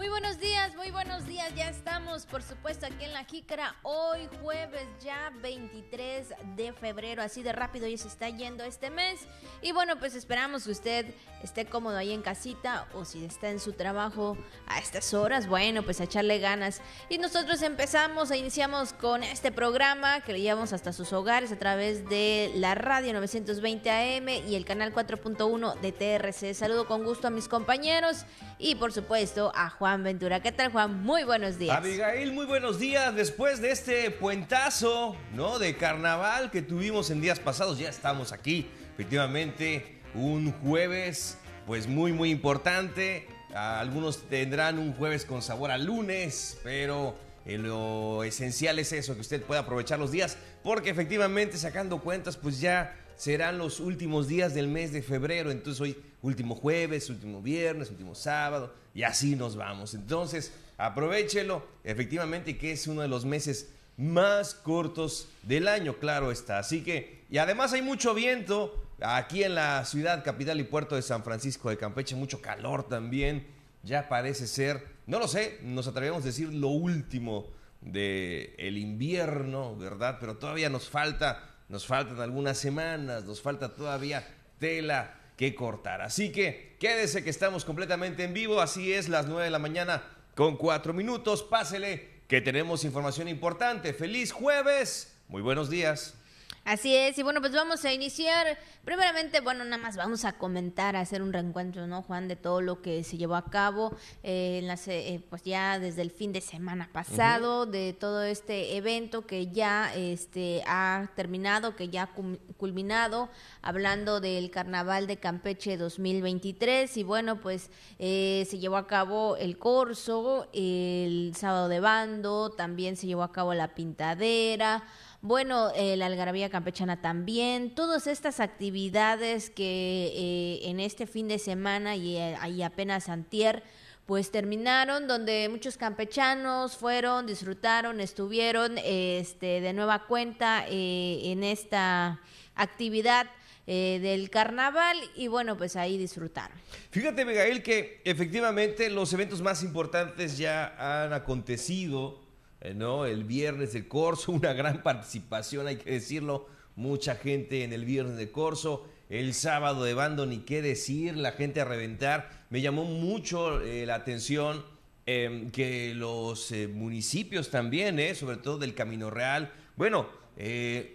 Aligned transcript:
Muy 0.00 0.08
buenos 0.08 0.40
días, 0.40 0.74
muy 0.76 0.90
buenos 0.90 1.26
días. 1.26 1.54
Ya 1.54 1.68
estamos, 1.68 2.24
por 2.24 2.42
supuesto, 2.42 2.86
aquí 2.86 3.04
en 3.04 3.12
La 3.12 3.24
Jícara. 3.24 3.76
Hoy 3.82 4.30
jueves, 4.40 4.86
ya 5.04 5.30
23 5.42 6.26
de 6.56 6.72
febrero. 6.72 7.20
Así 7.20 7.42
de 7.42 7.52
rápido 7.52 7.86
ya 7.86 7.98
se 7.98 8.08
está 8.08 8.30
yendo 8.30 8.64
este 8.64 8.88
mes. 8.88 9.20
Y 9.60 9.72
bueno, 9.72 9.98
pues 9.98 10.14
esperamos 10.14 10.64
que 10.64 10.70
usted 10.70 11.14
esté 11.42 11.66
cómodo 11.66 11.98
ahí 11.98 12.12
en 12.12 12.22
casita 12.22 12.86
o 12.94 13.04
si 13.04 13.26
está 13.26 13.50
en 13.50 13.60
su 13.60 13.74
trabajo 13.74 14.38
a 14.66 14.78
estas 14.78 15.12
horas, 15.12 15.46
bueno, 15.46 15.82
pues 15.82 16.00
a 16.00 16.04
echarle 16.04 16.38
ganas. 16.38 16.80
Y 17.10 17.18
nosotros 17.18 17.60
empezamos, 17.60 18.30
e 18.30 18.38
iniciamos 18.38 18.94
con 18.94 19.22
este 19.22 19.52
programa 19.52 20.22
que 20.22 20.32
le 20.32 20.40
llevamos 20.40 20.72
hasta 20.72 20.94
sus 20.94 21.12
hogares 21.12 21.52
a 21.52 21.58
través 21.58 22.08
de 22.08 22.50
la 22.54 22.74
radio 22.74 23.12
920 23.12 23.90
AM 23.90 24.28
y 24.48 24.54
el 24.54 24.64
canal 24.64 24.94
4.1 24.94 25.78
de 25.78 25.92
TRC. 25.92 26.54
Saludo 26.54 26.86
con 26.86 27.04
gusto 27.04 27.26
a 27.26 27.30
mis 27.30 27.48
compañeros 27.48 28.24
y 28.58 28.76
por 28.76 28.92
supuesto 28.92 29.52
a 29.54 29.68
Juan 29.68 29.89
Ventura. 29.98 30.40
¿Qué 30.40 30.52
tal, 30.52 30.70
Juan? 30.70 31.02
Muy 31.02 31.24
buenos 31.24 31.58
días. 31.58 31.76
Abigail, 31.76 32.32
muy 32.32 32.46
buenos 32.46 32.78
días. 32.78 33.14
Después 33.14 33.60
de 33.60 33.72
este 33.72 34.10
puentazo, 34.12 35.16
¿no? 35.34 35.58
De 35.58 35.76
carnaval 35.76 36.50
que 36.50 36.62
tuvimos 36.62 37.10
en 37.10 37.20
días 37.20 37.40
pasados, 37.40 37.78
ya 37.78 37.88
estamos 37.88 38.32
aquí. 38.32 38.68
Efectivamente, 38.94 40.00
un 40.14 40.52
jueves, 40.52 41.38
pues 41.66 41.88
muy, 41.88 42.12
muy 42.12 42.30
importante. 42.30 43.26
Algunos 43.52 44.28
tendrán 44.28 44.78
un 44.78 44.94
jueves 44.94 45.24
con 45.24 45.42
sabor 45.42 45.72
a 45.72 45.78
lunes, 45.78 46.58
pero 46.62 47.16
lo 47.44 48.22
esencial 48.22 48.78
es 48.78 48.92
eso, 48.92 49.14
que 49.16 49.22
usted 49.22 49.42
pueda 49.42 49.62
aprovechar 49.62 49.98
los 49.98 50.12
días, 50.12 50.36
porque 50.62 50.90
efectivamente, 50.90 51.58
sacando 51.58 52.00
cuentas, 52.00 52.36
pues 52.36 52.60
ya 52.60 52.96
serán 53.20 53.58
los 53.58 53.80
últimos 53.80 54.28
días 54.28 54.54
del 54.54 54.66
mes 54.66 54.92
de 54.92 55.02
febrero. 55.02 55.50
Entonces 55.50 55.78
hoy 55.78 55.96
último 56.22 56.54
jueves, 56.54 57.10
último 57.10 57.42
viernes, 57.42 57.90
último 57.90 58.14
sábado 58.14 58.72
y 58.94 59.02
así 59.02 59.36
nos 59.36 59.56
vamos. 59.56 59.92
Entonces 59.92 60.54
aprovechelo 60.78 61.66
efectivamente 61.84 62.56
que 62.56 62.72
es 62.72 62.86
uno 62.86 63.02
de 63.02 63.08
los 63.08 63.26
meses 63.26 63.74
más 63.98 64.54
cortos 64.54 65.28
del 65.42 65.68
año, 65.68 65.98
claro 65.98 66.32
está. 66.32 66.60
Así 66.60 66.82
que, 66.82 67.24
y 67.28 67.36
además 67.36 67.74
hay 67.74 67.82
mucho 67.82 68.14
viento 68.14 68.82
aquí 69.02 69.42
en 69.42 69.54
la 69.54 69.84
ciudad 69.84 70.24
capital 70.24 70.58
y 70.58 70.64
puerto 70.64 70.96
de 70.96 71.02
San 71.02 71.22
Francisco 71.22 71.68
de 71.68 71.76
Campeche, 71.76 72.16
mucho 72.16 72.40
calor 72.40 72.88
también. 72.88 73.46
Ya 73.82 74.08
parece 74.08 74.46
ser, 74.46 74.82
no 75.06 75.18
lo 75.18 75.28
sé, 75.28 75.58
nos 75.62 75.86
atrevemos 75.86 76.22
a 76.22 76.28
decir 76.28 76.54
lo 76.54 76.68
último 76.68 77.48
del 77.82 78.54
el 78.56 78.78
invierno, 78.78 79.76
¿verdad? 79.76 80.16
Pero 80.20 80.38
todavía 80.38 80.70
nos 80.70 80.88
falta 80.88 81.49
nos 81.70 81.86
faltan 81.86 82.20
algunas 82.20 82.58
semanas, 82.58 83.24
nos 83.24 83.40
falta 83.40 83.72
todavía 83.72 84.26
tela 84.58 85.14
que 85.36 85.54
cortar. 85.54 86.02
Así 86.02 86.32
que 86.32 86.76
quédese 86.80 87.22
que 87.22 87.30
estamos 87.30 87.64
completamente 87.64 88.24
en 88.24 88.34
vivo, 88.34 88.60
así 88.60 88.92
es, 88.92 89.08
las 89.08 89.26
9 89.26 89.44
de 89.44 89.50
la 89.50 89.60
mañana 89.60 90.02
con 90.34 90.56
4 90.56 90.92
minutos, 90.92 91.44
pásele 91.44 92.22
que 92.26 92.40
tenemos 92.40 92.84
información 92.84 93.28
importante. 93.28 93.94
Feliz 93.94 94.32
jueves, 94.32 95.16
muy 95.28 95.42
buenos 95.42 95.70
días. 95.70 96.14
Así 96.64 96.94
es, 96.94 97.18
y 97.18 97.22
bueno, 97.22 97.40
pues 97.40 97.52
vamos 97.52 97.84
a 97.84 97.92
iniciar. 97.92 98.58
Primeramente, 98.84 99.40
bueno, 99.40 99.64
nada 99.64 99.82
más 99.82 99.96
vamos 99.96 100.24
a 100.24 100.32
comentar, 100.34 100.94
a 100.94 101.00
hacer 101.00 101.22
un 101.22 101.32
reencuentro, 101.32 101.86
¿no, 101.86 102.02
Juan, 102.02 102.28
de 102.28 102.36
todo 102.36 102.60
lo 102.60 102.82
que 102.82 103.02
se 103.02 103.16
llevó 103.16 103.34
a 103.34 103.46
cabo, 103.46 103.96
eh, 104.22 104.60
en 104.62 104.70
eh, 104.70 105.24
pues 105.30 105.42
ya 105.42 105.78
desde 105.78 106.02
el 106.02 106.10
fin 106.10 106.32
de 106.32 106.40
semana 106.40 106.90
pasado, 106.92 107.66
de 107.66 107.94
todo 107.94 108.22
este 108.22 108.76
evento 108.76 109.26
que 109.26 109.48
ya 109.48 109.92
este, 109.94 110.62
ha 110.66 111.08
terminado, 111.16 111.76
que 111.76 111.88
ya 111.88 112.04
ha 112.04 112.10
culminado, 112.56 113.30
hablando 113.62 114.20
del 114.20 114.50
Carnaval 114.50 115.06
de 115.06 115.16
Campeche 115.16 115.76
2023. 115.76 116.94
Y 116.96 117.02
bueno, 117.04 117.40
pues 117.40 117.70
eh, 117.98 118.46
se 118.48 118.58
llevó 118.58 118.76
a 118.76 118.86
cabo 118.86 119.36
el 119.36 119.58
corso, 119.58 120.48
el 120.52 121.32
sábado 121.36 121.68
de 121.68 121.80
bando, 121.80 122.50
también 122.50 122.96
se 122.96 123.06
llevó 123.06 123.22
a 123.22 123.32
cabo 123.32 123.54
la 123.54 123.74
pintadera 123.74 124.84
bueno, 125.22 125.70
eh, 125.74 125.96
la 125.96 126.06
algarabía 126.06 126.48
campechana 126.48 127.02
también, 127.02 127.74
todas 127.74 128.06
estas 128.06 128.40
actividades 128.40 129.50
que 129.50 130.12
eh, 130.14 130.70
en 130.70 130.80
este 130.80 131.06
fin 131.06 131.28
de 131.28 131.38
semana 131.38 131.94
y, 131.94 132.16
ahí 132.16 132.62
apenas 132.62 133.10
antier, 133.10 133.62
pues 134.06 134.30
terminaron, 134.30 135.06
donde 135.06 135.48
muchos 135.50 135.76
campechanos 135.76 136.76
fueron, 136.76 137.26
disfrutaron, 137.26 138.00
estuvieron 138.00 138.78
este, 138.78 139.60
de 139.60 139.72
nueva 139.74 140.06
cuenta 140.06 140.64
eh, 140.68 141.20
en 141.24 141.44
esta 141.44 142.20
actividad 142.54 143.26
del 143.66 144.30
carnaval 144.30 144.98
y 145.14 145.28
bueno, 145.28 145.56
pues 145.56 145.76
ahí 145.76 145.96
disfrutaron. 145.96 146.58
Fíjate, 146.90 147.24
Miguel, 147.24 147.62
que 147.62 148.02
efectivamente 148.04 148.90
los 148.90 149.12
eventos 149.12 149.42
más 149.42 149.62
importantes 149.62 150.36
ya 150.38 150.74
han 151.04 151.12
acontecido 151.12 152.18
eh, 152.18 152.29
¿no? 152.74 153.06
El 153.06 153.24
viernes 153.24 153.72
de 153.72 153.88
Corso, 153.88 154.32
una 154.32 154.52
gran 154.52 154.82
participación, 154.82 155.66
hay 155.66 155.76
que 155.76 155.92
decirlo, 155.92 156.46
mucha 156.76 157.14
gente 157.14 157.64
en 157.64 157.72
el 157.72 157.84
viernes 157.84 158.16
de 158.16 158.30
Corso. 158.30 158.86
El 159.08 159.34
sábado 159.34 159.82
de 159.82 159.92
bando, 159.92 160.24
ni 160.24 160.38
qué 160.38 160.62
decir, 160.62 161.16
la 161.16 161.32
gente 161.32 161.60
a 161.60 161.64
reventar. 161.64 162.46
Me 162.48 162.60
llamó 162.60 162.84
mucho 162.84 163.60
eh, 163.60 163.84
la 163.84 163.96
atención 163.96 164.64
em, 165.04 165.50
que 165.50 165.94
los 165.94 166.52
eh, 166.52 166.68
municipios 166.68 167.50
también, 167.50 167.98
sobre 168.14 168.36
todo 168.36 168.58
del 168.58 168.74
Camino 168.74 169.10
Real, 169.10 169.52
bueno, 169.76 170.06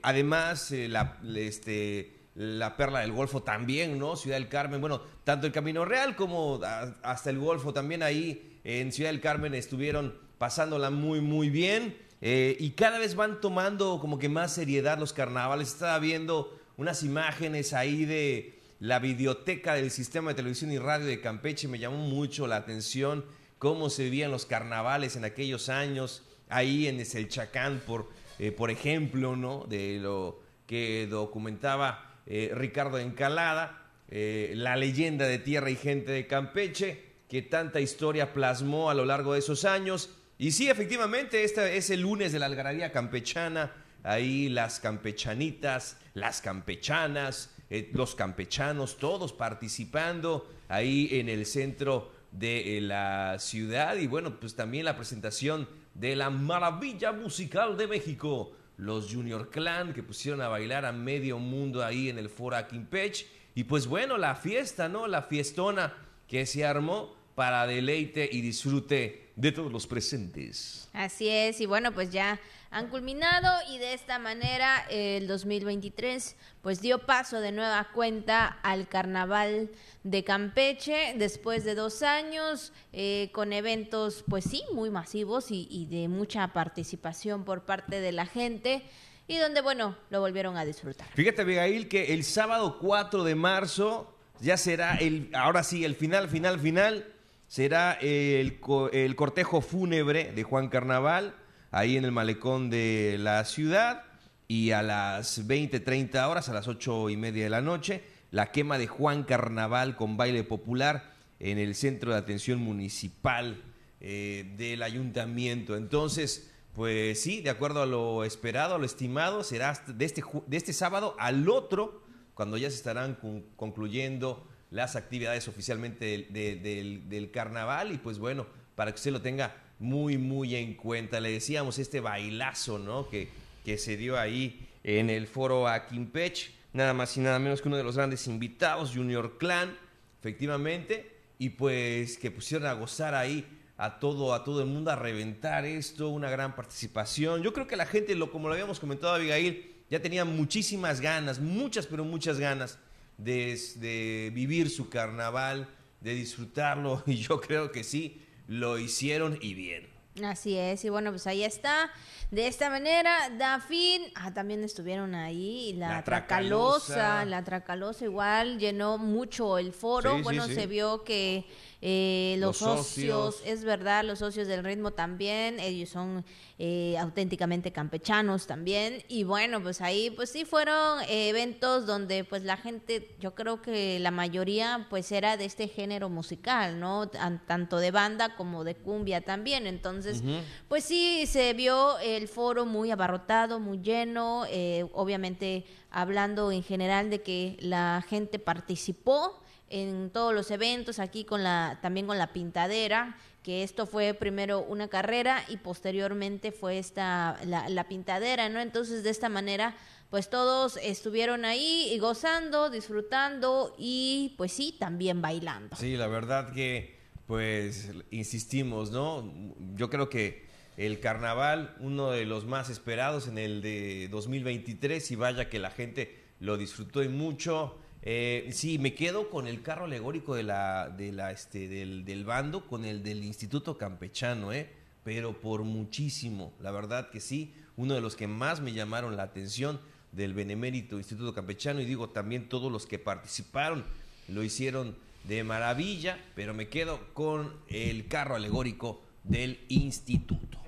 además 0.02 0.72
la, 0.72 1.18
este, 1.36 2.16
la 2.36 2.76
Perla 2.76 3.00
del 3.00 3.14
Golfo 3.14 3.44
también, 3.44 3.97
¿no? 3.97 4.16
Ciudad 4.16 4.38
del 4.38 4.50
Carmen, 4.50 4.82
bueno, 4.82 5.02
tanto 5.24 5.47
el 5.47 5.53
Camino 5.53 5.86
Real 5.86 6.16
como 6.16 6.59
hasta 7.02 7.30
el 7.30 7.40
Golfo 7.40 7.74
también 7.74 8.03
ahí 8.03 8.59
en 8.66 8.92
Ciudad 8.92 9.09
del 9.09 9.22
Carmen 9.22 9.53
estuvieron 9.53 10.25
pasándola 10.45 10.91
muy, 10.91 11.22
muy 11.22 11.50
bien. 11.50 11.97
Eh, 12.22 12.56
y 12.59 12.69
cada 12.73 13.00
vez 13.00 13.16
van 13.16 13.41
tomando 13.41 13.97
como 14.00 14.19
que 14.19 14.29
más 14.29 14.53
seriedad 14.53 15.00
los 15.00 15.11
carnavales. 15.11 15.69
Estaba 15.69 15.97
viendo 15.97 16.56
unas 16.78 17.01
imágenes 17.01 17.73
ahí 17.73 18.06
de 18.06 18.59
la 18.79 19.00
videoteca 19.00 19.73
del 19.73 19.89
sistema 19.89 20.29
de 20.29 20.35
televisión 20.35 20.72
y 20.72 20.78
radio 20.78 21.07
de 21.07 21.19
Campeche. 21.19 21.67
Me 21.67 21.79
llamó 21.79 21.97
mucho 21.97 22.45
la 22.45 22.57
atención 22.57 23.25
cómo 23.57 23.89
se 23.89 24.03
vivían 24.03 24.29
los 24.29 24.45
carnavales 24.45 25.16
en 25.16 25.25
aquellos 25.25 25.67
años. 25.67 26.22
Ahí 26.47 26.85
en 26.85 27.00
Eselchacán, 27.00 27.81
por, 27.84 28.11
eh, 28.38 28.51
por 28.51 28.69
ejemplo, 28.69 29.35
¿no? 29.35 29.66
De 29.67 29.97
lo 30.00 30.44
que 30.67 31.07
documentaba 31.09 32.22
eh, 32.28 32.51
Ricardo 32.53 33.00
Encalada, 33.00 33.81
la 34.09 34.78
leyenda 34.78 35.25
de 35.25 35.39
tierra 35.39 35.72
y 35.72 35.75
gente 35.75 36.11
de 36.11 36.28
Campeche, 36.28 37.03
que 37.28 37.41
tanta 37.41 37.79
historia 37.79 38.31
plasmó 38.31 38.91
a 38.91 38.94
lo 38.94 39.05
largo 39.05 39.34
de 39.34 39.39
esos 39.39 39.66
años. 39.66 40.11
Y 40.38 40.51
sí, 40.51 40.69
efectivamente, 40.69 41.44
este 41.46 41.78
es 41.78 41.90
el 41.90 42.01
lunes 42.01 42.34
de 42.34 42.40
la 42.40 42.47
algarabía 42.47 42.91
campechana. 42.91 43.72
Ahí 44.03 44.50
las 44.50 44.79
campechanitas, 44.81 45.97
las 46.13 46.41
campechanas, 46.41 47.56
eh, 47.69 47.90
los 47.94 48.16
campechanos, 48.16 48.97
todos 48.97 49.31
participando 49.31 50.47
ahí 50.68 51.07
en 51.13 51.29
el 51.29 51.46
centro 51.46 52.12
de 52.31 52.78
eh, 52.78 52.81
la 52.81 53.38
ciudad. 53.40 53.96
Y 53.96 54.07
bueno, 54.07 54.38
pues 54.40 54.56
también 54.56 54.85
la 54.85 54.97
presentación 54.97 55.69
de 55.94 56.18
la 56.18 56.29
maravilla 56.29 57.13
musical 57.13 57.78
de 57.78 57.88
México, 57.88 58.52
los 58.75 59.12
Junior 59.12 59.50
Clan, 59.50 59.94
que 59.94 60.03
pusieron 60.03 60.41
a 60.41 60.50
bailar 60.50 60.85
a 60.85 60.91
medio 60.91 61.40
mundo 61.40 61.84
ahí 61.84 62.09
en 62.09 62.17
el 62.17 62.29
Fora 62.29 62.67
Quimpech. 62.67 63.25
Y 63.56 63.63
pues 63.63 63.88
bueno, 63.88 64.17
la 64.17 64.35
fiesta, 64.35 64.90
¿no? 64.90 65.07
La 65.07 65.22
fiestona 65.22 65.94
que 66.28 66.46
se 66.46 66.66
armó 66.66 67.15
para 67.35 67.68
deleite 67.68 68.28
y 68.31 68.41
disfrute 68.41 69.31
de 69.35 69.51
todos 69.51 69.72
los 69.72 69.85
presentes. 69.85 70.90
Así 70.94 71.28
es, 71.28 71.59
y 71.59 71.66
bueno, 71.66 71.91
pues 71.91 72.12
ya 72.12 72.40
han 72.72 72.90
culminado 72.90 73.50
y 73.69 73.78
de 73.78 73.94
esta 73.94 74.19
manera 74.19 74.85
el 74.90 75.28
2023 75.28 76.35
pues 76.62 76.81
dio 76.81 77.06
paso 77.06 77.40
de 77.40 77.53
nueva 77.53 77.88
cuenta 77.94 78.47
al 78.63 78.90
carnaval 78.90 79.69
de 80.03 80.23
Campeche 80.25 81.13
después 81.18 81.63
de 81.63 81.73
dos 81.73 82.03
años 82.03 82.73
eh, 82.91 83.29
con 83.31 83.53
eventos 83.53 84.25
pues 84.28 84.43
sí 84.43 84.61
muy 84.73 84.90
masivos 84.90 85.52
y, 85.52 85.70
y 85.70 85.85
de 85.85 86.09
mucha 86.09 86.52
participación 86.52 87.46
por 87.46 87.64
parte 87.64 88.02
de 88.02 88.11
la 88.11 88.26
gente 88.26 88.84
y 89.26 89.37
donde 89.37 89.61
bueno 89.61 89.97
lo 90.09 90.20
volvieron 90.20 90.58
a 90.58 90.66
disfrutar. 90.66 91.08
Fíjate 91.14 91.43
Abigail 91.43 91.87
que 91.87 92.14
el 92.14 92.26
sábado 92.26 92.78
4 92.79 93.23
de 93.23 93.35
marzo 93.35 94.14
ya 94.41 94.58
será 94.58 94.96
el 94.97 95.29
ahora 95.34 95.64
sí 95.64 95.85
el 95.85 95.96
final 95.96 96.28
final 96.28 96.59
final 96.59 97.15
será 97.55 97.93
el, 98.02 98.59
el 98.91 99.16
cortejo 99.16 99.61
fúnebre 99.61 100.34
de 100.34 100.43
Juan 100.43 100.67
Carnaval, 100.67 101.35
ahí 101.72 101.96
en 101.96 102.03
el 102.03 102.11
malecón 102.11 102.69
de 102.69 103.16
la 103.17 103.46
ciudad, 103.46 104.03
y 104.49 104.72
a 104.72 104.84
las 104.84 105.47
20, 105.47 105.79
30 105.79 106.28
horas, 106.28 106.49
a 106.49 106.53
las 106.53 106.67
8 106.67 107.11
y 107.11 107.16
media 107.16 107.46
de 107.46 107.49
la 107.49 107.61
noche, 107.61 108.03
la 108.31 108.52
quema 108.52 108.78
de 108.78 108.87
Juan 108.87 109.23
Carnaval 109.23 109.96
con 109.96 110.17
baile 110.17 110.43
popular 110.43 111.13
en 111.40 111.57
el 111.57 111.75
centro 111.75 112.11
de 112.11 112.17
atención 112.17 112.59
municipal 112.59 113.63
eh, 114.01 114.53
del 114.58 114.84
ayuntamiento. 114.84 115.78
Entonces, 115.78 116.51
pues 116.73 117.22
sí, 117.22 117.40
de 117.40 117.51
acuerdo 117.51 117.84
a 117.84 117.85
lo 117.85 118.25
esperado, 118.25 118.75
a 118.75 118.79
lo 118.79 118.85
estimado, 118.85 119.46
será 119.46 119.81
de 119.87 120.03
este, 120.03 120.22
de 120.46 120.58
este 120.58 120.73
sábado 120.73 121.16
al 121.19 121.47
otro, 121.47 122.03
cuando 122.34 122.58
ya 122.58 122.69
se 122.69 122.75
estarán 122.75 123.17
concluyendo 123.55 124.46
las 124.75 124.97
actividades 124.97 125.47
oficialmente 125.47 126.27
del, 126.29 127.31
carnaval 127.31 127.93
y 127.93 127.97
pues 127.97 128.19
bueno, 128.19 128.45
para 128.75 128.91
que 128.91 128.95
usted 128.95 129.11
lo 129.11 129.22
tenga 129.22 129.55
muy, 129.79 130.17
muy 130.17 130.53
en 130.55 130.73
cuenta. 130.73 131.22
Le 131.22 131.31
decíamos 131.31 131.79
este 131.79 132.01
bailazo, 132.01 132.77
¿no? 132.77 133.07
Que, 133.09 133.29
que 133.63 133.77
se 133.77 133.95
dio 133.95 134.19
ahí 134.19 134.67
en 134.83 135.09
el 135.09 135.27
foro 135.27 135.69
Aquimpech, 135.69 136.51
nada 136.73 136.93
más 136.93 137.16
y 137.16 137.22
nada 137.22 137.39
menos 137.39 137.61
que 137.61 137.69
uno 137.69 137.77
de 137.77 137.85
los 137.85 137.95
grandes 137.95 138.27
invitados, 138.27 138.91
Junior 138.93 139.37
Clan, 139.37 139.73
efectivamente, 140.19 141.09
y 141.39 141.49
pues 141.51 142.17
que 142.17 142.29
pusieron 142.29 142.67
a 142.67 142.73
gozar 142.73 143.16
ahí 143.16 143.47
a 143.77 143.97
todo, 143.99 144.33
a 144.33 144.43
todo 144.43 144.59
el 144.59 144.67
mundo 144.67 144.91
a 144.91 144.97
reventar 144.97 145.63
esto, 145.63 146.09
una 146.09 146.29
gran 146.29 146.53
participación. 146.53 147.41
Yo 147.43 147.53
creo 147.53 147.66
que 147.66 147.77
la 147.77 147.85
gente, 147.85 148.13
lo, 148.13 148.29
como 148.29 148.49
lo 148.49 148.53
habíamos 148.53 148.81
comentado 148.81 149.13
Abigail, 149.13 149.73
ya 149.89 150.01
tenía 150.01 150.25
muchísimas 150.25 150.99
ganas, 150.99 151.39
muchas, 151.39 151.87
pero 151.87 152.03
muchas 152.03 152.39
ganas 152.39 152.77
de, 153.17 153.59
de 153.78 154.32
vivir 154.34 154.70
su 154.70 154.90
carnaval, 154.90 155.67
de 156.02 156.14
disfrutarlo, 156.14 157.03
y 157.08 157.16
yo 157.17 157.40
creo 157.41 157.72
que 157.72 157.84
sí, 157.84 158.22
lo 158.47 158.78
hicieron 158.78 159.38
y 159.41 159.53
bien. 159.53 159.96
Así 160.23 160.56
es, 160.56 160.85
y 160.85 160.90
bueno, 160.90 161.12
pues 161.12 161.28
ahí 161.28 161.44
está. 161.44 161.91
De 162.32 162.47
esta 162.47 162.70
manera, 162.70 163.29
da 163.38 163.59
fin. 163.59 164.02
Ah, 164.16 164.34
también 164.34 164.64
estuvieron 164.64 165.14
ahí. 165.14 165.73
La, 165.78 165.90
La 165.90 166.03
Tracalosa, 166.06 166.94
Tracalosa. 166.94 167.26
la 167.26 167.44
Tracalosa 167.44 168.06
igual 168.06 168.58
llenó 168.58 168.97
mucho 168.97 169.58
el 169.58 169.73
foro. 169.73 170.16
Sí, 170.16 170.22
bueno, 170.22 170.44
sí, 170.46 170.50
sí. 170.50 170.56
se 170.56 170.68
vio 170.68 171.03
que 171.03 171.46
eh, 171.87 172.35
los, 172.40 172.47
Los 172.61 172.79
socios, 172.79 173.35
socios. 173.35 173.41
es 173.46 173.64
verdad, 173.64 174.03
los 174.03 174.17
socios 174.17 174.47
del 174.47 174.64
ritmo 174.64 174.90
también, 174.90 175.59
ellos 175.59 175.90
son 175.90 176.26
eh, 176.58 176.97
auténticamente 176.97 177.72
campechanos 177.72 178.47
también. 178.47 179.03
Y 179.08 179.23
bueno, 179.23 179.61
pues 179.61 179.82
ahí, 179.82 180.09
pues 180.09 180.32
sí 180.32 180.46
fueron 180.46 181.02
eh, 181.03 181.29
eventos 181.29 181.85
donde 181.85 182.23
pues 182.23 182.43
la 182.43 182.58
gente, 182.58 183.16
yo 183.20 183.35
creo 183.35 183.61
que 183.61 183.99
la 183.99 184.09
mayoría 184.09 184.87
pues 184.90 185.11
era 185.11 185.37
de 185.37 185.46
este 185.46 185.67
género 185.67 186.09
musical, 186.09 186.79
¿no? 186.79 187.08
Tan- 187.08 187.46
tanto 187.46 187.78
de 187.78 187.91
banda 187.91 188.35
como 188.35 188.64
de 188.64 188.73
cumbia 188.73 189.22
también. 189.22 189.67
Entonces, 189.67 190.23
pues 190.67 190.85
sí, 190.85 191.26
se 191.28 191.53
vio 191.53 191.99
el 191.99 192.28
foro 192.28 192.66
muy 192.66 192.90
abarrotado, 192.90 193.59
muy 193.59 193.78
lleno, 193.79 194.46
eh, 194.49 194.87
obviamente 194.93 195.66
hablando 195.91 196.52
en 196.52 196.64
general 196.64 197.11
de 197.11 197.22
que 197.22 197.58
la 197.59 198.03
gente 198.09 198.40
participó 198.40 199.40
en 199.70 200.09
todos 200.12 200.34
los 200.34 200.52
eventos, 200.52 201.00
aquí 201.00 201.23
con 201.23 201.44
la, 201.44 201.79
también 201.82 202.08
con 202.08 202.17
la 202.17 202.34
pintadera, 202.34 203.17
que 203.44 203.64
esto 203.64 203.85
fue 203.85 204.14
primero 204.14 204.62
una 204.62 204.88
carrera 204.88 205.44
y 205.50 205.58
posteriormente 205.58 206.52
fue 206.52 206.79
esta, 206.79 207.40
la, 207.46 207.88
pintadera, 207.88 208.50
¿no? 208.50 208.59
Entonces, 208.59 209.03
de 209.03 209.12
esta 209.12 209.29
manera, 209.29 209.76
pues 210.09 210.29
todos 210.29 210.78
estuvieron 210.78 211.46
ahí 211.46 211.91
y 211.94 212.00
gozando, 212.00 212.70
disfrutando 212.70 213.76
y 213.78 214.34
pues 214.38 214.52
sí, 214.52 214.76
también 214.79 215.22
bailando. 215.22 215.76
Sí, 215.76 215.96
la 215.96 216.08
verdad 216.08 216.53
que, 216.53 216.97
pues, 217.28 217.91
insistimos, 218.09 218.91
¿no? 218.91 219.32
Yo 219.76 219.90
creo 219.90 220.09
que 220.09 220.46
el 220.78 221.00
carnaval, 221.00 221.76
uno 221.79 222.11
de 222.11 222.26
los 222.26 222.46
más 222.46 222.70
esperados 222.70 223.28
en 223.28 223.38
el 223.38 223.61
de 223.61 224.08
2023, 224.09 225.11
y 225.11 225.16
vaya 225.16 225.50
que 225.50 225.59
la 225.59 225.72
gente 225.72 226.23
lo 226.40 226.58
disfrutó 226.58 227.03
y 227.03 227.09
mucho. 227.09 227.79
Eh, 228.07 228.49
sí, 228.52 228.78
me 228.78 228.93
quedo 228.93 229.31
con 229.31 229.47
el 229.47 229.63
carro 229.63 229.85
alegórico 229.85 230.35
de 230.35 230.43
la, 230.43 231.31
este, 231.31 231.67
del, 231.67 232.05
del 232.05 232.23
bando, 232.23 232.67
con 232.67 232.85
el 232.85 233.02
del 233.02 233.23
Instituto 233.23 233.79
Campechano, 233.79 234.53
¿eh? 234.53 234.69
Pero 235.03 235.34
por 235.41 235.63
muchísimo, 235.63 236.53
la 236.61 236.69
verdad 236.69 237.09
que 237.09 237.19
sí, 237.19 237.55
uno 237.78 237.96
de 237.96 238.02
los 238.02 238.16
que 238.16 238.28
más 238.28 238.61
me 238.61 238.73
llamaron 238.73 239.17
la 239.17 239.23
atención 239.23 239.79
del 240.11 240.35
Benemérito 240.35 240.97
Instituto 240.97 241.34
Campechano, 241.34 241.81
y 241.81 241.85
digo 241.85 242.09
también 242.09 242.47
todos 242.47 242.72
los 242.72 242.85
que 242.85 242.99
participaron 242.99 243.84
lo 244.28 244.43
hicieron 244.43 244.96
de 245.23 245.43
maravilla, 245.43 246.19
pero 246.35 246.53
me 246.53 246.69
quedo 246.69 246.99
con 247.13 247.53
el 247.69 248.08
carro 248.08 248.35
alegórico 248.35 249.01
del 249.23 249.59
instituto. 249.67 250.65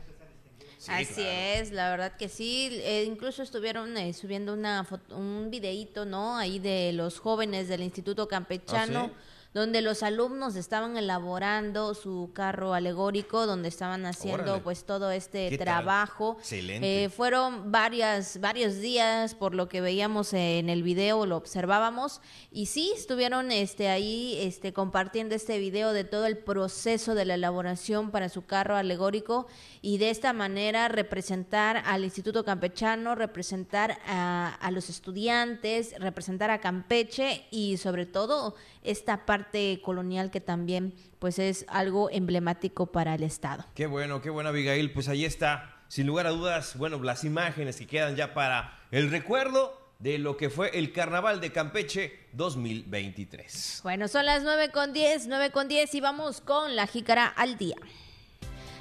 Sí, 0.88 0.94
Así 0.94 1.14
claro. 1.16 1.30
es, 1.62 1.72
la 1.72 1.90
verdad 1.90 2.16
que 2.18 2.30
sí. 2.30 2.70
Eh, 2.72 3.04
incluso 3.06 3.44
estuvieron 3.44 3.98
eh, 3.98 4.14
subiendo 4.14 4.54
una 4.54 4.86
foto- 4.86 5.18
un 5.18 5.50
videíto, 5.52 6.06
¿no? 6.06 6.38
Ahí 6.38 6.60
de 6.60 6.94
los 6.94 7.20
jóvenes 7.20 7.68
del 7.68 7.82
Instituto 7.82 8.28
Campechano, 8.30 9.00
¿Ah, 9.02 9.08
sí? 9.10 9.14
Donde 9.54 9.82
los 9.82 10.04
alumnos 10.04 10.56
estaban 10.56 10.98
elaborando 10.98 11.94
su 11.94 12.32
carro 12.34 12.74
alegórico, 12.74 13.46
donde 13.46 13.70
estaban 13.70 14.06
haciendo 14.06 14.44
Órale. 14.44 14.62
pues 14.62 14.84
todo 14.84 15.10
este 15.12 15.58
trabajo. 15.58 16.38
Excelente. 16.40 17.06
Eh, 17.06 17.10
fueron 17.10 17.72
varias, 17.72 18.40
varios 18.40 18.80
días, 18.80 19.36
por 19.36 19.56
lo 19.56 19.68
que 19.70 19.82
veíamos 19.82 20.34
en 20.34 20.70
el 20.70 20.84
video, 20.84 21.26
lo 21.26 21.38
observábamos, 21.38 22.22
y 22.52 22.68
sí, 22.68 22.92
estuvieron 22.96 23.52
este, 23.52 23.90
ahí 23.90 24.38
este, 24.42 24.74
compartiendo 24.74 25.34
este 25.34 25.60
video 25.60 25.94
de 25.94 26.04
todo 26.04 26.26
el 26.26 26.38
proceso 26.38 27.16
de 27.16 27.26
la 27.26 27.36
elaboración 27.36 28.12
para 28.12 28.30
su 28.30 28.46
carro 28.46 28.76
alegórico, 28.76 29.48
y 29.82 29.98
de 29.98 30.10
esta 30.10 30.34
manera 30.34 30.88
representar 30.88 31.84
al 31.86 32.04
Instituto 32.04 32.44
Campechano, 32.44 33.16
representar 33.16 33.98
a, 34.06 34.54
a 34.60 34.72
los 34.72 34.90
estudiantes, 34.90 35.96
representar 36.00 36.52
a 36.52 36.60
Campeche, 36.60 37.46
y 37.50 37.78
sobre 37.78 38.06
todo 38.06 38.56
esta 38.84 39.26
parte 39.26 39.37
colonial 39.82 40.32
que 40.32 40.42
también 40.42 40.94
pues 41.20 41.40
es 41.40 41.66
algo 41.68 42.10
emblemático 42.12 42.88
para 42.88 43.16
el 43.16 43.24
Estado. 43.24 43.66
Qué 43.76 43.88
bueno, 43.88 44.22
qué 44.22 44.30
bueno, 44.30 44.50
Abigail. 44.50 44.92
Pues 44.92 45.08
ahí 45.08 45.26
está, 45.26 45.82
sin 45.88 46.08
lugar 46.08 46.28
a 46.28 46.32
dudas, 46.32 46.78
bueno, 46.78 47.02
las 47.02 47.24
imágenes 47.24 47.78
que 47.78 47.88
quedan 47.88 48.16
ya 48.16 48.34
para 48.34 48.80
el 48.92 49.10
recuerdo 49.10 49.88
de 50.00 50.20
lo 50.20 50.38
que 50.38 50.50
fue 50.50 50.78
el 50.78 50.92
Carnaval 50.92 51.42
de 51.42 51.52
Campeche 51.52 52.28
2023. 52.34 53.82
Bueno, 53.84 54.08
son 54.08 54.26
las 54.26 54.44
9 54.44 54.72
con 54.72 54.94
10, 54.94 55.28
9 55.28 55.52
con 55.52 55.68
10 55.68 55.96
y 55.96 56.02
vamos 56.02 56.42
con 56.42 56.76
la 56.76 56.88
jícara 56.88 57.26
al 57.26 57.58
día. 57.58 57.76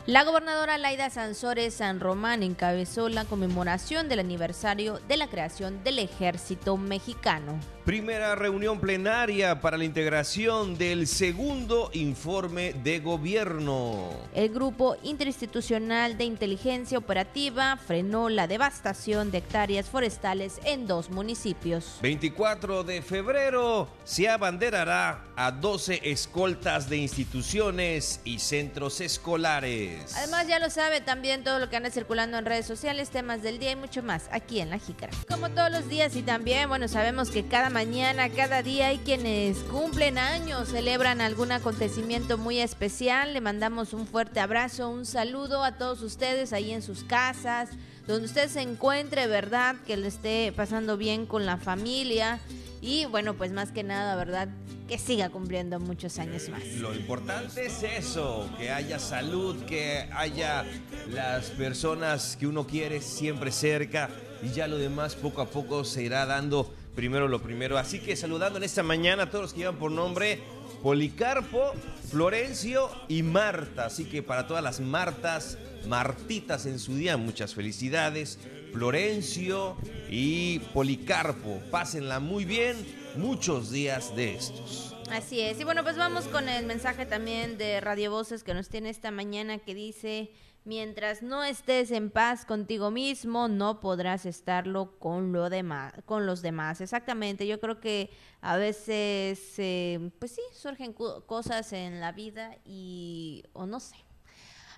La 0.06 0.22
gobernadora 0.22 0.78
Laida 0.78 1.10
Sansores 1.10 1.74
San 1.74 1.98
Román 1.98 2.44
encabezó 2.44 3.08
la 3.08 3.24
conmemoración 3.24 4.08
del 4.08 4.20
aniversario 4.20 5.00
de 5.08 5.16
la 5.16 5.26
creación 5.26 5.82
del 5.82 5.98
ejército 5.98 6.76
mexicano. 6.76 7.58
Primera 7.86 8.34
reunión 8.34 8.80
plenaria 8.80 9.60
para 9.60 9.78
la 9.78 9.84
integración 9.84 10.76
del 10.76 11.06
segundo 11.06 11.88
informe 11.92 12.72
de 12.72 12.98
gobierno. 12.98 14.10
El 14.34 14.48
Grupo 14.48 14.96
Interinstitucional 15.04 16.18
de 16.18 16.24
Inteligencia 16.24 16.98
Operativa 16.98 17.76
frenó 17.76 18.28
la 18.28 18.48
devastación 18.48 19.30
de 19.30 19.38
hectáreas 19.38 19.88
forestales 19.88 20.58
en 20.64 20.88
dos 20.88 21.10
municipios. 21.10 22.00
24 22.02 22.82
de 22.82 23.02
febrero 23.02 23.88
se 24.02 24.28
abanderará 24.28 25.22
a 25.36 25.52
12 25.52 26.10
escoltas 26.10 26.88
de 26.88 26.96
instituciones 26.96 28.20
y 28.24 28.40
centros 28.40 29.00
escolares. 29.00 30.16
Además, 30.16 30.48
ya 30.48 30.58
lo 30.58 30.70
sabe 30.70 31.02
también 31.02 31.44
todo 31.44 31.60
lo 31.60 31.70
que 31.70 31.76
anda 31.76 31.90
circulando 31.90 32.36
en 32.36 32.46
redes 32.46 32.66
sociales, 32.66 33.10
temas 33.10 33.42
del 33.42 33.60
día 33.60 33.70
y 33.70 33.76
mucho 33.76 34.02
más 34.02 34.28
aquí 34.32 34.58
en 34.58 34.70
La 34.70 34.78
Jícara. 34.78 35.12
Como 35.28 35.50
todos 35.50 35.70
los 35.70 35.88
días 35.88 36.16
y 36.16 36.22
también, 36.22 36.68
bueno, 36.68 36.88
sabemos 36.88 37.30
que 37.30 37.46
cada 37.46 37.75
mañana, 37.76 38.30
cada 38.30 38.62
día 38.62 38.86
hay 38.86 38.96
quienes 38.96 39.58
cumplen 39.58 40.16
años, 40.16 40.70
celebran 40.70 41.20
algún 41.20 41.52
acontecimiento 41.52 42.38
muy 42.38 42.58
especial. 42.58 43.34
Le 43.34 43.42
mandamos 43.42 43.92
un 43.92 44.06
fuerte 44.06 44.40
abrazo, 44.40 44.88
un 44.88 45.04
saludo 45.04 45.62
a 45.62 45.72
todos 45.72 46.00
ustedes 46.00 46.54
ahí 46.54 46.70
en 46.72 46.80
sus 46.80 47.04
casas, 47.04 47.68
donde 48.06 48.28
usted 48.28 48.48
se 48.48 48.62
encuentre, 48.62 49.26
¿verdad? 49.26 49.76
Que 49.86 49.98
le 49.98 50.08
esté 50.08 50.54
pasando 50.56 50.96
bien 50.96 51.26
con 51.26 51.44
la 51.44 51.58
familia. 51.58 52.40
Y 52.80 53.04
bueno, 53.04 53.34
pues 53.34 53.52
más 53.52 53.72
que 53.72 53.82
nada, 53.82 54.16
¿verdad? 54.16 54.48
Que 54.88 54.96
siga 54.96 55.28
cumpliendo 55.28 55.78
muchos 55.78 56.18
años 56.18 56.48
más. 56.48 56.64
Lo 56.78 56.94
importante 56.94 57.66
es 57.66 57.82
eso, 57.82 58.48
que 58.56 58.70
haya 58.70 58.98
salud, 58.98 59.66
que 59.66 60.08
haya 60.14 60.64
las 61.10 61.50
personas 61.50 62.38
que 62.40 62.46
uno 62.46 62.66
quiere 62.66 63.02
siempre 63.02 63.52
cerca 63.52 64.08
y 64.42 64.48
ya 64.48 64.66
lo 64.66 64.78
demás 64.78 65.14
poco 65.14 65.42
a 65.42 65.50
poco 65.50 65.84
se 65.84 66.04
irá 66.04 66.24
dando 66.24 66.72
primero 66.96 67.28
lo 67.28 67.40
primero. 67.40 67.78
Así 67.78 68.00
que 68.00 68.16
saludando 68.16 68.56
en 68.56 68.64
esta 68.64 68.82
mañana 68.82 69.24
a 69.24 69.30
todos 69.30 69.42
los 69.42 69.52
que 69.52 69.60
llevan 69.60 69.76
por 69.76 69.92
nombre 69.92 70.40
Policarpo, 70.82 71.72
Florencio 72.10 72.90
y 73.06 73.22
Marta. 73.22 73.86
Así 73.86 74.06
que 74.06 74.22
para 74.22 74.48
todas 74.48 74.64
las 74.64 74.80
Martas, 74.80 75.58
Martitas 75.86 76.66
en 76.66 76.80
su 76.80 76.96
día, 76.96 77.16
muchas 77.16 77.54
felicidades. 77.54 78.40
Florencio 78.72 79.76
y 80.10 80.58
Policarpo, 80.74 81.60
pásenla 81.70 82.20
muy 82.20 82.44
bien, 82.44 82.76
muchos 83.16 83.70
días 83.70 84.14
de 84.16 84.34
estos. 84.34 84.94
Así 85.10 85.40
es. 85.40 85.60
Y 85.60 85.64
bueno, 85.64 85.82
pues 85.82 85.96
vamos 85.96 86.24
con 86.24 86.48
el 86.48 86.66
mensaje 86.66 87.06
también 87.06 87.58
de 87.58 87.80
Radio 87.80 88.10
Voces 88.10 88.42
que 88.42 88.54
nos 88.54 88.68
tiene 88.68 88.90
esta 88.90 89.10
mañana 89.10 89.58
que 89.58 89.74
dice, 89.74 90.30
mientras 90.66 91.22
no 91.22 91.44
estés 91.44 91.92
en 91.92 92.10
paz 92.10 92.44
contigo 92.44 92.90
mismo, 92.90 93.48
no 93.48 93.80
podrás 93.80 94.26
estarlo 94.26 94.98
con, 94.98 95.32
lo 95.32 95.48
demás, 95.48 95.94
con 96.04 96.26
los 96.26 96.42
demás. 96.42 96.80
Exactamente, 96.80 97.46
yo 97.46 97.60
creo 97.60 97.80
que 97.80 98.10
a 98.40 98.56
veces, 98.56 99.54
eh, 99.58 100.10
pues 100.18 100.32
sí, 100.32 100.42
surgen 100.52 100.92
cosas 100.92 101.72
en 101.72 102.00
la 102.00 102.12
vida 102.12 102.58
y, 102.64 103.44
o 103.52 103.66
no 103.66 103.80
sé. 103.80 103.96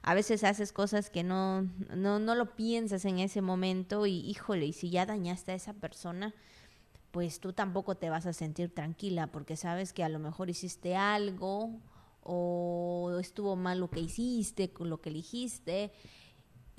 A 0.02 0.14
veces 0.14 0.44
haces 0.44 0.72
cosas 0.72 1.10
que 1.10 1.24
no, 1.24 1.62
no, 1.94 2.18
no 2.18 2.34
lo 2.34 2.54
piensas 2.54 3.04
en 3.04 3.18
ese 3.18 3.40
momento 3.40 4.06
y 4.06 4.20
híjole, 4.20 4.66
y 4.66 4.72
si 4.72 4.90
ya 4.90 5.06
dañaste 5.06 5.52
a 5.52 5.54
esa 5.54 5.72
persona, 5.72 6.34
pues 7.10 7.40
tú 7.40 7.54
tampoco 7.54 7.96
te 7.96 8.10
vas 8.10 8.26
a 8.26 8.34
sentir 8.34 8.72
tranquila 8.72 9.26
porque 9.28 9.56
sabes 9.56 9.94
que 9.94 10.04
a 10.04 10.08
lo 10.10 10.18
mejor 10.18 10.50
hiciste 10.50 10.96
algo 10.96 11.70
o 12.28 13.18
estuvo 13.20 13.56
mal 13.56 13.80
lo 13.80 13.88
que 13.88 14.00
hiciste, 14.00 14.70
lo 14.80 15.00
que 15.00 15.08
elegiste. 15.08 15.92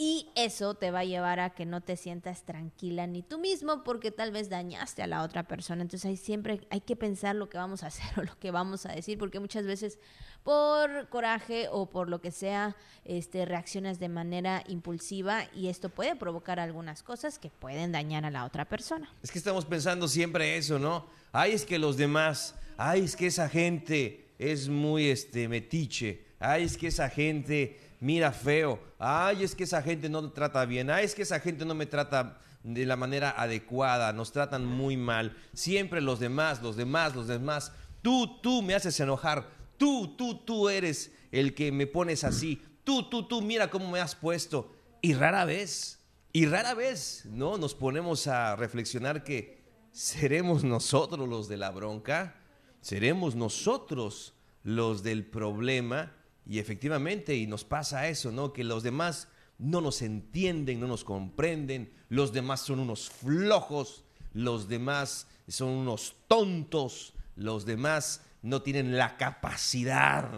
Y 0.02 0.30
eso 0.36 0.76
te 0.76 0.92
va 0.92 1.00
a 1.00 1.04
llevar 1.04 1.42
a 1.42 1.50
que 1.50 1.66
no 1.66 1.82
te 1.82 1.98
sientas 1.98 2.46
tranquila 2.46 3.06
ni 3.06 3.22
tú 3.22 3.38
mismo 3.38 3.84
porque 3.84 4.12
tal 4.12 4.32
vez 4.32 4.48
dañaste 4.48 5.04
a 5.04 5.08
la 5.08 5.24
otra 5.24 5.46
persona. 5.46 5.82
Entonces 5.82 6.10
ahí 6.10 6.16
siempre 6.16 6.62
hay 6.70 6.80
que 6.80 6.96
pensar 6.96 7.36
lo 7.36 7.50
que 7.50 7.58
vamos 7.58 7.84
a 7.84 7.88
hacer 7.88 8.08
o 8.18 8.24
lo 8.24 8.40
que 8.40 8.52
vamos 8.52 8.86
a 8.86 8.94
decir 8.94 9.18
porque 9.18 9.42
muchas 9.42 9.66
veces 9.66 10.00
por 10.44 11.10
coraje 11.10 11.68
o 11.70 11.90
por 11.90 12.08
lo 12.08 12.22
que 12.22 12.32
sea, 12.32 12.78
este, 13.04 13.44
reaccionas 13.44 14.00
de 14.00 14.08
manera 14.08 14.64
impulsiva 14.70 15.44
y 15.54 15.68
esto 15.68 15.90
puede 15.90 16.16
provocar 16.16 16.62
algunas 16.62 17.04
cosas 17.04 17.38
que 17.38 17.50
pueden 17.50 17.92
dañar 17.92 18.24
a 18.24 18.32
la 18.32 18.46
otra 18.46 18.64
persona. 18.70 19.14
Es 19.22 19.32
que 19.32 19.38
estamos 19.38 19.66
pensando 19.66 20.08
siempre 20.08 20.56
eso, 20.56 20.80
¿no? 20.80 21.08
Ay, 21.34 21.52
es 21.52 21.66
que 21.66 21.78
los 21.78 21.98
demás, 21.98 22.56
ay, 22.78 23.04
es 23.04 23.18
que 23.18 23.28
esa 23.28 23.50
gente 23.50 24.29
es 24.40 24.70
muy 24.70 25.10
este, 25.10 25.48
metiche, 25.50 26.26
ay, 26.40 26.64
es 26.64 26.78
que 26.78 26.88
esa 26.88 27.10
gente 27.10 27.78
mira 28.00 28.32
feo, 28.32 28.80
ay, 28.98 29.44
es 29.44 29.54
que 29.54 29.66
esa 29.66 29.82
gente 29.82 30.08
no 30.10 30.22
me 30.22 30.30
trata 30.30 30.66
bien, 30.66 30.90
ay, 30.90 31.06
es 31.06 31.14
que 31.14 31.24
esa 31.24 31.42
gente 31.42 31.66
no 31.66 31.76
me 31.76 31.86
trata 31.86 32.40
de 32.64 32.86
la 32.86 32.96
manera 32.96 33.32
adecuada, 33.38 34.14
nos 34.14 34.32
tratan 34.32 34.66
muy 34.66 34.96
mal, 34.96 35.36
siempre 35.54 36.02
los 36.02 36.20
demás, 36.20 36.62
los 36.62 36.78
demás, 36.78 37.16
los 37.16 37.28
demás, 37.28 37.74
tú, 38.02 38.40
tú 38.42 38.62
me 38.62 38.76
haces 38.76 39.00
enojar, 39.02 39.50
tú, 39.78 40.16
tú, 40.16 40.36
tú 40.36 40.70
eres 40.70 41.12
el 41.32 41.54
que 41.54 41.72
me 41.72 41.86
pones 41.86 42.24
así, 42.24 42.64
tú, 42.86 43.10
tú, 43.10 43.28
tú, 43.28 43.42
mira 43.42 43.70
cómo 43.70 43.92
me 43.92 44.00
has 44.00 44.16
puesto, 44.16 44.74
y 45.02 45.14
rara 45.14 45.44
vez, 45.44 46.00
y 46.32 46.46
rara 46.46 46.74
vez, 46.74 47.24
¿no? 47.26 47.58
Nos 47.58 47.74
ponemos 47.74 48.28
a 48.28 48.56
reflexionar 48.56 49.24
que 49.24 49.62
seremos 49.92 50.64
nosotros 50.66 51.28
los 51.28 51.50
de 51.50 51.58
la 51.58 51.72
bronca, 51.72 52.39
seremos 52.82 53.36
nosotros 53.36 54.34
los 54.64 55.04
del 55.04 55.26
problema, 55.26 56.14
y 56.46 56.60
efectivamente, 56.60 57.36
y 57.36 57.48
nos 57.48 57.64
pasa 57.64 58.08
eso, 58.08 58.32
¿no? 58.32 58.54
Que 58.54 58.64
los 58.64 58.84
demás 58.84 59.28
no 59.58 59.82
nos 59.82 60.02
entienden, 60.02 60.80
no 60.80 60.88
nos 60.88 61.04
comprenden, 61.04 61.94
los 62.10 62.34
demás 62.34 62.62
son 62.62 62.80
unos 62.80 63.10
flojos, 63.10 64.04
los 64.34 64.68
demás 64.68 65.28
son 65.48 65.70
unos 65.70 66.16
tontos, 66.28 67.14
los 67.36 67.66
demás 67.66 68.24
no 68.42 68.62
tienen 68.62 68.98
la 68.98 69.18
capacidad 69.18 70.30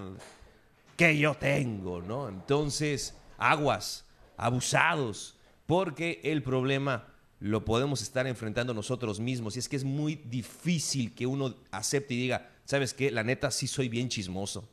que 0.97 1.17
yo 1.17 1.35
tengo, 1.35 2.01
¿no? 2.01 2.29
Entonces, 2.29 3.15
aguas, 3.37 4.05
abusados, 4.37 5.37
porque 5.65 6.19
el 6.23 6.43
problema 6.43 7.10
lo 7.41 7.65
podemos 7.65 8.03
estar 8.03 8.27
enfrentando 8.27 8.71
nosotros 8.71 9.19
mismos. 9.19 9.55
Y 9.55 9.59
es 9.59 9.67
que 9.67 9.75
es 9.75 9.83
muy 9.83 10.15
difícil 10.15 11.15
que 11.15 11.25
uno 11.25 11.55
acepte 11.71 12.13
y 12.13 12.17
diga, 12.17 12.51
¿sabes 12.65 12.93
qué? 12.93 13.09
La 13.09 13.23
neta 13.23 13.49
sí 13.49 13.65
soy 13.65 13.89
bien 13.89 14.09
chismoso. 14.09 14.69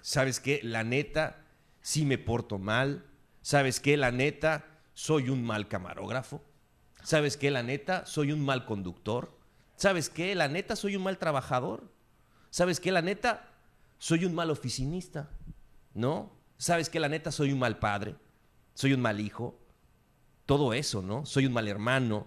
¿Sabes 0.00 0.38
qué? 0.38 0.60
La 0.62 0.84
neta, 0.84 1.44
sí 1.82 2.04
me 2.04 2.16
porto 2.16 2.58
mal. 2.58 3.04
¿Sabes 3.42 3.80
qué? 3.80 3.96
La 3.96 4.12
neta, 4.12 4.64
soy 4.94 5.28
un 5.28 5.42
mal 5.42 5.66
camarógrafo. 5.66 6.40
¿Sabes 7.02 7.36
qué? 7.36 7.50
La 7.50 7.64
neta, 7.64 8.06
soy 8.06 8.30
un 8.30 8.44
mal 8.44 8.64
conductor. 8.64 9.36
¿Sabes 9.74 10.08
qué? 10.08 10.36
La 10.36 10.46
neta, 10.46 10.76
soy 10.76 10.94
un 10.94 11.02
mal 11.02 11.18
trabajador. 11.18 11.90
¿Sabes 12.50 12.78
qué? 12.78 12.92
La 12.92 13.02
neta, 13.02 13.50
soy 13.98 14.24
un 14.24 14.36
mal 14.36 14.50
oficinista. 14.50 15.30
¿No? 15.94 16.30
¿Sabes 16.58 16.90
qué? 16.90 17.00
La 17.00 17.08
neta, 17.08 17.32
soy 17.32 17.52
un 17.52 17.58
mal 17.58 17.80
padre. 17.80 18.14
Soy 18.74 18.92
un 18.92 19.00
mal 19.00 19.18
hijo. 19.18 19.58
Todo 20.46 20.74
eso, 20.74 21.02
¿no? 21.02 21.24
Soy 21.26 21.46
un 21.46 21.52
mal 21.52 21.68
hermano. 21.68 22.26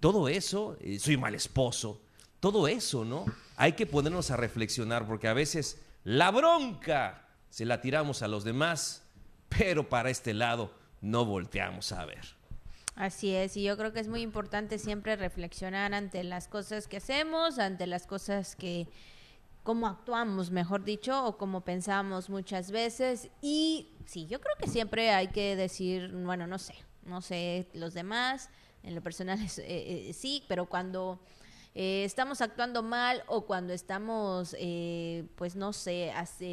Todo 0.00 0.28
eso, 0.28 0.76
eh, 0.80 0.98
soy 0.98 1.16
un 1.16 1.22
mal 1.22 1.34
esposo. 1.34 2.00
Todo 2.40 2.68
eso, 2.68 3.04
¿no? 3.04 3.24
Hay 3.56 3.72
que 3.72 3.86
ponernos 3.86 4.30
a 4.30 4.36
reflexionar 4.36 5.06
porque 5.06 5.28
a 5.28 5.34
veces 5.34 5.80
la 6.04 6.30
bronca 6.30 7.28
se 7.50 7.64
la 7.64 7.80
tiramos 7.80 8.22
a 8.22 8.28
los 8.28 8.44
demás, 8.44 9.02
pero 9.48 9.88
para 9.88 10.10
este 10.10 10.34
lado 10.34 10.72
no 11.00 11.24
volteamos 11.24 11.92
a 11.92 12.04
ver. 12.04 12.38
Así 12.94 13.32
es, 13.32 13.56
y 13.56 13.62
yo 13.62 13.76
creo 13.76 13.92
que 13.92 14.00
es 14.00 14.08
muy 14.08 14.22
importante 14.22 14.78
siempre 14.78 15.14
reflexionar 15.14 15.94
ante 15.94 16.24
las 16.24 16.48
cosas 16.48 16.88
que 16.88 16.96
hacemos, 16.96 17.60
ante 17.60 17.86
las 17.86 18.08
cosas 18.08 18.56
que, 18.56 18.88
cómo 19.62 19.86
actuamos, 19.86 20.50
mejor 20.50 20.82
dicho, 20.82 21.24
o 21.24 21.38
cómo 21.38 21.60
pensamos 21.60 22.28
muchas 22.28 22.72
veces. 22.72 23.30
Y 23.40 23.90
sí, 24.06 24.26
yo 24.26 24.40
creo 24.40 24.56
que 24.58 24.66
siempre 24.66 25.10
hay 25.10 25.28
que 25.28 25.54
decir, 25.54 26.10
bueno, 26.12 26.48
no 26.48 26.58
sé, 26.58 26.74
no 27.08 27.20
sé 27.20 27.68
los 27.72 27.94
demás, 27.94 28.50
en 28.82 28.94
lo 28.94 29.02
personal 29.02 29.40
es, 29.44 29.58
eh, 29.58 29.64
eh, 30.08 30.12
sí, 30.12 30.44
pero 30.48 30.66
cuando 30.66 31.20
eh, 31.74 32.04
estamos 32.04 32.40
actuando 32.40 32.82
mal 32.82 33.22
o 33.26 33.46
cuando 33.46 33.72
estamos, 33.72 34.56
eh, 34.58 35.24
pues 35.36 35.56
no 35.56 35.72
sé, 35.72 36.12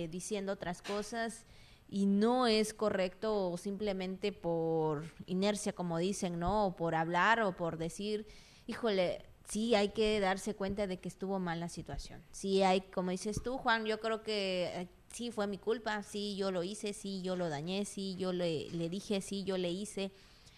diciendo 0.09 0.53
otras 0.53 0.81
cosas 0.81 1.45
y 1.87 2.05
no 2.05 2.47
es 2.47 2.73
correcto 2.73 3.49
o 3.49 3.57
simplemente 3.57 4.31
por 4.31 5.03
inercia, 5.25 5.73
como 5.73 5.97
dicen, 5.97 6.39
¿no? 6.39 6.67
O 6.67 6.75
por 6.75 6.95
hablar 6.95 7.41
o 7.41 7.55
por 7.55 7.77
decir, 7.77 8.27
híjole, 8.67 9.25
sí 9.47 9.75
hay 9.75 9.89
que 9.89 10.19
darse 10.19 10.55
cuenta 10.55 10.87
de 10.87 10.99
que 10.99 11.07
estuvo 11.07 11.39
mal 11.39 11.59
la 11.59 11.69
situación. 11.69 12.23
Sí 12.31 12.63
hay, 12.63 12.81
como 12.81 13.11
dices 13.11 13.41
tú, 13.43 13.57
Juan, 13.57 13.85
yo 13.85 13.99
creo 13.99 14.23
que 14.23 14.71
eh, 14.73 14.87
sí 15.11 15.31
fue 15.31 15.47
mi 15.47 15.57
culpa, 15.57 16.03
sí 16.03 16.35
yo 16.35 16.51
lo 16.51 16.63
hice, 16.63 16.93
sí 16.93 17.21
yo 17.21 17.35
lo 17.35 17.49
dañé, 17.49 17.85
sí 17.85 18.15
yo 18.17 18.33
le, 18.33 18.69
le 18.71 18.89
dije, 18.89 19.21
sí 19.21 19.43
yo 19.43 19.57
le 19.57 19.71
hice 19.71 20.11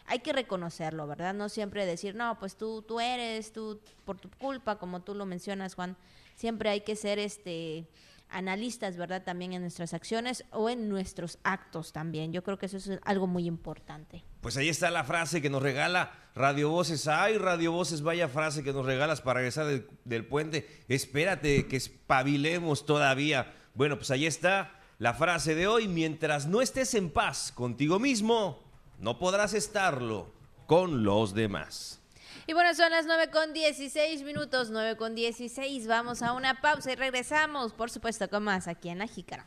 hay 0.07 0.19
que 0.19 0.33
reconocerlo, 0.33 1.05
¿verdad? 1.05 1.33
No 1.33 1.49
siempre 1.49 1.85
decir, 1.85 2.15
no, 2.15 2.39
pues 2.39 2.55
tú, 2.55 2.81
tú 2.81 2.99
eres, 2.99 3.51
tú, 3.51 3.79
por 4.05 4.17
tu 4.17 4.29
culpa, 4.31 4.79
como 4.79 5.01
tú 5.01 5.13
lo 5.13 5.25
mencionas, 5.25 5.75
Juan. 5.75 5.97
Siempre 6.35 6.69
hay 6.69 6.81
que 6.81 6.95
ser 6.95 7.19
este 7.19 7.87
analistas, 8.29 8.97
¿verdad? 8.97 9.23
También 9.23 9.53
en 9.53 9.61
nuestras 9.61 9.93
acciones 9.93 10.43
o 10.51 10.69
en 10.69 10.89
nuestros 10.89 11.39
actos 11.43 11.93
también. 11.93 12.33
Yo 12.33 12.43
creo 12.43 12.57
que 12.57 12.65
eso 12.65 12.77
es 12.77 12.91
algo 13.03 13.27
muy 13.27 13.45
importante. 13.45 14.23
Pues 14.41 14.57
ahí 14.57 14.69
está 14.69 14.91
la 14.91 15.03
frase 15.03 15.41
que 15.41 15.49
nos 15.49 15.61
regala 15.61 16.11
Radio 16.35 16.69
Voces. 16.69 17.07
Ay, 17.07 17.37
Radio 17.37 17.71
Voces, 17.71 18.01
vaya 18.01 18.27
frase 18.27 18.63
que 18.63 18.73
nos 18.73 18.85
regalas 18.85 19.21
para 19.21 19.39
regresar 19.39 19.65
del, 19.67 19.87
del 20.05 20.25
puente. 20.25 20.67
Espérate 20.87 21.67
que 21.67 21.77
espabilemos 21.77 22.85
todavía. 22.85 23.53
Bueno, 23.73 23.97
pues 23.97 24.11
ahí 24.11 24.25
está 24.25 24.73
la 24.99 25.13
frase 25.13 25.55
de 25.55 25.67
hoy. 25.67 25.87
Mientras 25.87 26.47
no 26.47 26.61
estés 26.61 26.93
en 26.95 27.09
paz 27.09 27.51
contigo 27.53 27.99
mismo, 27.99 28.66
no 28.99 29.19
podrás 29.19 29.53
estarlo 29.53 30.31
con 30.65 31.03
los 31.03 31.33
demás. 31.33 32.01
Y 32.45 32.53
bueno, 32.53 32.73
son 32.75 32.91
las 32.91 33.05
9 33.05 33.29
con 33.29 33.53
16 33.53 34.23
minutos, 34.23 34.69
9 34.69 34.95
con 34.95 35.15
16. 35.15 35.87
Vamos 35.87 36.21
a 36.21 36.33
una 36.33 36.61
pausa 36.61 36.91
y 36.91 36.95
regresamos, 36.95 37.73
por 37.73 37.89
supuesto, 37.89 38.29
con 38.29 38.43
más 38.43 38.67
aquí 38.67 38.89
en 38.89 38.99
La 38.99 39.07
Jícara. 39.07 39.45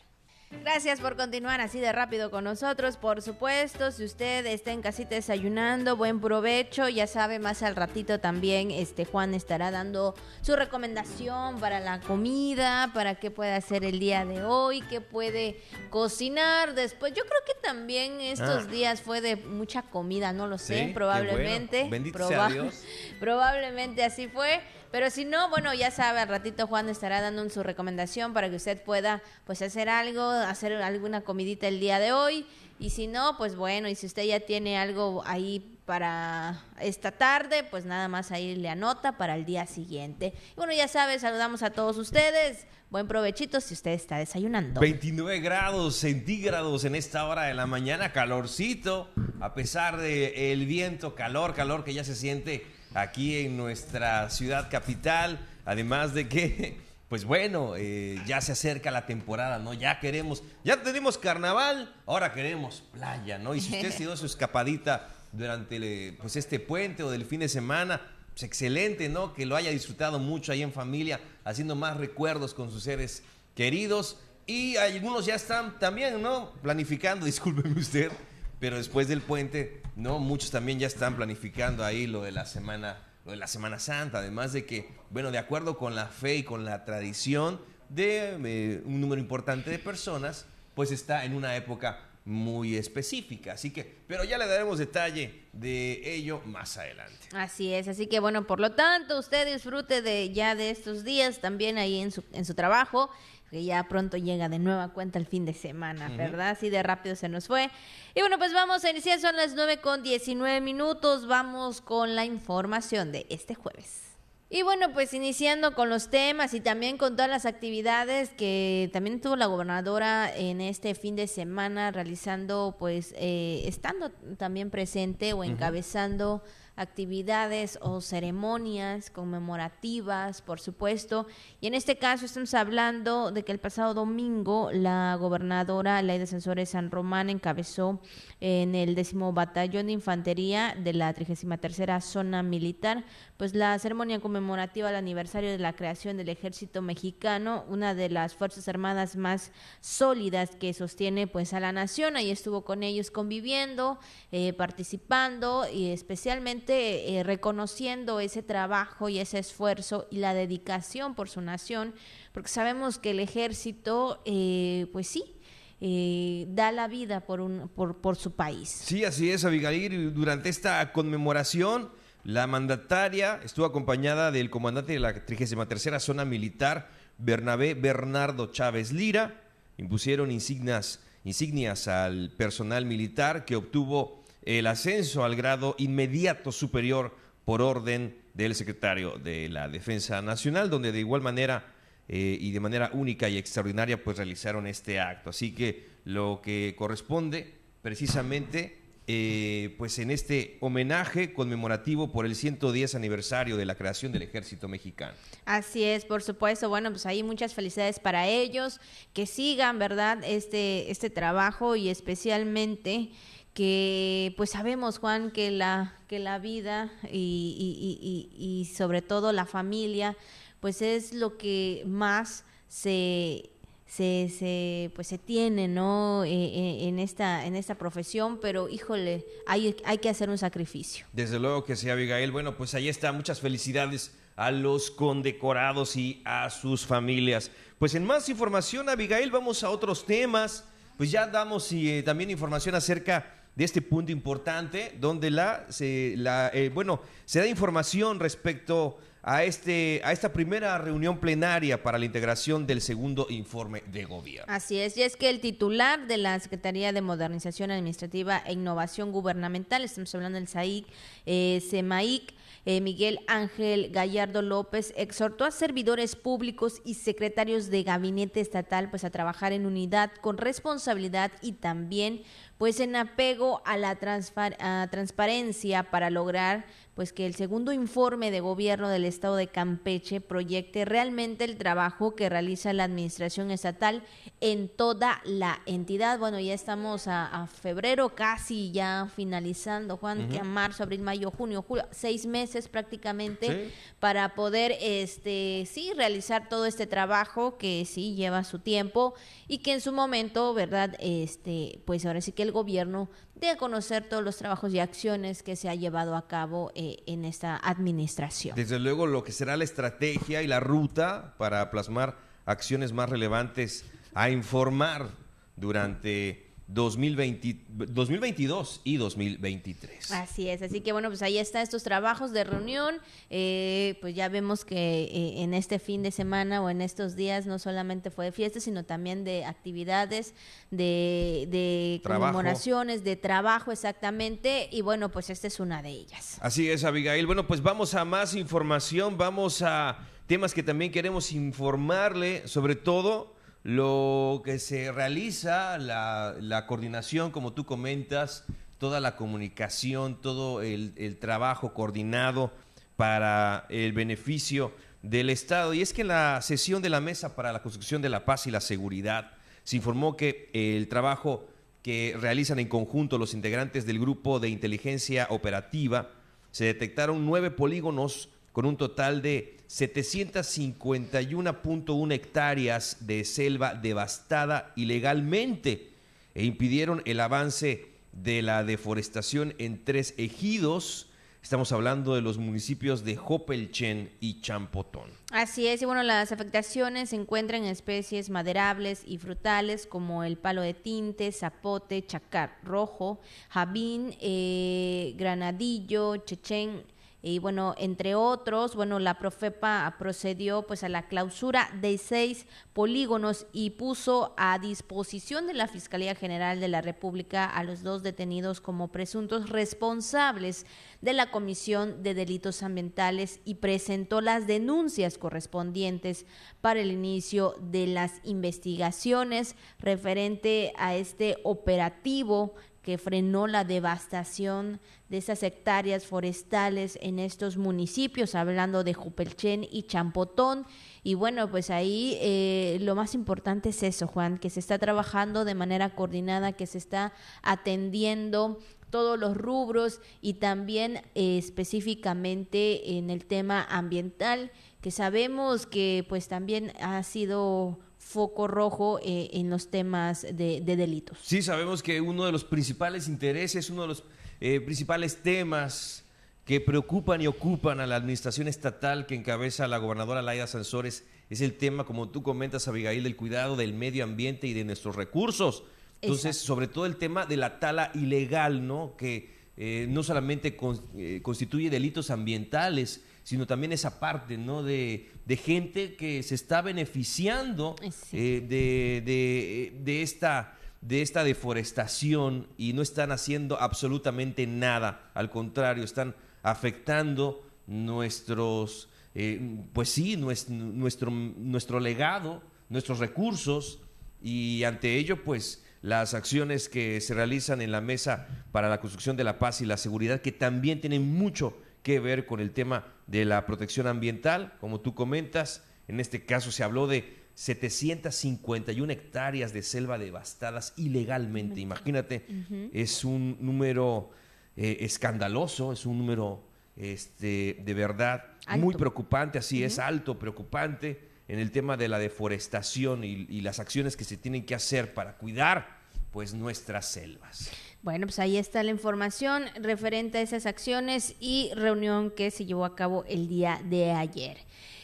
Gracias 0.50 1.00
por 1.00 1.16
continuar 1.16 1.60
así 1.60 1.78
de 1.78 1.92
rápido 1.92 2.30
con 2.30 2.42
nosotros, 2.42 2.96
por 2.96 3.22
supuesto. 3.22 3.92
Si 3.92 4.04
usted 4.04 4.44
está 4.46 4.72
en 4.72 4.82
casita 4.82 5.14
desayunando, 5.14 5.96
buen 5.96 6.20
provecho. 6.20 6.88
Ya 6.88 7.06
sabe, 7.06 7.38
más 7.38 7.62
al 7.62 7.76
ratito 7.76 8.18
también 8.18 8.72
este 8.72 9.04
Juan 9.04 9.32
estará 9.32 9.70
dando 9.70 10.16
su 10.42 10.56
recomendación 10.56 11.60
para 11.60 11.78
la 11.78 12.00
comida, 12.00 12.90
para 12.92 13.14
qué 13.14 13.30
puede 13.30 13.52
hacer 13.52 13.84
el 13.84 14.00
día 14.00 14.24
de 14.24 14.42
hoy, 14.42 14.82
qué 14.82 15.00
puede 15.00 15.62
cocinar 15.88 16.74
después. 16.74 17.14
Yo 17.14 17.22
creo 17.22 17.40
que 17.46 17.54
también 17.62 18.20
estos 18.20 18.64
ah. 18.64 18.70
días 18.70 19.00
fue 19.02 19.20
de 19.20 19.36
mucha 19.36 19.82
comida, 19.82 20.32
no 20.32 20.48
lo 20.48 20.58
sé, 20.58 20.90
probablemente. 20.92 21.88
Bendito 21.88 22.18
Probablemente 23.20 24.02
así 24.02 24.26
fue. 24.26 24.60
Pero 24.90 25.08
si 25.10 25.24
no, 25.24 25.48
bueno, 25.50 25.72
ya 25.72 25.90
sabe, 25.90 26.20
al 26.20 26.28
ratito 26.28 26.66
Juan 26.66 26.88
estará 26.88 27.20
dando 27.20 27.48
su 27.48 27.62
recomendación 27.62 28.32
para 28.32 28.50
que 28.50 28.56
usted 28.56 28.82
pueda 28.82 29.22
pues 29.46 29.62
hacer 29.62 29.88
algo, 29.88 30.28
hacer 30.28 30.72
alguna 30.74 31.20
comidita 31.20 31.68
el 31.68 31.78
día 31.78 32.00
de 32.00 32.12
hoy. 32.12 32.46
Y 32.80 32.90
si 32.90 33.06
no, 33.06 33.36
pues 33.36 33.56
bueno, 33.56 33.88
y 33.88 33.94
si 33.94 34.06
usted 34.06 34.24
ya 34.24 34.40
tiene 34.40 34.78
algo 34.78 35.22
ahí 35.26 35.78
para 35.84 36.64
esta 36.80 37.12
tarde, 37.12 37.62
pues 37.62 37.84
nada 37.84 38.08
más 38.08 38.32
ahí 38.32 38.56
le 38.56 38.68
anota 38.68 39.16
para 39.16 39.36
el 39.36 39.44
día 39.44 39.66
siguiente. 39.66 40.32
Y 40.52 40.54
bueno, 40.56 40.72
ya 40.72 40.88
sabe, 40.88 41.18
saludamos 41.18 41.62
a 41.62 41.70
todos 41.70 41.96
ustedes. 41.98 42.66
Buen 42.88 43.06
provechito 43.06 43.60
si 43.60 43.74
usted 43.74 43.92
está 43.92 44.18
desayunando. 44.18 44.80
29 44.80 45.40
grados 45.40 45.96
centígrados 45.96 46.84
en 46.84 46.96
esta 46.96 47.26
hora 47.26 47.42
de 47.42 47.54
la 47.54 47.66
mañana, 47.66 48.12
calorcito, 48.12 49.10
a 49.40 49.54
pesar 49.54 49.98
del 49.98 50.32
el 50.34 50.66
viento, 50.66 51.14
calor, 51.14 51.54
calor 51.54 51.84
que 51.84 51.94
ya 51.94 52.02
se 52.02 52.16
siente 52.16 52.66
aquí 52.94 53.38
en 53.38 53.56
nuestra 53.56 54.30
ciudad 54.30 54.70
capital. 54.70 55.38
Además 55.64 56.14
de 56.14 56.28
que, 56.28 56.78
pues 57.08 57.24
bueno, 57.24 57.74
eh, 57.76 58.20
ya 58.26 58.40
se 58.40 58.52
acerca 58.52 58.90
la 58.90 59.06
temporada, 59.06 59.58
¿no? 59.58 59.74
Ya 59.74 60.00
queremos, 60.00 60.42
ya 60.64 60.82
tenemos 60.82 61.18
carnaval, 61.18 61.94
ahora 62.06 62.32
queremos 62.32 62.82
playa, 62.92 63.38
¿no? 63.38 63.54
Y 63.54 63.60
si 63.60 63.74
usted 63.74 63.90
se 63.90 63.98
dio 64.04 64.16
su 64.16 64.26
escapadita 64.26 65.08
durante 65.32 66.16
pues 66.20 66.36
este 66.36 66.58
puente 66.58 67.02
o 67.02 67.10
del 67.10 67.24
fin 67.24 67.40
de 67.40 67.48
semana, 67.48 68.00
pues 68.32 68.42
excelente, 68.42 69.08
¿no? 69.08 69.34
Que 69.34 69.46
lo 69.46 69.56
haya 69.56 69.70
disfrutado 69.70 70.18
mucho 70.18 70.52
ahí 70.52 70.62
en 70.62 70.72
familia, 70.72 71.20
haciendo 71.44 71.74
más 71.74 71.96
recuerdos 71.96 72.54
con 72.54 72.70
sus 72.70 72.82
seres 72.82 73.22
queridos. 73.54 74.16
Y 74.46 74.76
algunos 74.76 75.26
ya 75.26 75.34
están 75.34 75.78
también, 75.78 76.20
¿no? 76.20 76.52
Planificando, 76.62 77.26
discúlpeme 77.26 77.78
usted, 77.78 78.10
pero 78.60 78.76
después 78.76 79.08
del 79.08 79.22
puente, 79.22 79.82
no, 79.96 80.18
muchos 80.18 80.50
también 80.50 80.78
ya 80.78 80.86
están 80.86 81.16
planificando 81.16 81.84
ahí 81.84 82.06
lo 82.06 82.22
de 82.22 82.30
la 82.30 82.44
semana, 82.44 82.98
lo 83.24 83.32
de 83.32 83.38
la 83.38 83.46
Semana 83.46 83.78
Santa, 83.78 84.18
además 84.18 84.52
de 84.52 84.66
que, 84.66 84.88
bueno, 85.08 85.30
de 85.30 85.38
acuerdo 85.38 85.78
con 85.78 85.94
la 85.94 86.06
fe 86.06 86.36
y 86.36 86.42
con 86.44 86.64
la 86.64 86.84
tradición, 86.84 87.60
de 87.88 88.36
eh, 88.44 88.82
un 88.84 89.00
número 89.00 89.20
importante 89.20 89.70
de 89.70 89.78
personas, 89.78 90.46
pues 90.74 90.92
está 90.92 91.24
en 91.24 91.34
una 91.34 91.56
época 91.56 91.98
muy 92.24 92.76
específica. 92.76 93.54
Así 93.54 93.70
que, 93.70 93.98
pero 94.06 94.24
ya 94.24 94.38
le 94.38 94.46
daremos 94.46 94.78
detalle 94.78 95.46
de 95.52 96.14
ello 96.14 96.40
más 96.44 96.76
adelante. 96.76 97.16
Así 97.32 97.72
es, 97.72 97.88
así 97.88 98.06
que 98.06 98.20
bueno, 98.20 98.46
por 98.46 98.60
lo 98.60 98.72
tanto, 98.72 99.18
usted 99.18 99.50
disfrute 99.50 100.02
de 100.02 100.32
ya 100.32 100.54
de 100.54 100.70
estos 100.70 101.02
días 101.02 101.40
también 101.40 101.78
ahí 101.78 102.00
en 102.00 102.12
su, 102.12 102.22
en 102.32 102.44
su 102.44 102.54
trabajo 102.54 103.10
que 103.50 103.64
ya 103.64 103.82
pronto 103.88 104.16
llega 104.16 104.48
de 104.48 104.58
nueva 104.58 104.92
cuenta 104.92 105.18
el 105.18 105.26
fin 105.26 105.44
de 105.44 105.54
semana, 105.54 106.08
¿verdad? 106.16 106.50
Así 106.50 106.70
de 106.70 106.82
rápido 106.82 107.16
se 107.16 107.28
nos 107.28 107.48
fue. 107.48 107.70
Y 108.14 108.20
bueno, 108.20 108.38
pues 108.38 108.52
vamos 108.52 108.84
a 108.84 108.90
iniciar, 108.90 109.20
son 109.20 109.36
las 109.36 109.54
9 109.54 109.80
con 109.80 110.02
19 110.02 110.60
minutos, 110.60 111.26
vamos 111.26 111.80
con 111.80 112.14
la 112.14 112.24
información 112.24 113.12
de 113.12 113.26
este 113.28 113.54
jueves. 113.54 114.10
Y 114.52 114.62
bueno, 114.62 114.92
pues 114.92 115.14
iniciando 115.14 115.74
con 115.76 115.88
los 115.90 116.10
temas 116.10 116.54
y 116.54 116.60
también 116.60 116.96
con 116.96 117.14
todas 117.14 117.30
las 117.30 117.46
actividades 117.46 118.30
que 118.30 118.90
también 118.92 119.20
tuvo 119.20 119.36
la 119.36 119.46
gobernadora 119.46 120.28
en 120.34 120.60
este 120.60 120.96
fin 120.96 121.14
de 121.14 121.28
semana 121.28 121.92
realizando, 121.92 122.74
pues 122.76 123.14
eh, 123.16 123.62
estando 123.66 124.10
también 124.38 124.70
presente 124.70 125.34
o 125.34 125.44
encabezando 125.44 126.42
actividades 126.80 127.78
o 127.82 128.00
ceremonias 128.00 129.10
conmemorativas, 129.10 130.40
por 130.40 130.60
supuesto. 130.60 131.26
Y 131.60 131.66
en 131.66 131.74
este 131.74 131.98
caso 131.98 132.24
estamos 132.24 132.54
hablando 132.54 133.32
de 133.32 133.42
que 133.44 133.52
el 133.52 133.58
pasado 133.58 133.92
domingo 133.92 134.70
la 134.72 135.14
gobernadora 135.20 136.00
Ley 136.00 136.18
de 136.18 136.26
Censores 136.26 136.70
San 136.70 136.90
Román 136.90 137.28
encabezó 137.28 138.00
en 138.40 138.74
el 138.74 138.94
décimo 138.94 139.34
batallón 139.34 139.86
de 139.86 139.92
infantería 139.92 140.74
de 140.82 140.94
la 140.94 141.12
33 141.12 142.02
zona 142.02 142.42
militar, 142.42 143.04
pues 143.36 143.54
la 143.54 143.78
ceremonia 143.78 144.18
conmemorativa 144.20 144.88
al 144.88 144.96
aniversario 144.96 145.50
de 145.50 145.58
la 145.58 145.74
creación 145.74 146.16
del 146.16 146.30
ejército 146.30 146.80
mexicano, 146.80 147.64
una 147.68 147.94
de 147.94 148.08
las 148.08 148.34
fuerzas 148.34 148.68
armadas 148.68 149.16
más 149.16 149.52
sólidas 149.82 150.56
que 150.56 150.72
sostiene 150.72 151.26
pues 151.26 151.52
a 151.52 151.60
la 151.60 151.72
nación. 151.72 152.16
Ahí 152.16 152.30
estuvo 152.30 152.64
con 152.64 152.82
ellos 152.82 153.10
conviviendo, 153.10 153.98
eh, 154.32 154.54
participando 154.54 155.66
y 155.70 155.90
especialmente 155.90 156.69
eh, 156.72 157.22
reconociendo 157.22 158.20
ese 158.20 158.42
trabajo 158.42 159.08
y 159.08 159.18
ese 159.18 159.38
esfuerzo 159.38 160.06
y 160.10 160.18
la 160.18 160.34
dedicación 160.34 161.14
por 161.14 161.28
su 161.28 161.40
nación, 161.40 161.94
porque 162.32 162.48
sabemos 162.48 162.98
que 162.98 163.10
el 163.10 163.20
ejército, 163.20 164.22
eh, 164.24 164.86
pues 164.92 165.06
sí, 165.06 165.36
eh, 165.80 166.46
da 166.50 166.72
la 166.72 166.88
vida 166.88 167.20
por, 167.20 167.40
un, 167.40 167.68
por, 167.68 167.98
por 167.98 168.16
su 168.16 168.32
país. 168.32 168.68
Sí, 168.68 169.04
así 169.04 169.30
es, 169.30 169.44
Abigail. 169.44 170.12
Durante 170.12 170.48
esta 170.48 170.92
conmemoración, 170.92 171.90
la 172.24 172.46
mandataria 172.46 173.40
estuvo 173.42 173.64
acompañada 173.64 174.30
del 174.30 174.50
comandante 174.50 174.92
de 174.92 175.00
la 175.00 175.24
33 175.24 176.02
Zona 176.02 176.24
Militar, 176.24 176.90
Bernabé 177.16 177.74
Bernardo 177.74 178.52
Chávez 178.52 178.92
Lira. 178.92 179.42
Impusieron 179.78 180.30
insignias, 180.30 181.00
insignias 181.24 181.88
al 181.88 182.30
personal 182.36 182.84
militar 182.84 183.46
que 183.46 183.56
obtuvo 183.56 184.19
el 184.42 184.66
ascenso 184.66 185.24
al 185.24 185.36
grado 185.36 185.74
inmediato 185.78 186.52
superior 186.52 187.14
por 187.44 187.62
orden 187.62 188.16
del 188.34 188.54
secretario 188.54 189.18
de 189.18 189.48
la 189.48 189.68
Defensa 189.68 190.22
Nacional, 190.22 190.70
donde 190.70 190.92
de 190.92 191.00
igual 191.00 191.20
manera 191.20 191.74
eh, 192.08 192.36
y 192.40 192.50
de 192.52 192.60
manera 192.60 192.90
única 192.92 193.28
y 193.28 193.38
extraordinaria 193.38 194.02
pues 194.02 194.16
realizaron 194.16 194.66
este 194.66 195.00
acto. 195.00 195.30
Así 195.30 195.54
que 195.54 195.88
lo 196.04 196.40
que 196.42 196.74
corresponde 196.76 197.54
precisamente 197.82 198.80
eh, 199.12 199.74
pues 199.76 199.98
en 199.98 200.12
este 200.12 200.56
homenaje 200.60 201.32
conmemorativo 201.32 202.12
por 202.12 202.26
el 202.26 202.36
110 202.36 202.94
aniversario 202.94 203.56
de 203.56 203.64
la 203.64 203.74
creación 203.74 204.12
del 204.12 204.22
ejército 204.22 204.68
mexicano. 204.68 205.14
Así 205.46 205.82
es, 205.82 206.04
por 206.04 206.22
supuesto. 206.22 206.68
Bueno, 206.68 206.90
pues 206.90 207.06
hay 207.06 207.24
muchas 207.24 207.52
felicidades 207.52 207.98
para 207.98 208.28
ellos, 208.28 208.80
que 209.12 209.26
sigan, 209.26 209.80
¿verdad? 209.80 210.22
Este, 210.22 210.92
este 210.92 211.10
trabajo 211.10 211.74
y 211.74 211.88
especialmente 211.88 213.10
que 213.54 214.34
pues 214.36 214.50
sabemos 214.50 214.98
Juan 214.98 215.30
que 215.30 215.50
la 215.50 215.94
que 216.06 216.18
la 216.18 216.38
vida 216.38 216.90
y, 217.10 218.32
y, 218.36 218.64
sobre 218.74 219.02
todo 219.02 219.32
la 219.32 219.44
familia 219.44 220.16
pues 220.60 220.82
es 220.82 221.12
lo 221.12 221.36
que 221.36 221.82
más 221.86 222.44
se 222.68 223.50
se, 223.86 224.32
se 224.38 224.92
pues 224.94 225.08
se 225.08 225.18
tiene 225.18 225.66
no 225.66 226.22
e, 226.24 226.28
e, 226.30 226.88
en 226.88 227.00
esta 227.00 227.44
en 227.44 227.56
esta 227.56 227.74
profesión 227.74 228.38
pero 228.40 228.68
híjole 228.68 229.26
hay, 229.48 229.74
hay 229.84 229.98
que 229.98 230.08
hacer 230.08 230.30
un 230.30 230.38
sacrificio. 230.38 231.06
Desde 231.12 231.40
luego 231.40 231.64
que 231.64 231.74
sí 231.74 231.90
Abigail. 231.90 232.30
Bueno 232.30 232.56
pues 232.56 232.74
ahí 232.74 232.88
está. 232.88 233.10
Muchas 233.10 233.40
felicidades 233.40 234.14
a 234.36 234.52
los 234.52 234.92
condecorados 234.92 235.96
y 235.96 236.22
a 236.24 236.48
sus 236.50 236.86
familias. 236.86 237.50
Pues 237.80 237.96
en 237.96 238.04
más 238.04 238.28
información 238.28 238.88
Abigail 238.88 239.32
vamos 239.32 239.64
a 239.64 239.70
otros 239.70 240.06
temas. 240.06 240.64
Pues 240.96 241.10
ya 241.10 241.26
damos 241.26 241.72
eh, 241.72 242.02
también 242.04 242.30
información 242.30 242.74
acerca 242.74 243.39
de 243.54 243.64
este 243.64 243.82
punto 243.82 244.12
importante, 244.12 244.96
donde 245.00 245.30
la, 245.30 245.66
se, 245.68 246.14
la 246.16 246.50
eh, 246.54 246.70
bueno, 246.72 247.00
se 247.24 247.40
da 247.40 247.46
información 247.46 248.20
respecto 248.20 248.98
a, 249.22 249.44
este, 249.44 250.00
a 250.04 250.12
esta 250.12 250.32
primera 250.32 250.78
reunión 250.78 251.18
plenaria 251.18 251.82
para 251.82 251.98
la 251.98 252.04
integración 252.04 252.66
del 252.66 252.80
segundo 252.80 253.26
informe 253.28 253.82
de 253.92 254.04
gobierno. 254.04 254.52
Así 254.52 254.78
es, 254.78 254.96
y 254.96 255.02
es 255.02 255.16
que 255.16 255.28
el 255.28 255.40
titular 255.40 256.06
de 256.06 256.16
la 256.16 256.38
Secretaría 256.40 256.92
de 256.92 257.02
Modernización 257.02 257.70
Administrativa 257.70 258.42
e 258.46 258.52
Innovación 258.52 259.12
Gubernamental, 259.12 259.84
estamos 259.84 260.14
hablando 260.14 260.38
del 260.38 260.48
SAIC, 260.48 260.86
eh, 261.26 261.62
SEMAIC, 261.68 262.34
eh, 262.66 262.82
Miguel 262.82 263.20
Ángel 263.26 263.90
Gallardo 263.90 264.42
López 264.42 264.92
exhortó 264.96 265.46
a 265.46 265.50
servidores 265.50 266.14
públicos 266.14 266.82
y 266.84 266.94
secretarios 266.94 267.70
de 267.70 267.82
gabinete 267.82 268.40
estatal 268.40 268.90
pues 268.90 269.02
a 269.04 269.10
trabajar 269.10 269.54
en 269.54 269.64
unidad 269.64 270.12
con 270.20 270.36
responsabilidad 270.36 271.32
y 271.40 271.52
también 271.52 272.22
pues 272.60 272.78
en 272.80 272.94
apego 272.94 273.62
a 273.64 273.78
la 273.78 273.96
transparencia 273.96 275.82
para 275.84 276.10
lograr 276.10 276.66
pues 276.94 277.12
que 277.12 277.26
el 277.26 277.34
segundo 277.34 277.72
informe 277.72 278.30
de 278.30 278.40
gobierno 278.40 278.88
del 278.88 279.04
estado 279.04 279.36
de 279.36 279.46
Campeche 279.46 280.20
proyecte 280.20 280.84
realmente 280.84 281.44
el 281.44 281.56
trabajo 281.56 282.14
que 282.14 282.28
realiza 282.28 282.72
la 282.72 282.84
administración 282.84 283.50
estatal 283.50 284.02
en 284.40 284.68
toda 284.68 285.20
la 285.24 285.60
entidad. 285.66 286.18
Bueno, 286.18 286.40
ya 286.40 286.52
estamos 286.52 287.06
a, 287.06 287.46
febrero 287.46 288.14
casi 288.14 288.70
ya 288.70 289.08
finalizando, 289.14 289.96
Juan, 289.96 290.28
que 290.28 290.38
a 290.38 290.44
marzo, 290.44 290.82
abril, 290.82 291.02
mayo, 291.02 291.30
junio, 291.30 291.62
julio, 291.62 291.86
seis 291.90 292.26
meses 292.26 292.68
prácticamente 292.68 293.70
para 293.98 294.34
poder 294.34 294.76
este 294.80 295.66
sí 295.66 295.92
realizar 295.96 296.48
todo 296.48 296.66
este 296.66 296.86
trabajo 296.86 297.56
que 297.56 297.84
sí 297.84 298.14
lleva 298.14 298.44
su 298.44 298.58
tiempo 298.58 299.14
y 299.48 299.58
que 299.58 299.72
en 299.72 299.80
su 299.80 299.92
momento, 299.92 300.52
¿verdad? 300.54 300.96
Este, 301.00 301.80
pues 301.84 302.04
ahora 302.04 302.20
sí 302.20 302.32
que 302.32 302.42
el 302.42 302.52
gobierno 302.52 303.08
de 303.48 303.56
conocer 303.56 304.08
todos 304.08 304.22
los 304.22 304.36
trabajos 304.36 304.72
y 304.72 304.78
acciones 304.78 305.42
que 305.42 305.56
se 305.56 305.68
ha 305.68 305.74
llevado 305.74 306.14
a 306.14 306.28
cabo 306.28 306.70
eh, 306.74 306.98
en 307.06 307.24
esta 307.24 307.56
administración. 307.56 308.56
Desde 308.56 308.78
luego 308.78 309.06
lo 309.06 309.24
que 309.24 309.32
será 309.32 309.56
la 309.56 309.64
estrategia 309.64 310.42
y 310.42 310.46
la 310.46 310.60
ruta 310.60 311.34
para 311.38 311.70
plasmar 311.70 312.18
acciones 312.44 312.92
más 312.92 313.08
relevantes 313.08 313.84
a 314.14 314.30
informar 314.30 315.08
durante 315.56 316.49
2020, 316.72 317.56
2022 317.68 318.80
y 318.84 318.96
2023. 318.96 320.10
Así 320.12 320.48
es, 320.48 320.62
así 320.62 320.80
que 320.80 320.92
bueno, 320.92 321.08
pues 321.08 321.22
ahí 321.22 321.38
están 321.38 321.62
estos 321.62 321.82
trabajos 321.82 322.32
de 322.32 322.44
reunión. 322.44 322.96
Eh, 323.28 323.98
pues 324.00 324.14
ya 324.14 324.28
vemos 324.28 324.64
que 324.64 325.04
eh, 325.04 325.42
en 325.42 325.54
este 325.54 325.78
fin 325.78 326.02
de 326.02 326.10
semana 326.10 326.62
o 326.62 326.70
en 326.70 326.80
estos 326.80 327.16
días 327.16 327.46
no 327.46 327.58
solamente 327.58 328.10
fue 328.10 328.26
de 328.26 328.32
fiesta, 328.32 328.60
sino 328.60 328.84
también 328.84 329.24
de 329.24 329.44
actividades, 329.44 330.34
de, 330.70 331.46
de 331.50 332.00
conmemoraciones, 332.04 333.02
de 333.02 333.16
trabajo 333.16 333.72
exactamente. 333.72 334.68
Y 334.70 334.82
bueno, 334.82 335.10
pues 335.10 335.30
esta 335.30 335.48
es 335.48 335.58
una 335.60 335.82
de 335.82 335.90
ellas. 335.90 336.38
Así 336.40 336.70
es, 336.70 336.84
Abigail. 336.84 337.26
Bueno, 337.26 337.46
pues 337.46 337.62
vamos 337.62 337.94
a 337.94 338.04
más 338.04 338.34
información, 338.34 339.18
vamos 339.18 339.62
a 339.62 339.98
temas 340.26 340.54
que 340.54 340.62
también 340.62 340.92
queremos 340.92 341.32
informarle, 341.32 342.46
sobre 342.46 342.76
todo 342.76 343.34
lo 343.62 344.42
que 344.44 344.58
se 344.58 344.90
realiza, 344.90 345.78
la, 345.78 346.64
coordinación, 346.66 347.30
como 347.30 347.52
tú 347.52 347.64
comentas, 347.66 348.44
toda 348.78 349.00
la 349.00 349.16
comunicación, 349.16 350.20
todo 350.20 350.62
el, 350.62 351.18
trabajo 351.20 351.74
coordinado 351.74 352.52
para 352.96 353.66
el 353.68 353.92
beneficio 353.92 354.72
del 355.02 355.30
Estado. 355.30 355.74
Y 355.74 355.82
es 355.82 355.92
que 355.92 356.02
en 356.02 356.08
la 356.08 356.40
sesión 356.42 356.82
de 356.82 356.90
la 356.90 357.00
Mesa 357.00 357.36
para 357.36 357.52
la 357.52 357.62
Construcción 357.62 358.02
de 358.02 358.08
la 358.08 358.24
Paz 358.24 358.46
y 358.46 358.50
la 358.50 358.60
Seguridad 358.60 359.32
se 359.64 359.76
informó 359.76 360.16
que 360.16 360.50
el 360.52 360.88
trabajo 360.88 361.46
que 361.82 362.16
realizan 362.18 362.58
en 362.58 362.68
conjunto 362.68 363.18
los 363.18 363.34
integrantes 363.34 363.86
del 363.86 363.98
Grupo 363.98 364.40
de 364.40 364.48
Inteligencia 364.48 365.26
Operativa 365.30 366.10
se 366.50 366.64
detectaron 366.64 367.24
nueve 367.24 367.50
polígonos 367.50 368.28
con 368.52 368.66
un 368.66 368.76
total 368.76 369.22
de 369.22 369.59
751.1 369.70 372.12
hectáreas 372.12 373.06
de 373.06 373.24
selva 373.24 373.74
devastada 373.74 374.72
ilegalmente 374.74 375.92
e 376.34 376.44
impidieron 376.44 377.02
el 377.04 377.20
avance 377.20 377.86
de 378.12 378.42
la 378.42 378.64
deforestación 378.64 379.54
en 379.58 379.84
tres 379.84 380.14
ejidos 380.18 381.06
Estamos 381.42 381.72
hablando 381.72 382.14
de 382.14 382.20
los 382.20 382.36
municipios 382.36 383.02
de 383.02 383.16
Jopelchen 383.16 384.12
y 384.20 384.42
Champotón. 384.42 385.10
Así 385.32 385.66
es, 385.66 385.80
y 385.80 385.86
bueno, 385.86 386.02
las 386.02 386.32
afectaciones 386.32 387.10
se 387.10 387.16
encuentran 387.16 387.64
en 387.64 387.70
especies 387.70 388.28
maderables 388.28 389.02
y 389.06 389.16
frutales 389.16 389.86
como 389.86 390.22
el 390.22 390.36
palo 390.36 390.60
de 390.60 390.74
tinte, 390.74 391.32
zapote, 391.32 392.06
chacar 392.06 392.58
rojo, 392.62 393.20
jabín, 393.48 394.14
eh, 394.20 395.14
granadillo, 395.16 396.18
chechen, 396.18 396.82
y 397.22 397.38
bueno, 397.38 397.74
entre 397.76 398.14
otros, 398.14 398.74
bueno, 398.74 398.98
la 398.98 399.18
Profepa 399.18 399.94
procedió 399.98 400.66
pues 400.66 400.84
a 400.84 400.88
la 400.88 401.06
clausura 401.06 401.70
de 401.80 401.98
seis 401.98 402.46
polígonos 402.72 403.46
y 403.52 403.70
puso 403.70 404.32
a 404.38 404.58
disposición 404.58 405.46
de 405.46 405.52
la 405.52 405.68
Fiscalía 405.68 406.14
General 406.14 406.60
de 406.60 406.68
la 406.68 406.80
República 406.80 407.44
a 407.44 407.62
los 407.62 407.82
dos 407.82 408.02
detenidos 408.02 408.62
como 408.62 408.88
presuntos 408.88 409.50
responsables 409.50 410.64
de 411.02 411.12
la 411.12 411.30
Comisión 411.30 412.02
de 412.02 412.14
Delitos 412.14 412.62
Ambientales 412.62 413.40
y 413.44 413.56
presentó 413.56 414.22
las 414.22 414.46
denuncias 414.46 415.18
correspondientes 415.18 416.24
para 416.62 416.80
el 416.80 416.90
inicio 416.90 417.54
de 417.60 417.86
las 417.86 418.20
investigaciones 418.24 419.56
referente 419.78 420.72
a 420.78 420.96
este 420.96 421.36
operativo 421.44 422.54
que 422.82 422.98
frenó 422.98 423.46
la 423.46 423.64
devastación 423.64 424.80
de 425.08 425.18
esas 425.18 425.42
hectáreas 425.42 426.06
forestales 426.06 426.98
en 427.02 427.18
estos 427.18 427.56
municipios, 427.56 428.34
hablando 428.34 428.84
de 428.84 428.94
Jupelchen 428.94 429.66
y 429.70 429.82
Champotón. 429.82 430.66
Y 431.02 431.14
bueno, 431.14 431.50
pues 431.50 431.70
ahí 431.70 432.16
eh, 432.20 432.78
lo 432.80 432.94
más 432.94 433.14
importante 433.14 433.68
es 433.68 433.82
eso, 433.82 434.06
Juan, 434.06 434.38
que 434.38 434.50
se 434.50 434.60
está 434.60 434.78
trabajando 434.78 435.44
de 435.44 435.54
manera 435.54 435.94
coordinada, 435.94 436.52
que 436.52 436.66
se 436.66 436.78
está 436.78 437.12
atendiendo 437.42 438.58
todos 438.90 439.18
los 439.18 439.36
rubros 439.36 440.00
y 440.20 440.34
también 440.34 441.02
eh, 441.14 441.38
específicamente 441.38 442.96
en 442.98 443.10
el 443.10 443.24
tema 443.26 443.66
ambiental, 443.70 444.50
que 444.80 444.90
sabemos 444.90 445.66
que 445.66 446.04
pues 446.08 446.28
también 446.28 446.72
ha 446.80 447.02
sido 447.02 447.78
foco 448.00 448.48
rojo 448.48 448.98
eh, 449.04 449.28
en 449.34 449.50
los 449.50 449.70
temas 449.70 450.22
de, 450.22 450.62
delitos. 450.62 451.18
Sí, 451.22 451.42
sabemos 451.42 451.82
que 451.82 452.00
uno 452.00 452.24
de 452.24 452.32
los 452.32 452.44
principales 452.44 453.06
intereses, 453.06 453.68
uno 453.70 453.82
de 453.82 453.88
los 453.88 454.04
eh, 454.40 454.60
principales 454.60 455.22
temas 455.22 456.04
que 456.46 456.60
preocupan 456.60 457.20
y 457.20 457.26
ocupan 457.26 457.78
a 457.78 457.86
la 457.86 457.96
administración 457.96 458.48
estatal 458.48 459.06
que 459.06 459.14
encabeza 459.14 459.68
la 459.68 459.78
gobernadora 459.78 460.22
Laida 460.22 460.46
Sansores 460.46 461.04
es 461.28 461.42
el 461.42 461.52
tema, 461.52 461.84
como 461.84 462.08
tú 462.08 462.22
comentas, 462.22 462.66
Abigail, 462.66 463.04
del 463.04 463.16
cuidado 463.16 463.54
del 463.54 463.74
medio 463.74 464.02
ambiente 464.02 464.48
y 464.48 464.54
de 464.54 464.64
nuestros 464.64 464.96
recursos. 464.96 465.62
Entonces, 466.00 466.38
sobre 466.38 466.66
todo 466.66 466.86
el 466.86 466.96
tema 466.96 467.26
de 467.26 467.36
la 467.36 467.60
tala 467.60 467.92
ilegal, 467.94 468.66
¿no? 468.66 468.96
Que 468.96 469.30
eh, 469.58 469.86
no 469.88 470.02
solamente 470.02 470.56
constituye 470.56 471.68
delitos 471.68 472.10
ambientales, 472.10 473.04
sino 473.30 473.46
también 473.46 473.70
esa 473.70 474.00
parte, 474.00 474.36
¿no? 474.36 474.64
De, 474.64 475.08
gente 475.44 475.94
que 475.94 476.24
se 476.24 476.34
está 476.34 476.62
beneficiando 476.62 477.76
eh, 478.10 478.44
de, 478.44 479.72
de, 479.84 480.02
esta, 480.02 480.58
de 480.80 481.00
esta 481.00 481.22
deforestación 481.22 482.48
y 482.58 482.72
no 482.72 482.82
están 482.82 483.12
haciendo 483.12 483.60
absolutamente 483.60 484.48
nada. 484.48 485.12
Al 485.14 485.30
contrario, 485.30 485.84
están 485.84 486.16
afectando 486.42 487.46
nuestros, 487.68 488.88
eh, 489.14 489.60
pues 489.72 489.90
sí, 489.90 490.16
nuestro, 490.16 491.12
nuestro 491.12 491.78
legado, 491.78 492.42
nuestros 492.68 492.98
recursos 492.98 493.80
y 494.20 494.64
ante 494.64 494.96
ello, 494.96 495.22
pues 495.22 495.64
las 495.82 496.14
acciones 496.14 496.68
que 496.68 497.00
se 497.00 497.14
realizan 497.14 497.60
en 497.60 497.70
la 497.70 497.80
mesa 497.80 498.26
para 498.50 498.68
la 498.68 498.80
construcción 498.80 499.16
de 499.16 499.22
la 499.22 499.38
paz 499.38 499.60
y 499.60 499.66
la 499.66 499.76
seguridad, 499.76 500.20
que 500.20 500.32
también 500.32 500.80
tienen 500.80 501.14
mucho 501.14 501.56
que 501.82 502.00
ver 502.00 502.26
con 502.26 502.40
el 502.40 502.52
tema 502.52 502.86
de 503.06 503.24
la 503.24 503.46
protección 503.46 503.86
ambiental, 503.86 504.54
como 504.60 504.80
tú 504.80 504.94
comentas. 504.94 505.64
En 505.88 506.00
este 506.00 506.24
caso 506.24 506.52
se 506.52 506.62
habló 506.62 506.86
de 506.86 507.20
751 507.34 508.92
hectáreas 508.92 509.52
de 509.52 509.62
selva 509.62 509.98
devastadas 509.98 510.74
ilegalmente. 510.76 511.60
Imagínate, 511.60 512.26
es 512.72 513.04
un 513.04 513.36
número 513.40 514.10
eh, 514.56 514.78
escandaloso, 514.80 515.72
es 515.72 515.86
un 515.86 515.98
número 515.98 516.44
este, 516.76 517.58
de 517.64 517.74
verdad 517.74 518.24
muy 518.58 518.74
preocupante, 518.74 519.38
así 519.38 519.64
es, 519.64 519.78
alto, 519.78 520.18
preocupante 520.18 521.08
en 521.28 521.38
el 521.38 521.50
tema 521.50 521.76
de 521.76 521.88
la 521.88 521.98
deforestación 521.98 523.04
y, 523.04 523.26
y 523.28 523.40
las 523.40 523.60
acciones 523.60 523.96
que 523.96 524.04
se 524.04 524.16
tienen 524.16 524.44
que 524.44 524.54
hacer 524.54 524.92
para 524.92 525.16
cuidar 525.16 525.80
pues 526.10 526.34
nuestras 526.34 526.86
selvas. 526.86 527.50
Bueno, 527.82 528.06
pues 528.06 528.18
ahí 528.18 528.36
está 528.36 528.62
la 528.62 528.72
información 528.72 529.44
referente 529.54 530.18
a 530.18 530.20
esas 530.20 530.44
acciones 530.44 531.14
y 531.18 531.50
reunión 531.54 532.10
que 532.10 532.30
se 532.30 532.44
llevó 532.44 532.66
a 532.66 532.76
cabo 532.76 533.04
el 533.08 533.26
día 533.26 533.62
de 533.64 533.92
ayer. 533.92 534.36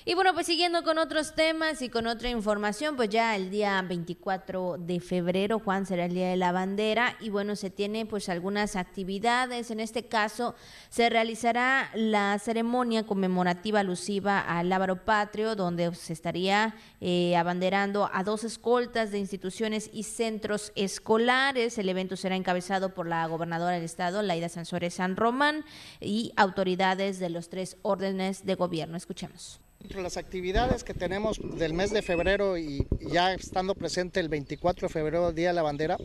Y 0.08 0.14
bueno, 0.14 0.34
pues 0.34 0.46
siguiendo 0.46 0.84
con 0.84 0.98
otros 0.98 1.34
temas 1.34 1.82
y 1.82 1.88
con 1.88 2.06
otra 2.06 2.28
información, 2.28 2.94
pues 2.94 3.08
ya 3.08 3.34
el 3.34 3.50
día 3.50 3.82
24 3.82 4.76
de 4.78 5.00
febrero, 5.00 5.58
Juan, 5.58 5.84
será 5.84 6.04
el 6.04 6.14
Día 6.14 6.28
de 6.28 6.36
la 6.36 6.52
Bandera 6.52 7.16
y 7.18 7.28
bueno, 7.30 7.56
se 7.56 7.70
tiene 7.70 8.06
pues 8.06 8.28
algunas 8.28 8.76
actividades. 8.76 9.72
En 9.72 9.80
este 9.80 10.06
caso, 10.06 10.54
se 10.90 11.10
realizará 11.10 11.90
la 11.92 12.38
ceremonia 12.38 13.04
conmemorativa 13.04 13.80
alusiva 13.80 14.38
al 14.38 14.68
Lábaro 14.68 15.04
Patrio, 15.04 15.56
donde 15.56 15.92
se 15.96 16.12
estaría 16.12 16.76
eh, 17.00 17.34
abanderando 17.36 18.08
a 18.12 18.22
dos 18.22 18.44
escoltas 18.44 19.10
de 19.10 19.18
instituciones 19.18 19.90
y 19.92 20.04
centros 20.04 20.70
escolares. 20.76 21.78
El 21.78 21.88
evento 21.88 22.14
será 22.14 22.36
encabezado 22.36 22.94
por 22.94 23.08
la 23.08 23.26
gobernadora 23.26 23.72
del 23.72 23.82
estado, 23.82 24.22
Laida 24.22 24.48
Sansores 24.48 24.94
San 24.94 25.16
Román, 25.16 25.64
y 26.00 26.32
autoridades 26.36 27.18
de 27.18 27.28
los 27.28 27.48
tres 27.48 27.76
órdenes 27.82 28.46
de 28.46 28.54
gobierno. 28.54 28.96
Escuchemos. 28.96 29.65
Las 29.94 30.16
actividades 30.16 30.84
que 30.84 30.94
tenemos 30.94 31.38
del 31.58 31.72
mes 31.72 31.90
de 31.90 32.02
febrero 32.02 32.58
y 32.58 32.86
ya 33.00 33.32
estando 33.32 33.74
presente 33.74 34.20
el 34.20 34.28
24 34.28 34.88
de 34.88 34.92
febrero, 34.92 35.32
Día 35.32 35.48
de 35.48 35.54
la 35.54 35.62
Bandera, 35.62 35.96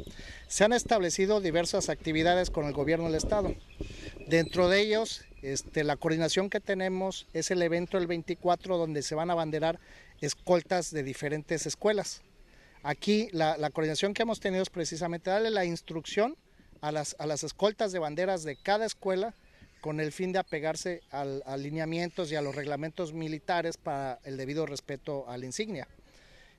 se 0.48 0.63
han 0.63 0.72
establecido 0.72 1.41
diversas 1.41 1.89
actividades 1.89 2.52
con 2.52 2.65
el 2.65 2.74
gobierno 2.74 3.06
del 3.06 3.15
Estado. 3.15 3.56
Dentro 4.28 4.70
de 4.70 4.82
ellos, 4.82 5.24
este, 5.41 5.84
la 5.84 5.98
coordinación 5.98 6.50
que 6.50 6.60
tenemos 6.60 7.28
es 7.34 7.50
el 7.50 7.62
evento 7.62 7.98
del 7.98 8.08
24 8.08 8.78
donde 8.78 9.02
se 9.02 9.15
van 9.15 9.32
a 9.32 9.36
banderar 9.36 9.80
escoltas 10.22 10.91
de 10.91 11.04
diferentes 11.04 11.65
escuelas. 11.65 12.22
Aquí 12.84 13.30
la, 13.32 13.58
coordinación 13.72 14.13
que 14.13 14.22
hemos 14.22 14.39
tenido 14.39 14.63
es 14.63 14.70
precisamente 14.70 15.32
darle 15.32 15.50
la 15.50 15.65
instrucción 15.65 16.38
a 16.82 16.91
las, 16.91 17.15
a 17.20 17.26
las 17.26 17.44
escoltas 17.44 17.91
de 17.91 18.00
banderas 18.00 18.44
de 18.44 18.56
cada 18.56 18.86
escuela 18.86 19.34
con 19.82 20.00
el 20.00 20.12
fin 20.12 20.32
de 20.32 20.39
apegarse 20.39 21.02
a 21.12 21.26
alineamientos 21.46 22.32
y 22.32 22.36
a 22.36 22.41
los 22.41 22.56
reglamentos 22.56 23.13
militares 23.13 23.78
para 23.78 24.20
el 24.24 24.38
debido 24.38 24.65
respeto 24.65 25.28
a 25.28 25.38
la 25.38 25.46
insignia. 25.46 25.88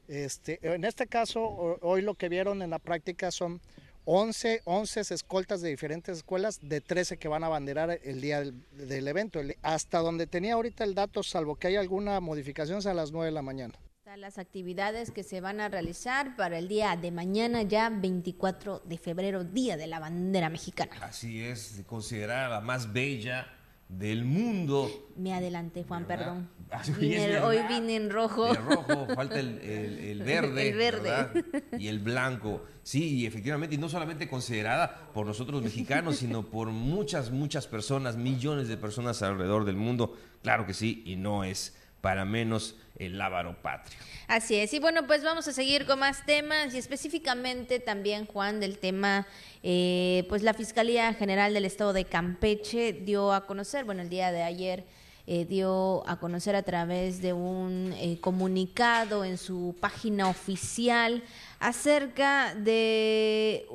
Este, 0.09 0.59
en 0.63 0.85
este 0.85 1.07
caso, 1.07 1.41
hoy 1.81 2.03
lo 2.03 2.15
que 2.15 2.29
vieron 2.29 2.61
en 2.61 2.71
la 2.71 2.81
práctica 2.81 3.31
son 3.31 3.61
11, 4.05 4.63
11 4.65 5.01
escoltas 5.15 5.63
de 5.63 5.71
diferentes 5.71 6.19
escuelas, 6.19 6.59
de 6.61 6.81
13 6.81 7.17
que 7.17 7.29
van 7.29 7.45
a 7.45 7.49
banderar 7.49 8.01
el 8.03 8.21
día 8.21 8.41
del, 8.41 9.09
evento. 9.09 9.41
Hasta 9.63 10.01
donde 10.01 10.27
tenía 10.27 10.55
ahorita 10.55 10.83
el 10.83 10.95
dato, 10.95 11.23
salvo 11.23 11.55
que 11.55 11.69
hay 11.69 11.77
alguna 11.77 12.19
modificación, 12.21 12.81
es 12.81 12.87
a 12.87 12.95
las 12.95 13.13
9 13.13 13.27
de 13.27 13.33
la 13.33 13.43
mañana 13.43 13.79
las 14.17 14.37
actividades 14.37 15.11
que 15.11 15.23
se 15.23 15.41
van 15.41 15.61
a 15.61 15.69
realizar 15.69 16.37
para 16.37 16.59
el 16.59 16.69
día 16.69 16.97
de 16.97 17.11
mañana, 17.11 17.63
ya 17.63 17.89
24 17.89 18.83
de 18.85 18.99
febrero, 18.99 19.43
Día 19.43 19.79
de 19.79 19.87
la 19.87 20.01
Bandera 20.01 20.51
Mexicana. 20.51 20.93
Así 21.01 21.43
es, 21.43 21.83
considerada 21.87 22.49
la 22.49 22.61
más 22.61 22.93
bella 22.93 23.47
del 23.89 24.25
mundo. 24.25 24.91
Me 25.17 25.33
adelanté, 25.33 25.85
Juan, 25.85 26.07
perdón. 26.07 26.51
hoy 27.43 27.59
vine 27.69 27.97
en 27.97 28.11
rojo. 28.11 28.49
El 28.49 28.57
rojo, 28.57 29.07
falta 29.15 29.41
el, 29.41 30.23
verde. 30.25 30.69
El 30.69 30.77
verde. 30.77 31.45
Y 31.79 31.89
el 31.89 31.99
blanco. 31.99 32.65
Sí, 32.83 33.21
y 33.21 33.27
efectivamente, 33.27 33.77
y 33.77 33.79
no 33.79 33.89
solamente 33.89 34.29
considerada 34.29 35.11
por 35.15 35.25
nosotros 35.25 35.63
mexicanos, 35.63 36.17
sino 36.17 36.45
por 36.45 36.69
muchas, 36.69 37.31
muchas 37.31 37.67
personas, 37.67 38.17
millones 38.17 38.69
de 38.69 38.77
personas 38.77 39.23
alrededor 39.23 39.65
del 39.65 39.77
mundo. 39.77 40.17
Claro 40.43 40.67
que 40.67 40.75
sí, 40.75 41.03
y 41.07 41.17
no 41.17 41.45
es 41.45 41.77
para 42.03 42.25
menos 42.25 42.77
el 43.03 43.19
lábaro 43.19 43.57
patrio. 43.61 43.99
Así 44.29 44.57
es, 44.57 44.73
y 44.73 44.79
bueno, 44.79 45.07
pues 45.07 45.23
vamos 45.23 45.47
a 45.49 45.53
seguir 45.53 45.87
con 45.87 45.99
más 45.99 46.25
temas 46.25 46.75
y 46.75 46.79
específicamente 46.79 47.81
también, 47.81 48.27
Juan, 48.27 48.61
del 48.61 48.79
tema, 48.79 49.27
eh, 49.63 50.25
pues 50.29 50.43
la 50.43 50.55
Fiscalía 50.55 51.13
General 51.15 51.53
del 51.53 51.65
Estado 51.65 51.93
de 51.93 52.05
Campeche 52.05 52.93
dio 52.93 53.33
a 53.33 53.47
conocer, 53.47 53.85
bueno, 53.85 54.03
el 54.03 54.09
día 54.09 54.33
de 54.33 54.43
ayer 54.43 54.85
eh, 55.27 55.45
dio 55.45 56.03
a 56.09 56.19
conocer 56.19 56.57
a 56.57 56.63
través 56.63 57.23
de 57.23 57.33
un 57.33 57.95
eh, 57.97 58.19
comunicado 58.21 59.25
en 59.25 59.39
su 59.39 59.77
página 59.81 60.29
oficial 60.29 61.23
acerca 61.61 62.57
de, 62.57 63.67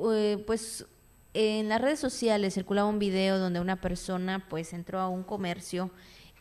pues, 0.46 0.84
en 1.32 1.68
las 1.68 1.80
redes 1.80 2.00
sociales 2.00 2.54
circulaba 2.54 2.88
un 2.88 2.98
video 2.98 3.38
donde 3.38 3.60
una 3.60 3.80
persona 3.80 4.46
pues 4.48 4.72
entró 4.72 4.98
a 4.98 5.08
un 5.08 5.22
comercio 5.22 5.90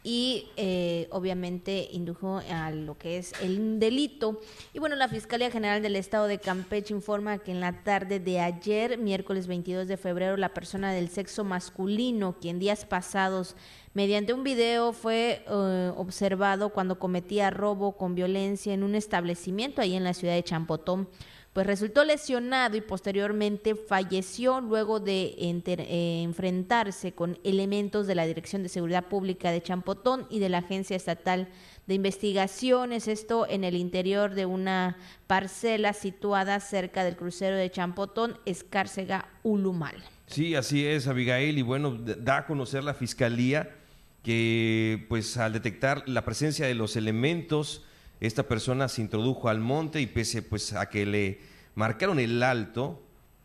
y 0.07 0.47
eh, 0.55 1.09
obviamente 1.11 1.89
indujo 1.91 2.41
a 2.49 2.71
lo 2.71 2.97
que 2.97 3.17
es 3.17 3.33
el 3.41 3.77
delito. 3.77 4.39
Y 4.73 4.79
bueno, 4.79 4.95
la 4.95 5.09
Fiscalía 5.09 5.51
General 5.51 5.81
del 5.81 5.97
Estado 5.97 6.27
de 6.27 6.39
Campeche 6.39 6.93
informa 6.93 7.39
que 7.39 7.51
en 7.51 7.59
la 7.59 7.83
tarde 7.83 8.21
de 8.21 8.39
ayer, 8.39 8.97
miércoles 8.97 9.47
22 9.47 9.89
de 9.89 9.97
febrero, 9.97 10.37
la 10.37 10.53
persona 10.53 10.93
del 10.93 11.09
sexo 11.09 11.43
masculino, 11.43 12.37
quien 12.39 12.57
días 12.57 12.85
pasados 12.85 13.57
mediante 13.93 14.31
un 14.31 14.45
video 14.45 14.93
fue 14.93 15.43
eh, 15.45 15.91
observado 15.97 16.69
cuando 16.69 16.99
cometía 16.99 17.49
robo 17.49 17.97
con 17.97 18.15
violencia 18.15 18.73
en 18.73 18.83
un 18.83 18.95
establecimiento 18.95 19.81
ahí 19.81 19.93
en 19.93 20.05
la 20.05 20.13
ciudad 20.13 20.35
de 20.35 20.43
Champotón 20.43 21.09
pues 21.57 21.65
resultó 21.65 22.05
lesionado 22.05 22.77
y 22.77 22.81
posteriormente 22.81 23.73
falleció 23.73 24.61
luego 24.61 24.99
de 24.99 25.33
eh, 25.39 26.21
enfrentarse 26.21 27.13
con 27.13 27.39
elementos 27.43 28.05
de 28.05 28.13
la 28.13 28.27
Dirección 28.27 28.61
de 28.61 28.69
Seguridad 28.69 29.05
Pública 29.05 29.49
de 29.49 29.63
Champotón 29.63 30.27
y 30.29 30.37
de 30.37 30.49
la 30.49 30.59
Agencia 30.59 30.95
Estatal 30.95 31.47
de 31.87 31.95
Investigaciones, 31.95 33.07
esto 33.07 33.47
en 33.49 33.63
el 33.63 33.75
interior 33.75 34.35
de 34.35 34.45
una 34.45 34.97
parcela 35.25 35.93
situada 35.93 36.59
cerca 36.59 37.03
del 37.03 37.15
crucero 37.15 37.55
de 37.55 37.71
Champotón, 37.71 38.37
Escárcega, 38.45 39.27
Ulumal. 39.41 39.95
Sí, 40.27 40.53
así 40.53 40.85
es, 40.85 41.07
Abigail, 41.07 41.57
y 41.57 41.63
bueno, 41.63 41.97
da 41.97 42.37
a 42.37 42.45
conocer 42.45 42.83
la 42.83 42.93
Fiscalía 42.93 43.75
que 44.21 45.07
pues 45.09 45.37
al 45.37 45.53
detectar 45.53 46.07
la 46.07 46.23
presencia 46.23 46.67
de 46.67 46.75
los 46.75 46.95
elementos 46.95 47.83
esta 48.19 48.43
persona 48.43 48.87
se 48.87 49.01
introdujo 49.01 49.49
al 49.49 49.59
monte 49.59 50.01
y 50.01 50.07
pese 50.07 50.41
pues 50.41 50.73
a 50.73 50.89
que 50.89 51.05
le 51.05 51.39
marcaron 51.75 52.19
el 52.19 52.41
alto, 52.41 53.03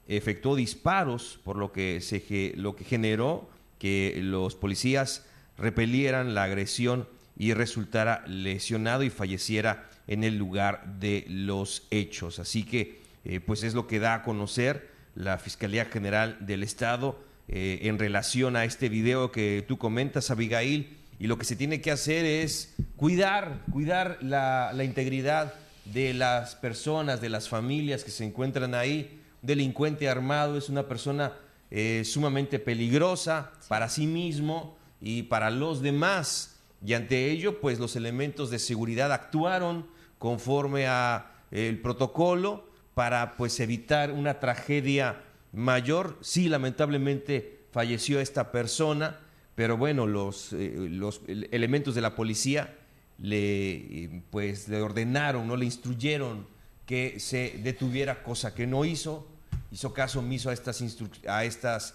efectuó 0.09 0.57
disparos, 0.57 1.39
por 1.45 1.57
lo 1.57 1.73
que, 1.73 2.01
se, 2.01 2.53
lo 2.57 2.75
que 2.75 2.85
generó 2.85 3.49
que 3.79 4.19
los 4.23 4.55
policías 4.55 5.27
repelieran 5.59 6.35
la 6.35 6.45
agresión 6.45 7.09
y 7.37 7.55
resultara 7.55 8.25
lesionado 8.27 9.03
y 9.03 9.11
falleciera 9.11 9.91
en 10.07 10.25
el 10.25 10.37
lugar 10.37 10.99
de 10.99 11.25
los 11.29 11.87
hechos. 11.91 12.39
Así 12.39 12.65
que 12.65 13.03
eh, 13.25 13.41
pues 13.41 13.63
es 13.63 13.75
lo 13.75 13.87
que 13.87 14.01
da 14.01 14.15
a 14.15 14.23
conocer 14.23 14.91
la 15.15 15.39
Fiscalía 15.39 15.85
General 15.85 16.39
del 16.41 16.63
Estado 16.63 17.19
eh, 17.49 17.81
en 17.83 17.99
relación 17.99 18.57
a 18.57 18.65
este 18.65 18.89
video 18.89 19.31
que 19.31 19.65
tú 19.67 19.79
comentas, 19.79 20.31
Abigail, 20.31 20.97
y 21.23 21.29
lo 21.29 21.39
que 21.39 21.45
se 21.45 21.55
tiene 21.55 21.81
que 21.81 21.93
hacer 21.93 22.25
es 22.25 22.75
cuidar, 22.97 23.63
cuidar 23.71 24.19
la, 24.23 24.75
integridad 24.83 25.55
de 25.85 26.15
las 26.15 26.57
personas, 26.57 27.21
de 27.21 27.29
las 27.29 27.49
familias 27.49 28.03
que 28.03 28.11
se 28.11 28.25
encuentran 28.25 28.75
ahí. 28.75 29.21
Un 29.41 29.47
delincuente 29.47 30.09
armado 30.09 30.59
es 30.59 30.69
una 30.69 30.89
persona 30.89 31.33
eh, 31.71 32.03
sumamente 32.05 32.59
peligrosa 32.59 33.53
para 33.69 33.89
sí 33.89 34.09
mismo 34.09 34.77
y 35.01 35.23
para 35.23 35.51
los 35.51 35.81
demás. 35.81 36.57
Y 36.85 36.95
ante 36.95 37.31
ello, 37.31 37.61
pues 37.61 37.79
los 37.79 37.95
elementos 37.95 38.51
de 38.51 38.59
seguridad 38.59 39.13
actuaron 39.13 39.87
conforme 40.19 40.89
a 40.89 41.31
el 41.53 41.79
protocolo 41.79 42.67
para 42.95 43.37
pues 43.37 43.61
evitar 43.61 44.11
una 44.11 44.41
tragedia 44.41 45.23
mayor. 45.53 46.19
Sí, 46.21 46.49
lamentablemente 46.49 47.61
falleció 47.71 48.19
esta 48.19 48.51
persona 48.51 49.21
pero 49.55 49.77
bueno, 49.77 50.07
los, 50.07 50.53
eh, 50.53 51.49
elementos 51.51 51.95
de 51.95 52.01
la 52.01 52.15
policía 52.15 52.77
le, 53.19 54.23
pues, 54.31 54.69
le 54.69 54.81
ordenaron, 54.81 55.47
no 55.47 55.57
le 55.57 55.65
instruyeron 55.65 56.47
que 56.87 57.21
se 57.21 57.61
detuviera, 57.63 58.23
cosa 58.23 58.55
que 58.55 58.67
no 58.67 58.85
hizo, 58.85 59.27
hizo 59.71 59.93
caso 59.93 60.21
omiso 60.21 60.51
a 60.51 60.53
estas, 60.53 60.83
a 61.29 61.45
estas 61.45 61.95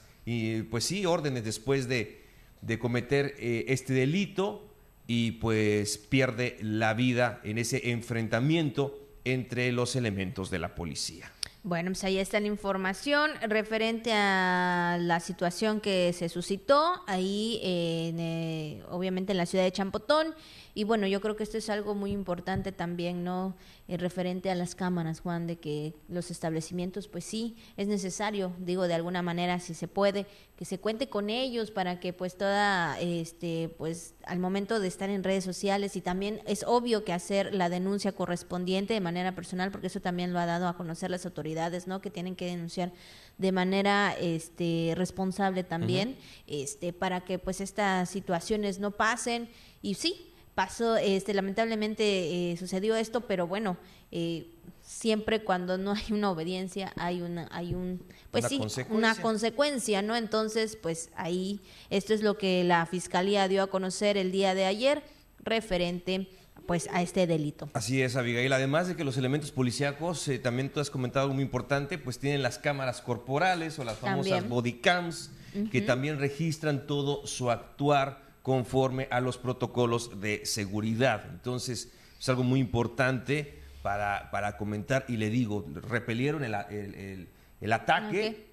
pues 0.70 0.84
sí, 0.84 1.06
órdenes 1.06 1.46
después 1.46 1.88
de, 1.88 2.22
de 2.62 2.80
cometer 2.80 3.36
eh, 3.40 3.66
este 3.70 3.94
delito 3.94 4.68
y 5.08 5.34
pues 5.34 5.98
pierde 5.98 6.58
la 6.62 6.94
vida 6.94 7.40
en 7.44 7.58
ese 7.58 7.92
enfrentamiento 7.92 9.00
entre 9.24 9.72
los 9.72 9.96
elementos 9.96 10.50
de 10.50 10.60
la 10.60 10.76
policía. 10.76 11.32
Bueno, 11.68 11.90
pues 11.90 12.06
ahí 12.06 12.18
está 12.18 12.40
la 12.40 12.48
información 12.48 13.32
referente 13.42 14.14
a 14.14 14.98
la 15.02 15.20
situación 15.20 15.82
que 15.82 16.14
se 16.14 16.30
suscitó 16.30 17.02
ahí, 17.08 17.60
en, 17.62 18.22
eh, 18.22 18.84
obviamente 18.90 19.34
en 19.34 19.38
la 19.38 19.46
ciudad 19.46 19.66
de 19.66 19.74
Champotón. 19.74 20.34
Y 20.78 20.84
bueno, 20.84 21.08
yo 21.08 21.22
creo 21.22 21.36
que 21.36 21.42
esto 21.42 21.58
es 21.58 21.72
algo 21.72 21.96
muy 21.96 22.12
importante 22.12 22.72
también, 22.72 23.24
¿no? 23.24 23.56
Eh, 23.88 23.98
referente 23.98 24.52
a 24.52 24.54
las 24.54 24.76
cámaras, 24.76 25.22
Juan, 25.22 25.48
de 25.48 25.58
que 25.58 25.96
los 26.08 26.30
establecimientos, 26.30 27.08
pues 27.08 27.26
sí, 27.26 27.56
es 27.78 27.88
necesario, 27.88 28.54
digo, 28.60 28.88
de 28.88 28.94
alguna 28.94 29.24
manera, 29.24 29.60
si 29.60 29.74
se 29.74 29.88
puede, 29.88 30.28
que 30.56 30.66
se 30.66 30.78
cuente 30.78 31.10
con 31.10 31.32
ellos 31.32 31.72
para 31.72 32.00
que 32.00 32.14
pues 32.14 32.38
toda, 32.38 33.00
este, 33.00 33.74
pues 33.80 34.14
al 34.24 34.38
momento 34.38 34.80
de 34.80 34.88
estar 34.88 35.10
en 35.10 35.24
redes 35.24 35.44
sociales 35.44 35.96
y 35.96 36.02
también 36.02 36.42
es 36.46 36.64
obvio 36.64 37.04
que 37.04 37.12
hacer 37.12 37.56
la 37.56 37.70
denuncia 37.70 38.12
correspondiente 38.12 38.94
de 38.94 39.02
manera 39.02 39.34
personal, 39.34 39.72
porque 39.72 39.88
eso 39.88 40.00
también 40.00 40.32
lo 40.32 40.38
ha 40.38 40.46
dado 40.46 40.68
a 40.68 40.78
conocer 40.78 41.10
las 41.10 41.26
autoridades, 41.26 41.88
¿no? 41.88 42.02
Que 42.02 42.12
tienen 42.12 42.36
que 42.36 42.46
denunciar 42.46 42.94
de 43.40 43.52
manera 43.52 44.16
este 44.20 44.94
responsable 44.96 45.64
también 45.64 46.18
este 46.46 46.94
para 46.94 47.22
que 47.22 47.40
pues 47.40 47.62
estas 47.62 48.12
situaciones 48.12 48.78
no 48.78 48.92
pasen 48.92 49.50
y 49.82 49.96
sí 49.96 50.34
pasó, 50.58 50.98
este, 50.98 51.36
lamentablemente 51.36 52.52
eh, 52.52 52.58
sucedió 52.58 52.96
esto, 52.96 53.22
pero 53.22 53.46
bueno, 53.46 53.78
eh, 54.12 54.48
siempre 54.82 55.44
cuando 55.44 55.78
no 55.78 55.92
hay 55.94 56.12
una 56.12 56.32
obediencia 56.32 56.94
hay 56.96 57.22
una, 57.22 57.48
hay 57.52 57.76
un, 57.76 58.02
pues 58.32 58.48
sí, 58.48 58.60
una 58.90 59.14
consecuencia, 59.14 60.02
¿no? 60.02 60.16
Entonces, 60.16 60.76
pues 60.76 61.12
ahí, 61.16 61.62
esto 61.92 62.16
es 62.16 62.24
lo 62.24 62.40
que 62.40 62.64
la 62.64 62.88
fiscalía 62.88 63.48
dio 63.48 63.62
a 63.62 63.68
conocer 63.68 64.18
el 64.18 64.32
día 64.32 64.56
de 64.56 64.66
ayer 64.66 65.04
referente 65.44 66.28
pues 66.66 66.90
a 66.92 67.04
este 67.04 67.28
delito. 67.28 67.70
Así 67.74 68.02
es, 68.02 68.16
Abigail. 68.16 68.52
Además 68.52 68.88
de 68.88 68.96
que 68.96 69.04
los 69.04 69.16
elementos 69.16 69.52
policíacos, 69.52 70.28
eh, 70.28 70.40
también 70.40 70.72
tú 70.72 70.80
has 70.80 70.90
comentado 70.90 71.26
algo 71.26 71.36
muy 71.36 71.44
importante, 71.44 72.00
pues 72.00 72.18
tienen 72.18 72.42
las 72.42 72.58
cámaras 72.58 73.02
corporales 73.04 73.78
o 73.78 73.84
las 73.84 74.00
famosas 74.00 74.50
body 74.50 74.74
cams, 74.80 75.30
que 75.72 75.82
también 75.82 76.18
registran 76.18 76.88
todo 76.88 77.28
su 77.28 77.52
actuar 77.52 78.27
conforme 78.48 79.10
a 79.12 79.20
los 79.20 79.38
protocolos 79.38 80.22
de 80.22 80.46
seguridad. 80.46 81.26
Entonces, 81.30 81.92
es 82.18 82.30
algo 82.30 82.44
muy 82.44 82.62
importante 82.62 83.60
para, 83.82 84.32
para 84.32 84.56
comentar 84.56 85.04
y 85.10 85.18
le 85.18 85.30
digo, 85.30 85.66
repelieron 85.74 86.46
el, 86.46 87.28
el, 87.60 87.74
ataque 87.74 88.48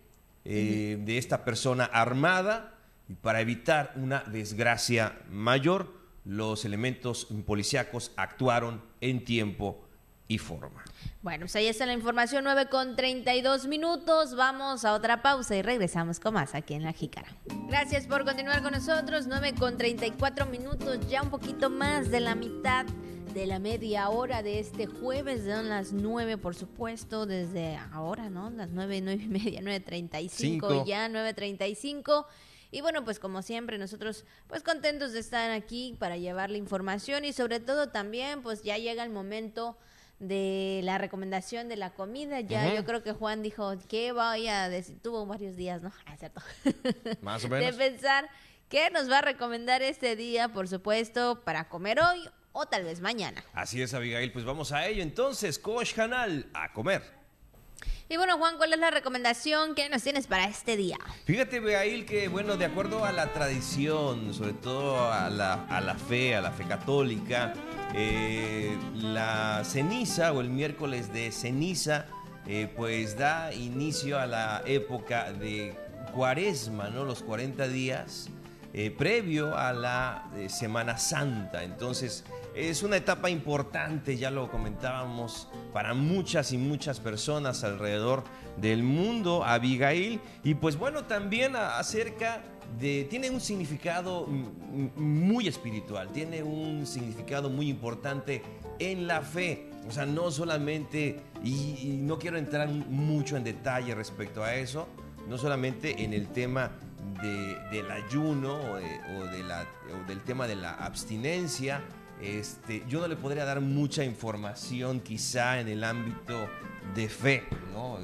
eh, 0.45 0.99
de 0.99 1.17
esta 1.17 1.45
persona 1.45 1.85
armada 1.85 2.75
y 3.09 3.15
para 3.15 3.41
evitar 3.41 3.93
una 3.95 4.25
desgracia 4.25 5.17
mayor, 5.31 5.93
los 6.25 6.65
elementos 6.65 7.29
policíacos 7.47 8.11
actuaron 8.17 8.83
en 9.01 9.25
tiempo 9.25 9.85
y 10.27 10.39
forma. 10.39 10.85
Bueno, 11.23 11.41
pues 11.41 11.57
ahí 11.57 11.67
está 11.67 11.87
la 11.87 11.93
información, 11.93 12.45
9 12.45 12.69
con 12.69 12.97
32 12.97 13.67
minutos. 13.67 14.35
Vamos 14.37 14.85
a 14.85 14.95
otra 14.95 15.23
pausa 15.23 15.57
y 15.57 15.63
regresamos 15.63 16.21
con 16.21 16.35
más 16.35 16.55
aquí 16.55 16.75
en 16.75 16.83
La 16.83 16.93
Jícara. 16.93 17.29
Gracias 17.69 18.07
por 18.07 18.25
continuar 18.25 18.63
con 18.63 18.73
nosotros, 18.73 19.27
9 19.27 19.55
con 19.59 19.77
34 19.77 20.47
minutos, 20.47 21.09
ya 21.09 21.23
un 21.23 21.31
poquito 21.31 21.71
más 21.71 22.11
de 22.11 22.21
la 22.21 22.35
mitad 22.35 22.87
de 23.35 23.47
la 23.47 23.59
media 23.59 24.09
hora 24.11 24.45
de 24.45 24.61
este 24.61 24.87
jueves, 24.87 25.45
son 25.45 25.69
las 25.69 25.93
9 25.93 26.39
por 26.39 26.55
supuesto, 26.55 27.27
desde 27.27 27.77
ahora, 27.93 28.31
¿no? 28.31 28.49
Las 28.51 28.71
9, 28.71 29.01
9 29.01 29.23
y 29.25 29.29
media, 29.29 29.61
9.35 29.61 30.87
ya, 30.87 31.09
9.35. 31.09 32.27
Y 32.71 32.81
bueno, 32.81 33.05
pues 33.05 33.19
como 33.19 33.43
siempre, 33.43 33.77
nosotros 33.77 34.25
pues 34.47 34.63
contentos 34.63 35.13
de 35.13 35.21
estar 35.21 35.51
aquí 35.51 35.97
para 35.99 36.17
llevar 36.17 36.51
la 36.51 36.59
información 36.59 37.25
y 37.25 37.33
sobre 37.33 37.61
todo 37.61 37.89
también 37.89 38.43
pues 38.43 38.63
ya 38.63 38.79
llega 38.79 39.03
el 39.03 39.11
momento 39.11 39.77
de 40.29 40.81
la 40.83 40.99
recomendación 40.99 41.69
de 41.69 41.77
la 41.77 41.91
comida. 41.91 42.41
Ya 42.41 42.75
yo 42.75 42.85
creo 42.85 43.03
que 43.03 43.13
Juan 43.13 43.43
dijo 43.43 43.73
que 43.89 44.13
vaya 44.13 44.65
a 44.65 44.69
decir, 44.69 44.99
tuvo 45.03 45.27
varios 45.27 45.57
días, 45.57 45.83
¿no? 45.83 45.93
Ah, 46.07 46.17
cierto. 46.17 46.41
Más 47.23 47.45
o 47.45 47.49
menos. 47.49 47.77
De 47.77 47.91
pensar 47.91 48.29
qué 48.69 48.91
nos 48.91 49.11
va 49.11 49.19
a 49.19 49.23
recomendar 49.23 49.83
este 49.83 50.17
día, 50.17 50.49
por 50.49 50.69
supuesto, 50.69 51.43
para 51.45 51.69
comer 51.69 52.01
hoy 52.01 52.29
o 52.53 52.67
tal 52.67 52.85
vez 52.85 53.01
mañana. 53.01 53.45
Así 53.53 53.83
es, 53.83 53.95
Abigail. 53.95 54.33
Pues 54.33 54.45
vamos 54.45 54.73
a 54.73 54.87
ello 54.87 55.03
entonces, 55.03 55.59
Coach 55.59 55.95
Canal, 55.95 56.47
a 56.55 56.73
comer. 56.73 57.03
Y 58.07 58.19
bueno, 58.19 58.37
Juan, 58.37 58.59
¿cuál 58.59 58.71
es 58.75 58.79
la 58.79 58.91
recomendación 58.91 59.75
que 59.75 59.89
nos 59.89 60.03
tienes 60.03 60.27
para 60.27 60.45
este 60.45 60.77
día? 60.77 60.99
Fíjate, 61.25 61.57
Abigail, 61.57 62.05
que 62.05 62.29
bueno, 62.29 62.59
de 62.59 62.67
acuerdo 62.67 63.03
a 63.07 63.13
la 63.13 63.33
tradición, 63.33 64.35
sobre 64.35 64.53
todo 64.53 65.11
a 65.11 65.31
la, 65.31 65.65
a 65.71 65.81
la 65.81 65.95
fe, 65.95 66.37
a 66.37 66.43
la 66.43 66.51
fe 66.51 66.65
católica, 66.65 67.55
eh, 67.95 68.77
la 68.95 69.63
ceniza 69.65 70.33
o 70.33 70.43
el 70.43 70.51
miércoles 70.51 71.15
de 71.15 71.33
ceniza, 71.33 72.05
eh, 72.47 72.71
pues 72.77 73.17
da 73.17 73.55
inicio 73.55 74.21
a 74.21 74.27
la 74.27 74.63
época 74.67 75.33
de 75.33 75.75
cuaresma, 76.13 76.91
¿no? 76.91 77.05
Los 77.05 77.23
40 77.23 77.69
días 77.69 78.29
eh, 78.75 78.91
previo 78.91 79.57
a 79.57 79.73
la 79.73 80.31
Semana 80.51 80.99
Santa. 80.99 81.65
Entonces, 81.65 82.25
es 82.55 82.83
una 82.83 82.97
etapa 82.97 83.31
importante, 83.31 84.17
ya 84.17 84.31
lo 84.31 84.51
comentábamos, 84.51 85.49
para 85.73 85.93
muchas 85.93 86.53
y 86.53 86.59
muchas 86.59 87.01
personas 87.01 87.65
alrededor 87.65 88.23
del 88.57 88.83
mundo, 88.83 89.45
Abigail. 89.45 90.21
Y 90.43 90.55
pues 90.55 90.77
bueno, 90.77 91.05
también 91.05 91.57
acerca 91.57 92.43
de... 92.79 93.07
Tiene 93.11 93.31
un 93.31 93.41
significado 93.41 94.27
muy 94.97 95.49
espiritual, 95.49 96.11
tiene 96.13 96.43
un 96.43 96.87
significado 96.87 97.51
muy 97.51 97.69
importante 97.69 98.43
en 98.79 99.07
la 99.07 99.21
fe. 99.23 99.71
O 99.89 99.91
sea, 99.91 100.07
no 100.07 100.31
solamente, 100.31 101.21
y, 101.43 101.99
no 102.03 102.19
quiero 102.19 102.39
entrar 102.39 102.69
mucho 102.69 103.37
en 103.37 103.45
detalle 103.45 103.95
respecto 103.95 104.43
a 104.43 104.55
eso, 104.55 104.89
no 105.29 105.39
solamente 105.39 106.05
en 106.05 106.13
el 106.15 106.29
tema 106.29 106.71
del 107.21 107.91
ayuno 107.91 108.55
o, 108.55 110.07
del 110.07 110.21
tema 110.23 110.47
de 110.47 110.57
la 110.57 110.73
abstinencia, 110.73 111.83
este, 112.25 112.83
yo 112.89 113.01
no 113.01 113.09
le 113.09 113.17
podría 113.17 113.45
dar 113.45 113.61
mucha 113.61 114.05
información 114.05 115.01
quizá 115.01 115.61
en 115.61 115.69
el 115.69 115.85
ámbito 115.85 116.49
de 116.95 117.09
fe. 117.09 117.45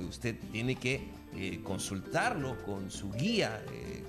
Usted 0.09 0.37
tiene 0.53 0.77
que 0.77 1.09
eh, 1.37 1.61
consultarlo 1.63 2.63
con 2.65 2.91
su 2.91 3.13
guía, 3.13 3.63
eh, 3.73 4.03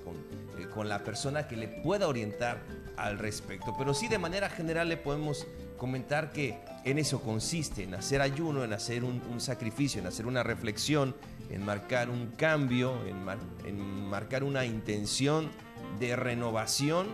eh, 0.58 0.66
con 0.74 0.88
la 0.88 1.02
persona 1.04 1.46
que 1.46 1.56
le 1.56 1.68
pueda 1.68 2.08
orientar 2.08 2.62
al 2.96 3.18
respecto. 3.18 3.74
Pero 3.78 3.94
sí, 3.94 4.08
de 4.08 4.18
manera 4.18 4.50
general 4.50 4.88
le 4.88 4.96
podemos 4.96 5.46
comentar 5.78 6.32
que 6.32 6.58
en 6.84 6.98
eso 6.98 7.20
consiste, 7.20 7.84
en 7.84 7.94
hacer 7.94 8.20
ayuno, 8.20 8.64
en 8.64 8.72
hacer 8.72 9.04
un, 9.04 9.40
sacrificio, 9.40 10.00
en 10.00 10.06
hacer 10.06 10.26
una 10.26 10.42
reflexión, 10.42 11.14
en 11.50 11.64
marcar 11.64 12.10
un 12.10 12.28
cambio, 12.36 12.94
en, 13.06 14.08
marcar 14.08 14.44
una 14.44 14.64
intención 14.64 15.50
de 15.98 16.16
renovación 16.16 17.08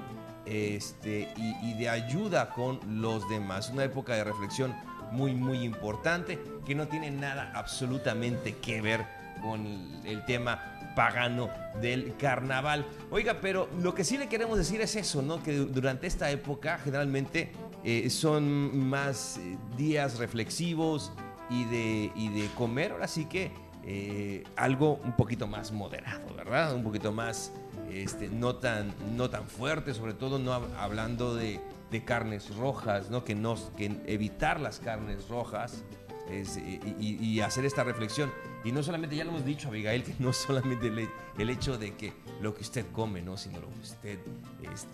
este, 0.49 1.29
y, 1.37 1.75
de 1.75 1.89
ayuda 1.89 2.51
con 2.51 2.81
los 3.01 3.29
demás. 3.29 3.71
Una 3.71 3.85
época 3.85 4.15
de 4.15 4.25
reflexión 4.25 4.75
muy, 5.13 5.35
muy 5.35 5.63
importante 5.63 6.39
que 6.67 6.75
no 6.75 6.89
tiene 6.89 7.11
nada 7.11 7.53
absolutamente 7.55 8.57
que 8.57 8.81
ver 8.81 9.05
con 9.43 9.67
el 10.05 10.25
tema 10.25 10.93
pagano 10.97 11.49
del 11.81 12.17
carnaval. 12.17 12.87
Oiga, 13.11 13.41
pero 13.41 13.69
lo 13.81 13.95
que 13.95 14.05
sí 14.05 14.19
le 14.19 14.29
queremos 14.29 14.59
decir 14.59 14.81
es 14.81 14.97
eso, 14.97 15.23
¿no? 15.23 15.43
Que 15.43 15.57
durante 15.57 16.07
esta 16.07 16.31
época 16.31 16.79
generalmente 16.79 17.53
eh, 17.85 18.11
son 18.11 18.77
más 18.89 19.39
eh, 19.39 19.57
días 19.77 20.19
reflexivos 20.19 21.13
y 21.51 21.65
de, 21.65 22.13
y 22.17 22.29
de 22.31 22.49
comer, 22.57 22.93
ahora 22.93 23.07
sí 23.07 23.27
que 23.27 23.53
eh, 23.85 24.45
algo 24.57 25.01
un 25.05 25.13
poquito 25.13 25.47
más 25.47 25.73
moderado, 25.73 26.35
¿verdad? 26.35 26.75
Un 26.75 26.83
poquito 26.83 27.13
más, 27.13 27.53
este, 27.91 28.29
no, 28.29 28.57
tan, 28.57 28.95
no 29.17 29.31
tan 29.31 29.47
fuerte, 29.47 29.95
sobre 29.95 30.15
todo 30.15 30.39
no 30.39 30.53
hablando 30.53 31.35
de, 31.35 31.61
de 31.91 32.05
carnes 32.05 32.55
rojas, 32.57 33.11
¿no? 33.11 33.25
Que, 33.25 33.35
no, 33.35 33.57
que 33.77 34.01
evitar 34.07 34.61
las 34.61 34.79
carnes 34.81 35.29
rojas 35.29 35.85
y, 37.01 37.41
hacer 37.41 37.65
esta 37.65 37.85
reflexión. 37.85 38.33
Y 38.65 38.73
no 38.73 38.83
solamente, 38.83 39.17
ya 39.17 39.25
lo 39.25 39.31
hemos 39.31 39.45
dicho, 39.45 39.69
Abigail, 39.69 40.03
que 40.03 40.15
no 40.19 40.33
solamente 40.33 40.89
el, 40.89 41.51
hecho 41.51 41.79
de 41.79 41.95
que 41.95 42.13
lo 42.41 42.55
que 42.55 42.63
usted 42.63 42.87
come, 42.93 43.23
¿no? 43.23 43.37
Sino 43.37 43.61
lo 43.61 43.69
que 43.69 43.81
usted, 43.81 44.19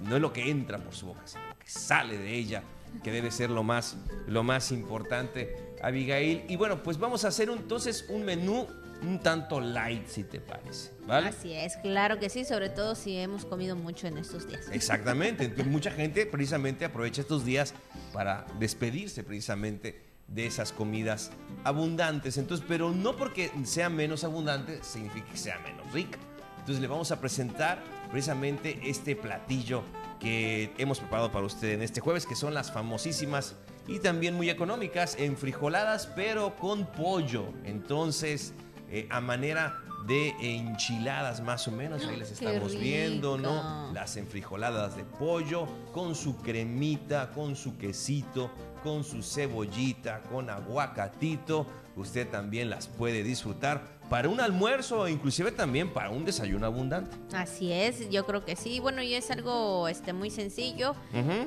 no 0.01 0.17
es 0.17 0.23
lo 0.23 0.33
que 0.33 0.51
entra 0.51 0.79
por 0.79 0.95
su 0.95 1.07
boca, 1.07 1.23
sino 1.25 1.47
lo 1.49 1.59
que 1.59 1.69
sale 1.69 2.19
de 2.19 2.35
ella 2.35 2.63
que 3.03 3.11
debe 3.11 3.33
ser 3.33 3.51
lo 3.51 3.65
más, 3.65 3.97
lo 4.29 4.45
más 4.45 4.71
importante, 4.71 5.75
Abigail. 5.83 6.45
Y 6.49 6.55
bueno, 6.55 6.83
pues 6.83 6.99
vamos 6.99 7.25
a 7.25 7.29
hacer 7.29 7.49
entonces 7.49 8.07
un 8.09 8.25
menú 8.25 8.69
un 9.03 9.19
tanto 9.19 9.61
light, 9.61 10.07
si 10.07 10.23
te 10.23 10.41
parece. 10.41 10.94
¿Vale? 11.07 11.29
Así 11.29 11.53
es, 11.53 11.77
claro 11.79 12.19
que 12.19 12.29
sí, 12.29 12.45
sobre 12.45 12.69
todo 12.69 12.95
si 12.95 13.17
hemos 13.17 13.45
comido 13.45 13.77
mucho 13.77 14.07
en 14.07 14.19
estos 14.19 14.47
días. 14.47 14.69
Exactamente, 14.73 15.49
mucha 15.65 15.91
gente 15.91 16.27
precisamente 16.27 16.85
aprovecha 16.85 17.23
estos 17.23 17.45
días 17.45 17.75
para 18.13 18.47
despedirse 18.59 19.23
precisamente 19.23 20.03
de 20.29 20.47
esas 20.47 20.73
comidas 20.73 21.31
abundantes. 21.65 22.39
Entonces, 22.39 22.65
pero 22.69 22.91
no 22.91 23.17
porque 23.17 23.51
sea 23.65 23.89
menos 23.89 24.25
abundante 24.25 24.83
significa 24.83 25.31
que 25.31 25.37
sea 25.37 25.59
menos 25.59 25.93
rica. 25.93 26.19
Entonces 26.59 26.81
le 26.81 26.89
vamos 26.89 27.11
a 27.13 27.21
presentar 27.21 27.83
precisamente 28.11 28.81
este 28.85 29.17
platillo 29.17 29.83
que 30.19 30.73
hemos 30.79 30.99
preparado 30.99 31.31
para 31.31 31.45
usted 31.45 31.73
en 31.73 31.83
este 31.83 32.01
jueves, 32.01 32.25
que 32.25 32.35
son 32.35 32.55
las 32.55 32.73
famosísimas 32.73 33.55
y 33.87 33.99
también 33.99 34.35
muy 34.35 34.49
económicas 34.49 35.17
enfrijoladas, 35.19 36.07
pero 36.07 36.57
con 36.57 36.87
pollo. 36.87 37.53
Entonces, 37.65 38.55
eh, 38.91 39.07
a 39.11 39.21
manera 39.21 39.84
de 40.07 40.35
enchiladas 40.41 41.41
más 41.41 41.67
o 41.69 41.71
menos, 41.71 42.05
ahí 42.05 42.17
les 42.17 42.31
estamos 42.31 42.75
viendo, 42.75 43.39
¿no? 43.39 43.91
Las 43.93 44.17
enfrijoladas 44.17 44.97
de 44.97 45.05
pollo 45.05 45.67
con 45.93 46.15
su 46.15 46.37
cremita, 46.39 47.31
con 47.31 47.57
su 47.57 47.79
quesito, 47.79 48.51
con 48.83 49.03
su 49.03 49.23
cebollita, 49.23 50.21
con 50.23 50.51
aguacatito. 50.51 51.67
Usted 51.97 52.29
también 52.29 52.71
las 52.71 52.87
puede 52.87 53.23
disfrutar 53.23 53.94
para 54.09 54.29
un 54.29 54.41
almuerzo 54.41 55.01
o 55.01 55.09
inclusive 55.09 55.53
también 55.53 55.93
para 55.93 56.11
un 56.11 56.25
desayuno 56.25 56.67
abundante. 56.67 57.17
Así 57.35 57.73
es, 57.73 58.09
yo 58.11 58.27
creo 58.27 58.45
que 58.45 58.57
sí. 58.57 58.81
Bueno, 58.81 59.03
y 59.03 59.15
es 59.15 59.31
algo 59.31 59.89
este 59.89 60.13
muy 60.13 60.31
sencillo 60.31 60.95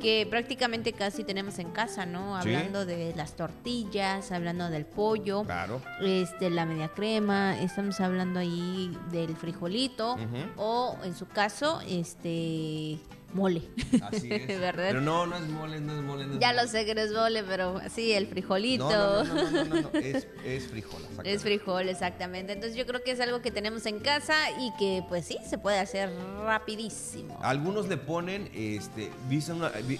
que 0.01 0.27
prácticamente 0.29 0.93
casi 0.93 1.23
tenemos 1.23 1.59
en 1.59 1.71
casa, 1.71 2.05
¿no? 2.05 2.35
Hablando 2.35 2.85
de 2.85 3.13
las 3.15 3.35
tortillas, 3.35 4.31
hablando 4.31 4.69
del 4.69 4.85
pollo, 4.85 5.43
claro. 5.43 5.81
este 6.01 6.49
la 6.49 6.65
media 6.65 6.89
crema, 6.89 7.59
estamos 7.61 7.99
hablando 7.99 8.39
ahí 8.39 8.95
del 9.11 9.35
frijolito 9.35 10.17
o 10.57 10.97
en 11.03 11.15
su 11.15 11.27
caso, 11.27 11.79
este 11.87 12.97
mole. 13.33 13.61
Así 14.01 14.31
es. 14.31 14.45
Pero 14.75 15.01
no, 15.01 15.25
no 15.25 15.37
es 15.37 15.47
mole, 15.47 15.79
no 15.79 15.93
es 15.93 16.01
mole. 16.01 16.25
ya 16.39 16.53
lo 16.53 16.67
sé 16.67 16.85
que 16.85 16.95
no 16.95 17.01
es 17.01 17.11
mole, 17.11 17.43
pero 17.43 17.81
sí, 17.89 18.11
el 18.11 18.27
frijolito. 18.27 18.89
No, 18.89 19.23
no, 19.23 19.51
no, 19.51 19.65
no, 19.65 19.81
no, 19.81 19.89
es, 19.93 20.27
es 20.45 20.67
frijol. 20.67 21.01
Es 21.23 21.41
frijol, 21.41 21.89
exactamente. 21.89 22.53
Entonces 22.53 22.77
yo 22.77 22.85
creo 22.85 23.03
que 23.03 23.11
es 23.11 23.19
algo 23.19 23.41
que 23.41 23.51
tenemos 23.51 23.85
en 23.85 23.99
casa 23.99 24.35
y 24.59 24.71
que 24.77 25.03
pues 25.09 25.25
sí, 25.25 25.37
se 25.47 25.57
puede 25.57 25.79
hacer 25.79 26.09
rapidísimo. 26.43 27.37
Algunos 27.41 27.87
le 27.87 27.97
ponen, 27.97 28.49
este, 28.53 29.09
vi, 29.27 29.39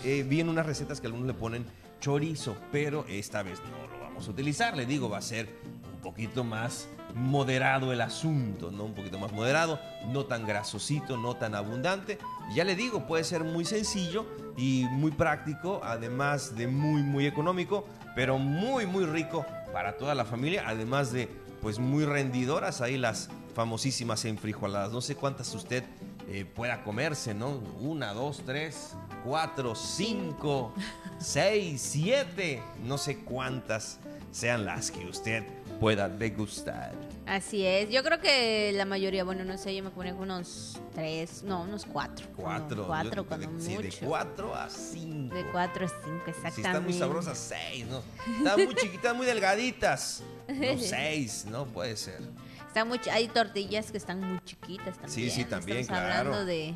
eh, 0.04 0.24
vi 0.28 0.40
en 0.40 0.50
unas 0.50 0.66
recetas 0.66 1.02
que 1.02 1.08
algunos 1.08 1.28
le 1.28 1.34
ponen 1.34 1.66
chorizo, 2.00 2.56
pero 2.72 3.06
esta 3.10 3.44
vez 3.44 3.60
no 3.60 3.88
lo 3.88 4.00
vamos 4.04 4.28
a 4.28 4.32
utilizar. 4.32 4.78
Le 4.78 4.86
digo, 4.86 5.10
va 5.10 5.18
a 5.18 5.22
ser 5.22 5.48
un 5.94 6.02
poquito 6.02 6.44
más 6.44 6.88
moderado 7.14 7.94
el 7.94 8.02
asunto, 8.02 8.72
¿no? 8.72 8.86
Un 8.86 8.94
poquito 8.94 9.18
más 9.18 9.32
moderado, 9.32 9.80
no 10.08 10.26
tan 10.26 10.46
grasosito, 10.46 11.18
no 11.18 11.36
tan 11.36 11.56
abundante. 11.56 12.18
Ya 12.54 12.64
le 12.64 12.76
digo, 12.76 13.08
puede 13.08 13.24
ser 13.24 13.44
muy 13.44 13.66
sencillo 13.66 14.26
y 14.56 14.86
muy 14.92 15.12
práctico, 15.12 15.82
además 15.84 16.56
de 16.56 16.68
muy, 16.68 17.02
muy 17.02 17.26
económico, 17.26 17.86
pero 18.16 18.38
muy, 18.38 18.86
muy 18.86 19.06
rico 19.06 19.46
para 19.74 19.98
toda 19.98 20.16
la 20.16 20.26
familia, 20.26 20.64
además 20.66 21.12
de, 21.12 21.28
pues, 21.62 21.80
muy 21.80 22.06
rendidoras 22.06 22.82
ahí 22.82 22.98
las 22.98 23.30
famosísimas 23.54 24.26
enfrijoladas. 24.26 24.92
No 24.92 25.02
sé 25.02 25.16
cuántas 25.16 25.54
usted 25.56 25.84
eh, 26.28 26.46
pueda 26.46 26.84
comerse, 26.84 27.34
¿no? 27.34 27.62
Una, 27.80 28.14
dos, 28.14 28.44
tres, 28.46 28.96
cuatro, 29.24 29.76
cinco, 29.76 30.74
seis, 31.20 31.82
siete, 31.82 32.62
no 32.84 32.98
sé 32.98 33.20
cuántas 33.20 34.00
sean 34.32 34.66
las 34.66 34.92
que 34.92 35.06
usted 35.08 35.44
pueda 35.80 36.10
degustar. 36.10 36.94
Así 37.26 37.66
es, 37.66 37.90
yo 37.90 38.04
creo 38.04 38.20
que 38.20 38.72
la 38.74 38.86
mayoría, 38.86 39.24
bueno, 39.24 39.44
no 39.44 39.58
sé, 39.58 39.76
yo 39.76 39.84
me 39.84 39.90
pongo 39.90 40.22
unos 40.22 40.80
tres, 40.94 41.44
no, 41.44 41.64
unos 41.64 41.86
cuatro. 41.86 42.26
Cuatro. 42.36 42.88
cuatro 42.88 43.26
cuando 43.26 43.50
mucho. 43.50 43.82
de 43.82 43.92
cuatro 44.06 44.56
a 44.56 44.70
cinco. 44.70 45.36
De 45.36 45.46
cuatro 45.52 45.86
a 45.86 45.90
cinco, 45.90 46.24
exactamente. 46.28 46.56
Si 46.56 46.62
están 46.62 46.84
muy 46.84 46.94
sabrosas, 46.94 47.38
seis, 47.38 47.86
¿no? 47.86 48.02
Están 48.38 48.66
muy 48.66 48.76
chiquitas, 48.76 49.16
muy 49.16 49.26
delgaditas. 49.26 50.24
No, 50.48 50.78
seis, 50.80 51.46
¿no? 51.50 51.66
Puede 51.66 51.98
ser. 51.98 52.22
Están 52.66 52.88
muy, 52.88 53.00
hay 53.12 53.28
tortillas 53.28 53.92
que 53.92 53.98
están 53.98 54.22
muy 54.22 54.40
chiquitas 54.46 54.98
también. 54.98 55.12
Sí, 55.12 55.30
sí, 55.30 55.46
también, 55.46 55.80
Estamos 55.80 56.02
hablando 56.02 56.46
de 56.46 56.76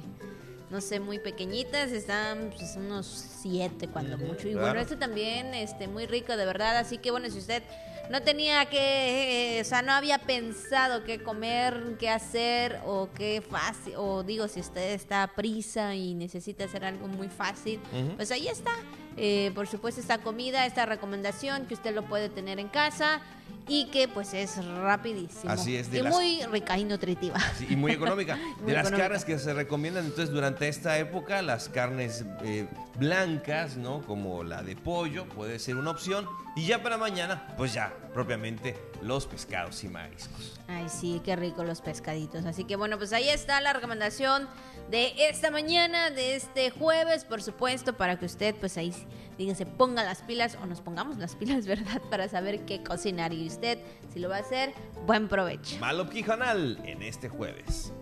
no 0.72 0.80
sé, 0.80 1.02
muy 1.02 1.20
pequeñitas, 1.20 1.92
están 1.92 2.50
pues, 2.58 2.78
unos 2.78 3.06
siete 3.06 3.90
cuando 3.90 4.18
mucho. 4.18 4.48
Y 4.48 4.56
bueno, 4.56 4.80
esto 4.80 4.98
también, 4.98 5.54
este, 5.54 5.88
muy 5.90 6.06
rico, 6.06 6.38
de 6.38 6.46
verdad. 6.46 6.78
Así 6.78 6.98
que 6.98 7.12
bueno, 7.12 7.30
si 7.30 7.40
usted 7.40 7.62
no 8.10 8.22
tenía 8.22 8.66
que, 8.66 9.60
o 9.62 9.66
sea, 9.66 9.82
no 9.82 9.92
había 9.94 10.18
pensado 10.18 11.04
qué 11.04 11.22
comer, 11.22 11.96
qué 12.00 12.10
hacer 12.10 12.80
o 12.86 13.10
qué 13.16 13.42
fácil, 13.48 13.94
o 13.98 14.24
digo, 14.24 14.48
si 14.48 14.60
usted 14.60 14.94
está 14.94 15.24
a 15.24 15.36
prisa 15.36 15.96
y 15.96 16.14
necesita 16.14 16.66
hacer 16.66 16.84
algo 16.84 17.08
muy 17.08 17.30
fácil, 17.30 17.80
pues 18.16 18.32
ahí 18.32 18.48
está. 18.48 18.72
Eh, 19.18 19.52
por 19.54 19.68
supuesto, 19.68 20.00
esta 20.02 20.20
comida, 20.20 20.66
esta 20.66 20.86
recomendación 20.86 21.66
que 21.66 21.74
usted 21.74 21.94
lo 21.94 22.04
puede 22.04 22.30
tener 22.30 22.60
en 22.60 22.70
casa 22.70 23.22
y 23.68 23.86
que 23.86 24.08
pues 24.08 24.34
es 24.34 24.64
rapidísimo. 24.66 25.52
Así 25.52 25.76
es. 25.76 25.92
De 25.92 26.00
y 26.00 26.04
muy 26.04 26.44
rica 26.52 26.78
y 26.78 26.84
nutritiva. 26.84 27.40
y 27.70 27.76
muy 27.76 27.92
económica. 27.92 28.38
de 28.66 28.74
las 28.74 28.92
carnes 28.92 29.26
que 29.26 29.38
se 29.40 29.54
recomiendan 29.54 30.06
entonces 30.06 30.34
durante 30.34 30.68
esta 30.68 30.98
época, 30.98 31.42
las 31.42 31.70
carnes 31.70 32.26
eh, 32.44 32.68
blancas, 32.98 33.78
¿no? 33.78 34.02
Como 34.02 34.44
la 34.44 34.64
de 34.64 34.76
pollo, 34.76 35.26
puede 35.26 35.60
ser 35.60 35.76
una 35.76 35.92
opción. 35.92 36.28
Y 36.56 36.66
ya 36.66 36.84
para 36.84 36.98
mañana, 36.98 37.48
pues 37.56 37.74
ya 37.74 37.94
propiamente 38.14 38.76
los 39.02 39.26
pescados 39.26 39.84
y 39.84 39.88
mariscos. 39.88 40.60
Ay, 40.68 40.88
sí, 40.90 41.22
qué 41.24 41.36
rico 41.36 41.64
los 41.64 41.82
pescaditos. 41.82 42.46
Así 42.46 42.64
que 42.66 42.76
bueno, 42.76 42.98
pues 42.98 43.14
ahí 43.14 43.30
está 43.30 43.62
la 43.62 43.74
recomendación 43.74 44.48
de 44.90 45.14
esta 45.30 45.52
mañana, 45.52 46.10
de 46.10 46.36
este 46.36 46.70
jueves, 46.72 47.26
por 47.26 47.42
supuesto, 47.42 47.94
para 47.94 48.20
que 48.20 48.26
usted 48.26 48.56
pues 48.56 48.78
ahí 48.78 48.94
dígase 49.38 49.66
ponga 49.66 50.04
las 50.04 50.22
pilas 50.22 50.58
o 50.62 50.66
nos 50.66 50.82
pongamos 50.82 51.18
las 51.18 51.36
pilas, 51.36 51.66
¿verdad? 51.68 52.02
Para 52.10 52.28
saber 52.28 52.66
qué 52.66 52.84
cocinar 52.84 53.34
y 53.34 53.48
usted, 53.48 53.80
si 54.14 54.20
lo 54.20 54.30
va 54.30 54.38
a 54.38 54.42
hacer, 54.42 54.74
buen 55.06 55.28
provecho. 55.28 55.78
Malo 55.80 56.10
Quijonal 56.10 56.80
en 56.84 57.02
este 57.02 57.30
jueves. 57.30 57.94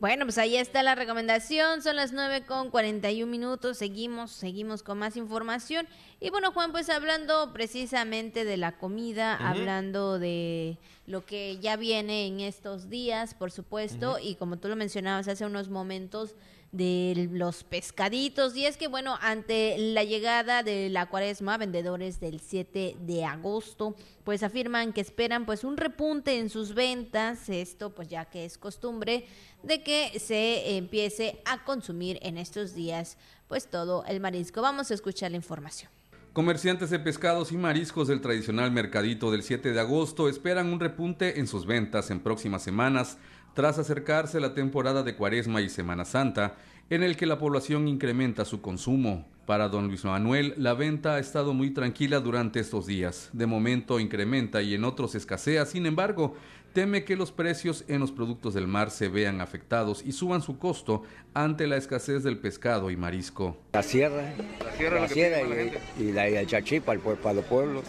Bueno, 0.00 0.26
pues 0.26 0.38
ahí 0.38 0.56
está 0.56 0.84
la 0.84 0.94
recomendación. 0.94 1.82
Son 1.82 1.96
las 1.96 2.12
9 2.12 2.44
con 2.46 2.70
41 2.70 3.28
minutos. 3.28 3.78
Seguimos, 3.78 4.30
seguimos 4.30 4.84
con 4.84 4.96
más 4.96 5.16
información. 5.16 5.88
Y 6.20 6.30
bueno, 6.30 6.52
Juan, 6.52 6.70
pues 6.70 6.88
hablando 6.88 7.52
precisamente 7.52 8.44
de 8.44 8.56
la 8.58 8.78
comida, 8.78 9.34
hablando 9.34 10.20
de 10.20 10.78
lo 11.06 11.26
que 11.26 11.58
ya 11.58 11.74
viene 11.74 12.28
en 12.28 12.38
estos 12.38 12.88
días, 12.88 13.34
por 13.34 13.50
supuesto, 13.50 14.20
y 14.22 14.36
como 14.36 14.58
tú 14.58 14.68
lo 14.68 14.76
mencionabas 14.76 15.26
hace 15.26 15.44
unos 15.44 15.68
momentos, 15.68 16.36
de 16.72 17.28
los 17.32 17.64
pescaditos. 17.64 18.56
Y 18.56 18.66
es 18.66 18.76
que, 18.76 18.88
bueno, 18.88 19.18
ante 19.20 19.76
la 19.78 20.04
llegada 20.04 20.62
de 20.62 20.90
la 20.90 21.06
cuaresma, 21.06 21.56
vendedores 21.56 22.20
del 22.20 22.40
7 22.40 22.96
de 23.00 23.24
agosto, 23.24 23.96
pues 24.24 24.42
afirman 24.42 24.92
que 24.92 25.00
esperan 25.00 25.46
pues 25.46 25.64
un 25.64 25.76
repunte 25.76 26.38
en 26.38 26.50
sus 26.50 26.74
ventas, 26.74 27.48
esto 27.48 27.94
pues 27.94 28.08
ya 28.08 28.26
que 28.26 28.44
es 28.44 28.58
costumbre 28.58 29.26
de 29.62 29.82
que 29.82 30.18
se 30.20 30.76
empiece 30.76 31.40
a 31.44 31.64
consumir 31.64 32.18
en 32.22 32.38
estos 32.38 32.74
días 32.74 33.16
pues 33.48 33.68
todo 33.68 34.04
el 34.06 34.20
marisco. 34.20 34.60
Vamos 34.60 34.90
a 34.90 34.94
escuchar 34.94 35.30
la 35.30 35.38
información. 35.38 35.90
Comerciantes 36.34 36.90
de 36.90 37.00
pescados 37.00 37.50
y 37.50 37.56
mariscos 37.56 38.06
del 38.06 38.20
tradicional 38.20 38.70
mercadito 38.70 39.32
del 39.32 39.42
7 39.42 39.72
de 39.72 39.80
agosto 39.80 40.28
esperan 40.28 40.72
un 40.72 40.78
repunte 40.78 41.40
en 41.40 41.48
sus 41.48 41.66
ventas 41.66 42.10
en 42.10 42.20
próximas 42.20 42.62
semanas 42.62 43.18
tras 43.54 43.78
acercarse 43.78 44.40
la 44.40 44.54
temporada 44.54 45.02
de 45.02 45.16
Cuaresma 45.16 45.60
y 45.60 45.68
Semana 45.68 46.04
Santa, 46.04 46.56
en 46.90 47.02
el 47.02 47.16
que 47.16 47.26
la 47.26 47.38
población 47.38 47.88
incrementa 47.88 48.44
su 48.44 48.60
consumo. 48.60 49.26
Para 49.46 49.68
don 49.68 49.88
Luis 49.88 50.04
Manuel, 50.04 50.52
la 50.58 50.74
venta 50.74 51.14
ha 51.14 51.18
estado 51.18 51.54
muy 51.54 51.70
tranquila 51.70 52.20
durante 52.20 52.60
estos 52.60 52.86
días. 52.86 53.30
De 53.32 53.46
momento 53.46 53.98
incrementa 53.98 54.60
y 54.60 54.74
en 54.74 54.84
otros 54.84 55.14
escasea. 55.14 55.64
Sin 55.64 55.86
embargo, 55.86 56.34
teme 56.74 57.04
que 57.04 57.16
los 57.16 57.32
precios 57.32 57.84
en 57.88 58.00
los 58.00 58.12
productos 58.12 58.52
del 58.52 58.68
mar 58.68 58.90
se 58.90 59.08
vean 59.08 59.40
afectados 59.40 60.02
y 60.04 60.12
suban 60.12 60.42
su 60.42 60.58
costo 60.58 61.02
ante 61.32 61.66
la 61.66 61.78
escasez 61.78 62.22
del 62.24 62.36
pescado 62.38 62.90
y 62.90 62.96
marisco. 62.98 63.56
La 63.72 63.82
sierra, 63.82 64.34
La 64.62 64.76
sierra, 64.76 65.00
la 65.00 65.08
sierra 65.08 65.36
para 65.40 65.48
la 65.48 65.62
y, 65.62 65.70
gente. 65.70 65.80
y 65.98 66.12
la, 66.12 66.28
y 66.28 66.34
el 66.34 66.46
chachí 66.46 66.80
para, 66.80 67.00
para 67.00 67.34
los 67.36 67.44
pueblos. 67.46 67.84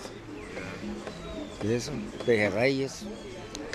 Y 1.62 1.74
eso, 1.74 1.92
pejerreyes, 2.26 3.06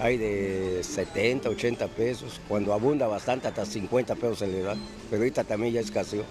hay 0.00 0.16
de 0.16 0.80
70, 0.82 1.48
80 1.50 1.88
pesos. 1.88 2.40
Cuando 2.48 2.72
abunda 2.72 3.06
bastante, 3.06 3.48
hasta 3.48 3.64
50 3.64 4.14
pesos 4.16 4.38
se 4.40 4.46
le 4.46 4.60
da. 4.62 4.76
Pero 5.10 5.22
ahorita 5.22 5.44
también 5.44 5.74
ya 5.74 5.80
escaseó. 5.80 6.24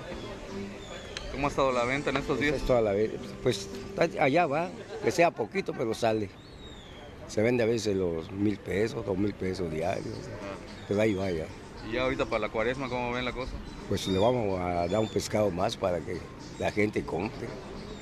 ¿Cómo 1.32 1.48
ha 1.48 1.50
estado 1.50 1.72
la 1.72 1.84
venta 1.86 2.10
en 2.12 2.18
estos 2.18 2.40
Esa 2.40 2.46
días? 2.52 2.62
toda 2.68 2.82
la. 2.82 2.94
Pues 3.42 3.68
allá 4.20 4.46
va, 4.46 4.70
que 5.04 5.12
sea 5.12 5.32
poquito, 5.32 5.74
pero 5.74 5.94
sale. 5.94 6.30
Se 7.28 7.42
vende 7.42 7.64
a 7.64 7.66
veces 7.66 7.96
los 7.96 8.32
mil 8.32 8.58
pesos, 8.58 9.06
dos 9.06 9.18
mil 9.18 9.34
pesos 9.34 9.72
diarios. 9.72 10.16
Pero 10.88 11.02
ahí 11.02 11.14
va 11.14 11.32
ya. 11.32 11.46
Y 11.90 11.94
ya 11.94 12.04
ahorita 12.04 12.26
para 12.26 12.40
la 12.40 12.50
cuaresma, 12.50 12.88
¿cómo 12.90 13.12
ven 13.12 13.26
la 13.26 13.32
cosa? 13.32 13.52
Pues 13.90 14.08
le 14.08 14.20
vamos 14.20 14.60
a 14.60 14.88
dar 14.88 15.00
un 15.00 15.08
pescado 15.08 15.50
más 15.50 15.76
para 15.76 16.00
que 16.00 16.18
la 16.60 16.72
gente 16.72 17.04
compre. 17.04 17.48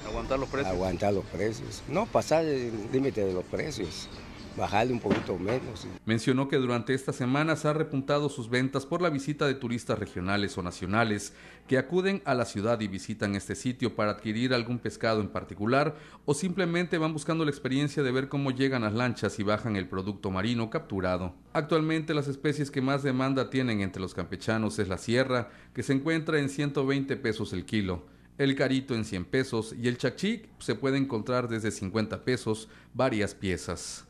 Aguantar 0.08 0.40
los 0.40 0.50
precios. 0.50 0.74
aguantar 0.74 1.14
los 1.14 1.26
precios. 1.26 1.82
No 1.88 2.06
pasar 2.06 2.44
el 2.44 2.72
límite 2.92 3.24
de 3.24 3.34
los 3.34 3.44
precios, 3.46 4.10
bajarle 4.58 4.94
un 4.94 5.00
poquito 5.00 5.38
menos. 5.38 5.88
Mencionó 6.06 6.48
que 6.48 6.58
durante 6.58 6.94
estas 6.94 7.16
semanas 7.16 7.66
ha 7.66 7.74
repuntado 7.74 8.30
sus 8.30 8.50
ventas 8.50 8.86
por 8.86 9.02
la 9.02 9.10
visita 9.10 9.48
de 9.48 9.54
turistas 9.54 9.98
regionales 9.98 10.58
o 10.58 10.64
nacionales 10.64 11.34
que 11.68 11.78
acuden 11.78 12.22
a 12.26 12.34
la 12.34 12.46
ciudad 12.46 12.80
y 12.82 12.88
visitan 12.88 13.36
este 13.36 13.56
sitio 13.56 13.96
para 13.96 14.12
adquirir 14.12 14.54
algún 14.54 14.80
pescado 14.80 15.22
en 15.22 15.30
particular 15.30 15.96
o 16.26 16.34
simplemente 16.34 16.98
van 16.98 17.14
buscando 17.14 17.46
la 17.46 17.52
experiencia 17.52 18.04
de 18.04 18.12
ver 18.12 18.30
cómo 18.30 18.52
llegan 18.52 18.82
las 18.82 18.94
lanchas 18.94 19.40
y 19.40 19.44
bajan 19.44 19.76
el 19.76 19.88
producto 19.88 20.32
marino 20.32 20.70
capturado. 20.70 21.34
Actualmente 21.54 22.14
las 22.14 22.28
especies 22.28 22.72
que 22.72 22.82
más 22.82 23.04
demanda 23.04 23.50
tienen 23.50 23.82
entre 23.82 24.02
los 24.02 24.14
campechanos 24.14 24.80
es 24.80 24.88
la 24.88 24.98
sierra, 24.98 25.50
que 25.74 25.84
se 25.84 25.94
encuentra 25.94 26.40
en 26.40 26.50
120 26.50 27.16
pesos 27.18 27.54
el 27.54 27.66
kilo. 27.66 28.06
El 28.38 28.56
carito 28.56 28.96
en 28.96 29.06
100 29.06 29.26
pesos 29.26 29.76
y 29.80 29.88
el 29.88 29.98
chachí 29.98 30.44
se 30.60 30.76
puede 30.76 30.98
encontrar 30.98 31.48
desde 31.48 31.70
50 31.70 32.24
pesos 32.24 32.70
varias 32.94 33.36
piezas. 33.36 34.08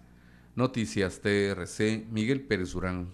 Noticias 0.55 1.21
TRC, 1.21 2.05
Miguel 2.09 2.41
Pérez 2.41 2.71
Durán. 2.71 3.13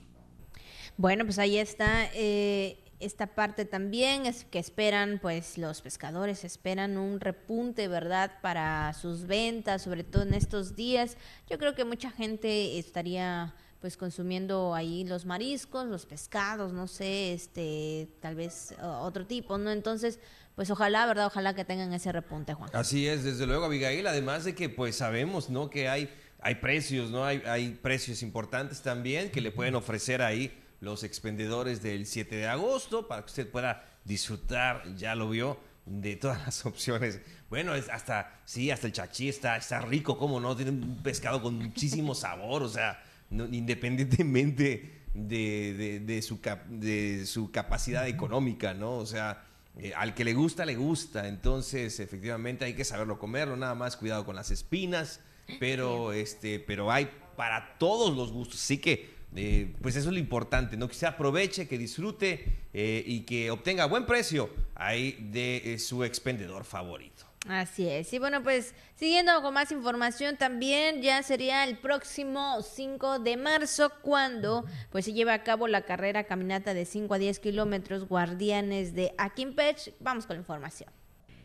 Bueno, 0.98 1.26
pues 1.26 1.38
ahí 1.38 1.58
está 1.58 2.10
eh, 2.14 2.84
esta 3.00 3.28
parte 3.28 3.66
también, 3.66 4.26
es 4.26 4.46
que 4.46 4.60
esperan, 4.60 5.20
pues 5.22 5.58
los 5.58 5.82
pescadores 5.82 6.44
esperan 6.44 6.98
un 6.98 7.20
repunte, 7.20 7.88
¿verdad? 7.88 8.32
Para 8.42 8.94
sus 8.94 9.28
ventas, 9.28 9.84
sobre 9.84 10.04
todo 10.04 10.24
en 10.24 10.34
estos 10.34 10.76
días. 10.76 11.18
Yo 11.50 11.60
creo 11.60 11.76
que 11.76 11.86
mucha 11.86 12.10
gente 12.10 12.80
estaría 12.80 13.54
pues 13.80 13.96
consumiendo 13.96 14.74
ahí 14.74 15.04
los 15.04 15.26
mariscos, 15.26 15.86
los 15.86 16.08
pescados, 16.08 16.74
no 16.74 16.88
sé, 16.88 17.34
este, 17.34 18.10
tal 18.22 18.34
vez 18.34 18.74
otro 18.82 19.28
tipo, 19.28 19.60
¿no? 19.60 19.72
Entonces, 19.72 20.20
pues 20.56 20.72
ojalá, 20.72 21.06
¿verdad? 21.06 21.28
Ojalá 21.28 21.54
que 21.54 21.64
tengan 21.64 21.94
ese 21.94 22.12
repunte, 22.12 22.56
Juan. 22.56 22.72
Así 22.74 23.08
es, 23.08 23.24
desde 23.24 23.46
luego, 23.46 23.66
Abigail, 23.66 24.08
además 24.08 24.44
de 24.46 24.56
que 24.56 24.70
pues 24.70 24.96
sabemos, 24.96 25.52
¿no? 25.52 25.70
Que 25.70 25.88
hay, 25.88 26.10
hay 26.40 26.56
precios, 26.56 27.10
¿no? 27.12 27.26
Hay, 27.26 27.42
hay 27.46 27.70
precios 27.82 28.22
importantes 28.24 28.82
también 28.82 29.32
que 29.32 29.42
le 29.42 29.52
pueden 29.52 29.76
ofrecer 29.76 30.22
ahí 30.22 30.56
los 30.80 31.04
expendedores 31.04 31.82
del 31.82 32.06
7 32.06 32.36
de 32.36 32.48
agosto 32.48 33.08
para 33.08 33.22
que 33.24 33.28
usted 33.28 33.50
pueda 33.50 33.84
disfrutar, 34.06 34.84
ya 34.96 35.16
lo 35.16 35.30
vio, 35.30 35.60
de 35.86 36.16
todas 36.16 36.46
las 36.46 36.66
opciones. 36.66 37.20
Bueno, 37.50 37.74
es 37.76 37.90
hasta, 37.90 38.40
sí, 38.46 38.70
hasta 38.72 38.88
el 38.88 38.94
chachí 38.94 39.30
está, 39.30 39.58
está 39.58 39.82
rico, 39.82 40.18
¿cómo 40.18 40.40
no? 40.40 40.56
Tiene 40.56 40.72
un 40.72 41.02
pescado 41.02 41.42
con 41.42 41.56
muchísimo 41.56 42.14
sabor, 42.14 42.62
o 42.64 42.70
sea, 42.70 43.02
no- 43.30 43.46
independientemente 43.48 45.02
de, 45.14 45.74
de- 45.74 46.00
de 46.02 46.22
su 46.22 46.42
cap- 46.42 46.66
de 46.68 47.26
su 47.26 47.52
capacidad 47.52 48.08
económica, 48.08 48.74
¿no? 48.74 48.98
O 48.98 49.06
sea, 49.06 49.44
eh, 49.80 49.94
al 49.96 50.14
que 50.14 50.24
le 50.24 50.34
gusta, 50.34 50.66
le 50.66 50.76
gusta. 50.76 51.28
Entonces, 51.28 52.00
efectivamente, 52.00 52.66
hay 52.66 52.74
que 52.74 52.84
saberlo 52.84 53.18
comerlo. 53.20 53.56
Nada 53.58 53.76
más 53.76 53.98
cuidado 53.98 54.26
con 54.26 54.36
las 54.36 54.52
espinas. 54.52 55.22
Pero, 55.60 56.14
este, 56.14 56.60
pero 56.60 56.92
hay 56.92 57.10
para 57.36 57.78
todos 57.78 58.16
los 58.16 58.32
gustos. 58.32 58.62
Así 58.62 58.80
que, 58.80 59.10
eh, 59.36 59.74
pues 59.82 59.96
eso 59.96 60.10
es 60.10 60.14
lo 60.14 60.20
importante, 60.20 60.76
¿no? 60.76 60.88
Que 60.88 60.96
se 60.96 61.06
aproveche, 61.06 61.68
que 61.68 61.78
disfrute 61.78 62.58
eh, 62.74 63.04
y 63.06 63.22
que 63.22 63.52
obtenga 63.52 63.86
buen 63.86 64.06
precio 64.06 64.50
ahí 64.76 65.18
de 65.32 65.74
eh, 65.74 65.80
su 65.80 66.04
expendedor 66.04 66.66
favorito. 66.66 67.26
Así 67.48 67.88
es. 67.88 68.12
Y 68.12 68.20
bueno, 68.20 68.44
pues 68.44 68.74
siguiendo 68.96 69.42
con 69.42 69.54
más 69.54 69.72
información 69.72 70.36
también, 70.36 71.02
ya 71.02 71.24
sería 71.24 71.64
el 71.64 71.78
próximo 71.78 72.62
5 72.62 73.20
de 73.20 73.38
marzo 73.38 73.92
cuando 74.02 74.66
pues 74.92 75.06
se 75.06 75.14
lleva 75.14 75.34
a 75.34 75.44
cabo 75.44 75.68
la 75.68 75.84
carrera 75.84 76.26
caminata 76.26 76.74
de 76.74 76.84
5 76.86 77.14
a 77.14 77.18
10 77.18 77.40
kilómetros 77.40 78.08
Guardianes 78.08 78.96
de 78.96 79.14
Aquimpech. 79.18 79.94
Vamos 80.00 80.26
con 80.26 80.36
la 80.36 80.42
información. 80.42 80.90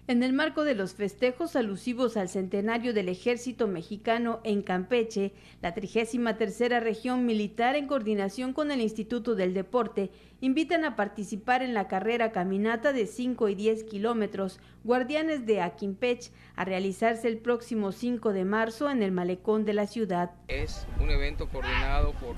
En 0.08 0.24
el 0.24 0.32
marco 0.32 0.64
de 0.64 0.74
los 0.74 0.94
festejos 0.94 1.54
alusivos 1.54 2.16
al 2.16 2.28
centenario 2.28 2.92
del 2.92 3.08
ejército 3.08 3.68
mexicano 3.68 4.40
en 4.42 4.62
Campeche, 4.62 5.32
la 5.60 5.74
33 5.74 6.82
región 6.82 7.24
militar 7.24 7.76
en 7.76 7.86
coordinación 7.86 8.52
con 8.52 8.72
el 8.72 8.80
Instituto 8.80 9.36
del 9.36 9.54
Deporte 9.54 10.10
invitan 10.40 10.84
a 10.84 10.96
participar 10.96 11.62
en 11.62 11.72
la 11.72 11.86
carrera 11.86 12.32
caminata 12.32 12.92
de 12.92 13.06
5 13.06 13.48
y 13.48 13.54
10 13.54 13.84
kilómetros 13.84 14.58
Guardianes 14.82 15.46
de 15.46 15.60
Aquimpech 15.60 16.32
a 16.56 16.64
realizarse 16.64 17.28
el 17.28 17.38
próximo 17.38 17.92
5 17.92 18.32
de 18.32 18.44
marzo 18.44 18.90
en 18.90 19.04
el 19.04 19.12
malecón 19.12 19.64
de 19.64 19.74
la 19.74 19.86
ciudad. 19.86 20.32
Es 20.48 20.84
un 21.00 21.10
evento 21.10 21.48
coordinado 21.48 22.12
por, 22.14 22.34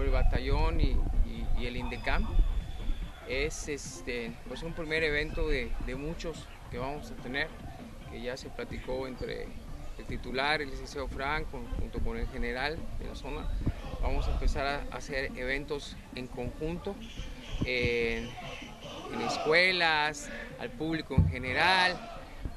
el 0.00 0.10
batallón 0.10 0.80
y, 0.80 0.96
el 1.60 1.76
INDECAM. 1.76 2.24
Es 3.28 3.68
este, 3.68 4.32
pues 4.46 4.62
un 4.62 4.74
primer 4.74 5.02
evento 5.02 5.48
de 5.48 5.96
muchos 5.96 6.46
que 6.74 6.80
vamos 6.80 7.08
a 7.08 7.22
tener, 7.22 7.46
que 8.10 8.20
ya 8.20 8.36
se 8.36 8.50
platicó 8.50 9.06
entre 9.06 9.44
el 9.96 10.04
titular, 10.08 10.60
el 10.60 10.70
licenciado 10.70 11.06
Frank, 11.06 11.46
junto 11.78 12.00
con 12.00 12.16
el 12.16 12.26
general 12.26 12.76
de 12.98 13.06
la 13.06 13.14
zona. 13.14 13.48
Vamos 14.02 14.26
a 14.26 14.32
empezar 14.32 14.66
a 14.66 14.96
hacer 14.96 15.30
eventos 15.36 15.96
en 16.16 16.26
conjunto, 16.26 16.96
en, 17.64 18.28
escuelas, 19.24 20.28
al 20.58 20.70
público 20.70 21.14
en 21.14 21.28
general, 21.28 21.96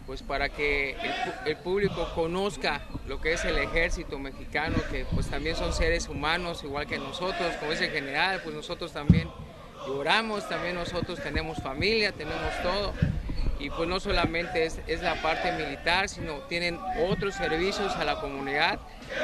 pues 0.08 0.24
para 0.24 0.50
que 0.50 0.98
el 1.46 1.58
público 1.58 2.10
conozca 2.16 2.82
lo 3.06 3.22
que 3.22 3.34
es 3.34 3.46
el 3.46 3.60
ejército 3.60 4.18
mexicano, 4.18 4.78
que 4.90 5.06
pues 5.14 5.28
también 5.28 5.56
son 5.56 5.74
seres 5.74 6.10
humanos 6.10 6.64
igual 6.64 6.88
que 6.88 6.98
nosotros, 6.98 7.54
como 7.58 7.72
es 7.72 7.82
el 7.82 7.92
general, 7.92 8.42
pues 8.44 8.56
nosotros 8.56 8.92
también 8.92 9.30
lloramos, 9.86 10.50
también 10.50 10.74
nosotros 10.74 11.22
tenemos 11.22 11.60
familia, 11.60 12.12
tenemos 12.14 12.52
todo, 12.64 12.94
y 13.60 13.70
pues 13.70 13.88
no 13.88 14.00
solamente 14.00 14.66
es, 14.66 14.80
es, 14.88 15.02
la 15.02 15.22
parte 15.22 15.52
militar, 15.54 16.10
sino 16.10 16.40
tienen 16.48 16.78
otros 17.10 17.36
servicios 17.36 17.96
a 17.96 18.06
la 18.06 18.20
comunidad 18.22 18.80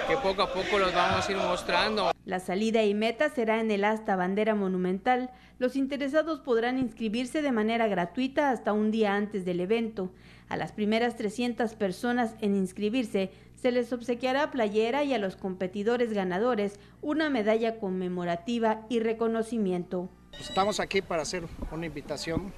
que 0.07 0.15
poco 0.17 0.41
a 0.41 0.53
poco 0.53 0.79
los 0.79 0.93
vamos 0.93 1.27
a 1.27 1.31
ir 1.31 1.37
mostrando. 1.37 2.11
La 2.25 2.39
salida 2.39 2.83
y 2.83 2.93
meta 2.93 3.29
será 3.29 3.59
en 3.59 3.69
el 3.69 3.83
asta 3.83 4.15
bandera 4.15 4.55
monumental. 4.55 5.29
Los 5.59 5.75
interesados 5.75 6.39
podrán 6.39 6.79
inscribirse 6.79 7.41
de 7.41 7.51
manera 7.51 7.87
gratuita 7.87 8.49
hasta 8.49 8.73
un 8.73 8.91
día 8.91 9.15
antes 9.15 9.45
del 9.45 9.59
evento. 9.59 10.11
A 10.49 10.57
las 10.57 10.71
primeras 10.71 11.15
300 11.15 11.75
personas 11.75 12.35
en 12.39 12.55
inscribirse 12.55 13.31
se 13.55 13.71
les 13.71 13.93
obsequiará 13.93 14.51
playera 14.51 15.03
y 15.03 15.13
a 15.13 15.17
los 15.17 15.35
competidores 15.35 16.13
ganadores 16.13 16.79
una 17.01 17.29
medalla 17.29 17.79
conmemorativa 17.79 18.81
y 18.89 18.99
reconocimiento. 18.99 20.09
Estamos 20.39 20.79
aquí 20.79 21.01
para 21.01 21.21
hacer 21.21 21.43
una 21.71 21.85
invitación 21.85 22.51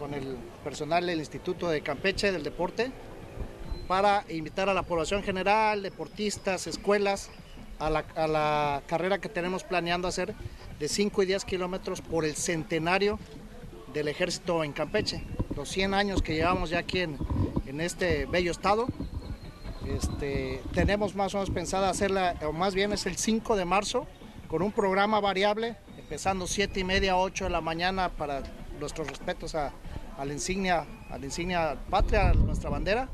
con 0.00 0.14
el 0.14 0.38
personal 0.64 1.06
del 1.06 1.18
Instituto 1.18 1.68
de 1.68 1.82
Campeche 1.82 2.32
del 2.32 2.42
Deporte 2.42 2.90
para 3.86 4.24
invitar 4.30 4.70
a 4.70 4.74
la 4.74 4.82
población 4.82 5.22
general, 5.22 5.82
deportistas, 5.82 6.66
escuelas, 6.66 7.28
a 7.78 7.90
la, 7.90 8.04
a 8.16 8.26
la 8.26 8.82
carrera 8.86 9.18
que 9.18 9.28
tenemos 9.28 9.62
planeando 9.62 10.08
hacer 10.08 10.34
de 10.78 10.88
5 10.88 11.22
y 11.22 11.26
10 11.26 11.44
kilómetros 11.44 12.00
por 12.00 12.24
el 12.24 12.34
centenario 12.34 13.18
del 13.92 14.08
ejército 14.08 14.64
en 14.64 14.72
Campeche. 14.72 15.22
Los 15.54 15.68
100 15.68 15.92
años 15.92 16.22
que 16.22 16.34
llevamos 16.34 16.70
ya 16.70 16.78
aquí 16.78 17.00
en, 17.00 17.18
en 17.66 17.82
este 17.82 18.24
bello 18.24 18.52
estado. 18.52 18.86
Este, 19.86 20.62
tenemos 20.72 21.14
más 21.14 21.34
o 21.34 21.38
menos 21.38 21.50
pensada 21.50 21.90
hacerla, 21.90 22.36
o 22.46 22.52
más 22.52 22.74
bien 22.74 22.92
es 22.92 23.04
el 23.04 23.16
5 23.18 23.54
de 23.54 23.66
marzo, 23.66 24.06
con 24.48 24.62
un 24.62 24.72
programa 24.72 25.20
variable, 25.20 25.76
empezando 25.98 26.46
7 26.46 26.80
y 26.80 26.84
media, 26.84 27.18
8 27.18 27.44
de 27.44 27.50
la 27.50 27.60
mañana 27.60 28.08
para 28.08 28.42
nuestros 28.80 29.08
respetos 29.08 29.54
a, 29.54 29.72
a 30.18 30.24
la 30.24 30.32
insignia, 30.32 30.84
a 31.10 31.18
la 31.18 31.24
insignia 31.24 31.78
patria, 31.88 32.30
a 32.30 32.34
nuestra 32.34 32.70
bandera, 32.70 33.08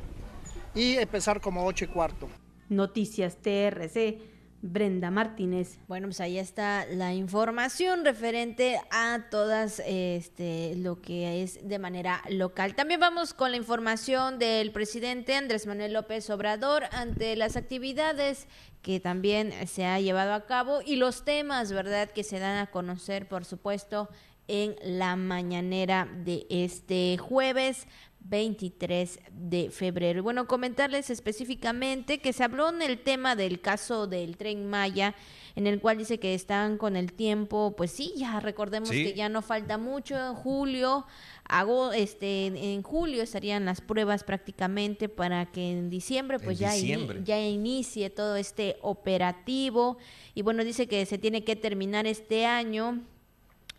y 0.74 0.96
empezar 0.96 1.40
como 1.40 1.64
8 1.66 1.84
y 1.84 1.88
cuarto. 1.88 2.28
Noticias 2.68 3.36
TRC. 3.36 4.36
Brenda 4.62 5.10
Martínez. 5.10 5.78
Bueno, 5.86 6.08
pues 6.08 6.20
ahí 6.20 6.38
está 6.38 6.86
la 6.86 7.14
información 7.14 8.04
referente 8.04 8.80
a 8.90 9.26
todas 9.30 9.80
este 9.86 10.74
lo 10.76 11.00
que 11.00 11.42
es 11.42 11.68
de 11.68 11.78
manera 11.78 12.22
local. 12.30 12.74
También 12.74 13.00
vamos 13.00 13.34
con 13.34 13.50
la 13.50 13.56
información 13.56 14.38
del 14.38 14.72
presidente 14.72 15.34
Andrés 15.34 15.66
Manuel 15.66 15.92
López 15.92 16.28
Obrador 16.30 16.84
ante 16.92 17.36
las 17.36 17.56
actividades 17.56 18.48
que 18.82 18.98
también 18.98 19.52
se 19.66 19.84
ha 19.84 20.00
llevado 20.00 20.32
a 20.32 20.46
cabo 20.46 20.80
y 20.84 20.96
los 20.96 21.24
temas, 21.24 21.72
¿verdad?, 21.72 22.10
que 22.10 22.24
se 22.24 22.38
dan 22.38 22.58
a 22.58 22.70
conocer, 22.70 23.28
por 23.28 23.44
supuesto, 23.44 24.08
en 24.48 24.76
la 24.82 25.16
mañanera 25.16 26.08
de 26.24 26.46
este 26.50 27.16
jueves 27.18 27.86
23 28.28 29.20
de 29.30 29.70
febrero. 29.70 30.22
Bueno, 30.22 30.48
comentarles 30.48 31.10
específicamente 31.10 32.18
que 32.18 32.32
se 32.32 32.42
habló 32.42 32.70
en 32.70 32.82
el 32.82 32.98
tema 32.98 33.36
del 33.36 33.60
caso 33.60 34.06
del 34.08 34.36
tren 34.36 34.68
Maya, 34.68 35.14
en 35.54 35.66
el 35.66 35.80
cual 35.80 35.98
dice 35.98 36.18
que 36.18 36.34
están 36.34 36.76
con 36.76 36.96
el 36.96 37.12
tiempo, 37.12 37.74
pues 37.76 37.92
sí, 37.92 38.12
ya 38.16 38.40
recordemos 38.40 38.88
Sí. 38.88 39.04
que 39.04 39.14
ya 39.14 39.28
no 39.28 39.42
falta 39.42 39.78
mucho, 39.78 40.16
en 40.16 40.34
julio, 40.34 41.06
hago, 41.44 41.92
este, 41.92 42.46
en 42.46 42.82
julio 42.82 43.22
estarían 43.22 43.64
las 43.64 43.80
pruebas 43.80 44.24
prácticamente 44.24 45.08
para 45.08 45.46
que 45.46 45.70
en 45.70 45.88
diciembre 45.88 46.38
pues 46.40 46.60
En 46.60 47.06
ya, 47.06 47.14
ya 47.24 47.40
inicie 47.40 48.10
todo 48.10 48.34
este 48.36 48.76
operativo 48.82 49.98
y 50.34 50.42
bueno, 50.42 50.64
dice 50.64 50.88
que 50.88 51.06
se 51.06 51.16
tiene 51.16 51.44
que 51.44 51.54
terminar 51.56 52.06
este 52.08 52.44
año 52.44 53.02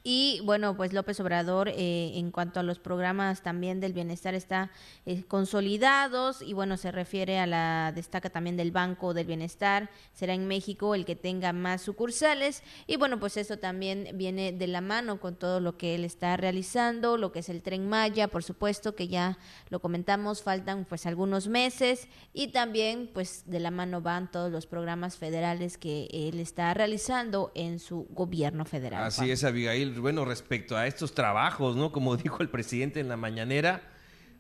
y 0.09 0.39
bueno, 0.45 0.77
pues 0.77 0.93
López 0.93 1.19
Obrador 1.19 1.67
eh, 1.67 2.13
en 2.15 2.31
cuanto 2.31 2.61
a 2.61 2.63
los 2.63 2.79
programas 2.79 3.41
también 3.41 3.81
del 3.81 3.91
bienestar 3.91 4.35
está 4.35 4.71
eh, 5.05 5.25
consolidados 5.27 6.41
y 6.41 6.53
bueno, 6.53 6.77
se 6.77 6.93
refiere 6.93 7.39
a 7.39 7.45
la 7.45 7.91
destaca 7.93 8.29
también 8.29 8.55
del 8.55 8.71
Banco 8.71 9.13
del 9.13 9.27
Bienestar, 9.27 9.89
será 10.13 10.33
en 10.33 10.47
México 10.47 10.95
el 10.95 11.03
que 11.03 11.17
tenga 11.17 11.51
más 11.51 11.81
sucursales 11.81 12.63
y 12.85 12.95
bueno, 12.95 13.19
pues 13.19 13.35
eso 13.35 13.57
también 13.57 14.07
viene 14.13 14.53
de 14.53 14.67
la 14.67 14.79
mano 14.79 15.19
con 15.19 15.35
todo 15.35 15.59
lo 15.59 15.77
que 15.77 15.95
él 15.95 16.05
está 16.05 16.37
realizando, 16.37 17.17
lo 17.17 17.33
que 17.33 17.39
es 17.39 17.49
el 17.49 17.61
Tren 17.61 17.89
Maya, 17.89 18.29
por 18.29 18.45
supuesto 18.45 18.95
que 18.95 19.09
ya 19.09 19.37
lo 19.67 19.81
comentamos, 19.81 20.41
faltan 20.41 20.85
pues 20.85 21.05
algunos 21.05 21.49
meses 21.49 22.07
y 22.31 22.53
también 22.53 23.09
pues 23.13 23.43
de 23.45 23.59
la 23.59 23.71
mano 23.71 23.99
van 23.99 24.31
todos 24.31 24.53
los 24.53 24.67
programas 24.67 25.17
federales 25.17 25.77
que 25.77 26.07
él 26.13 26.39
está 26.39 26.73
realizando 26.73 27.51
en 27.55 27.79
su 27.79 28.07
gobierno 28.11 28.63
federal. 28.63 29.03
Así 29.03 29.17
Juan. 29.17 29.31
es, 29.31 29.43
Abigail. 29.43 29.96
Bueno, 29.99 30.25
respecto 30.25 30.75
a 30.77 30.87
estos 30.87 31.13
trabajos, 31.13 31.75
¿no? 31.75 31.91
Como 31.91 32.15
dijo 32.17 32.41
el 32.41 32.49
presidente 32.49 32.99
en 32.99 33.09
la 33.09 33.17
mañanera, 33.17 33.81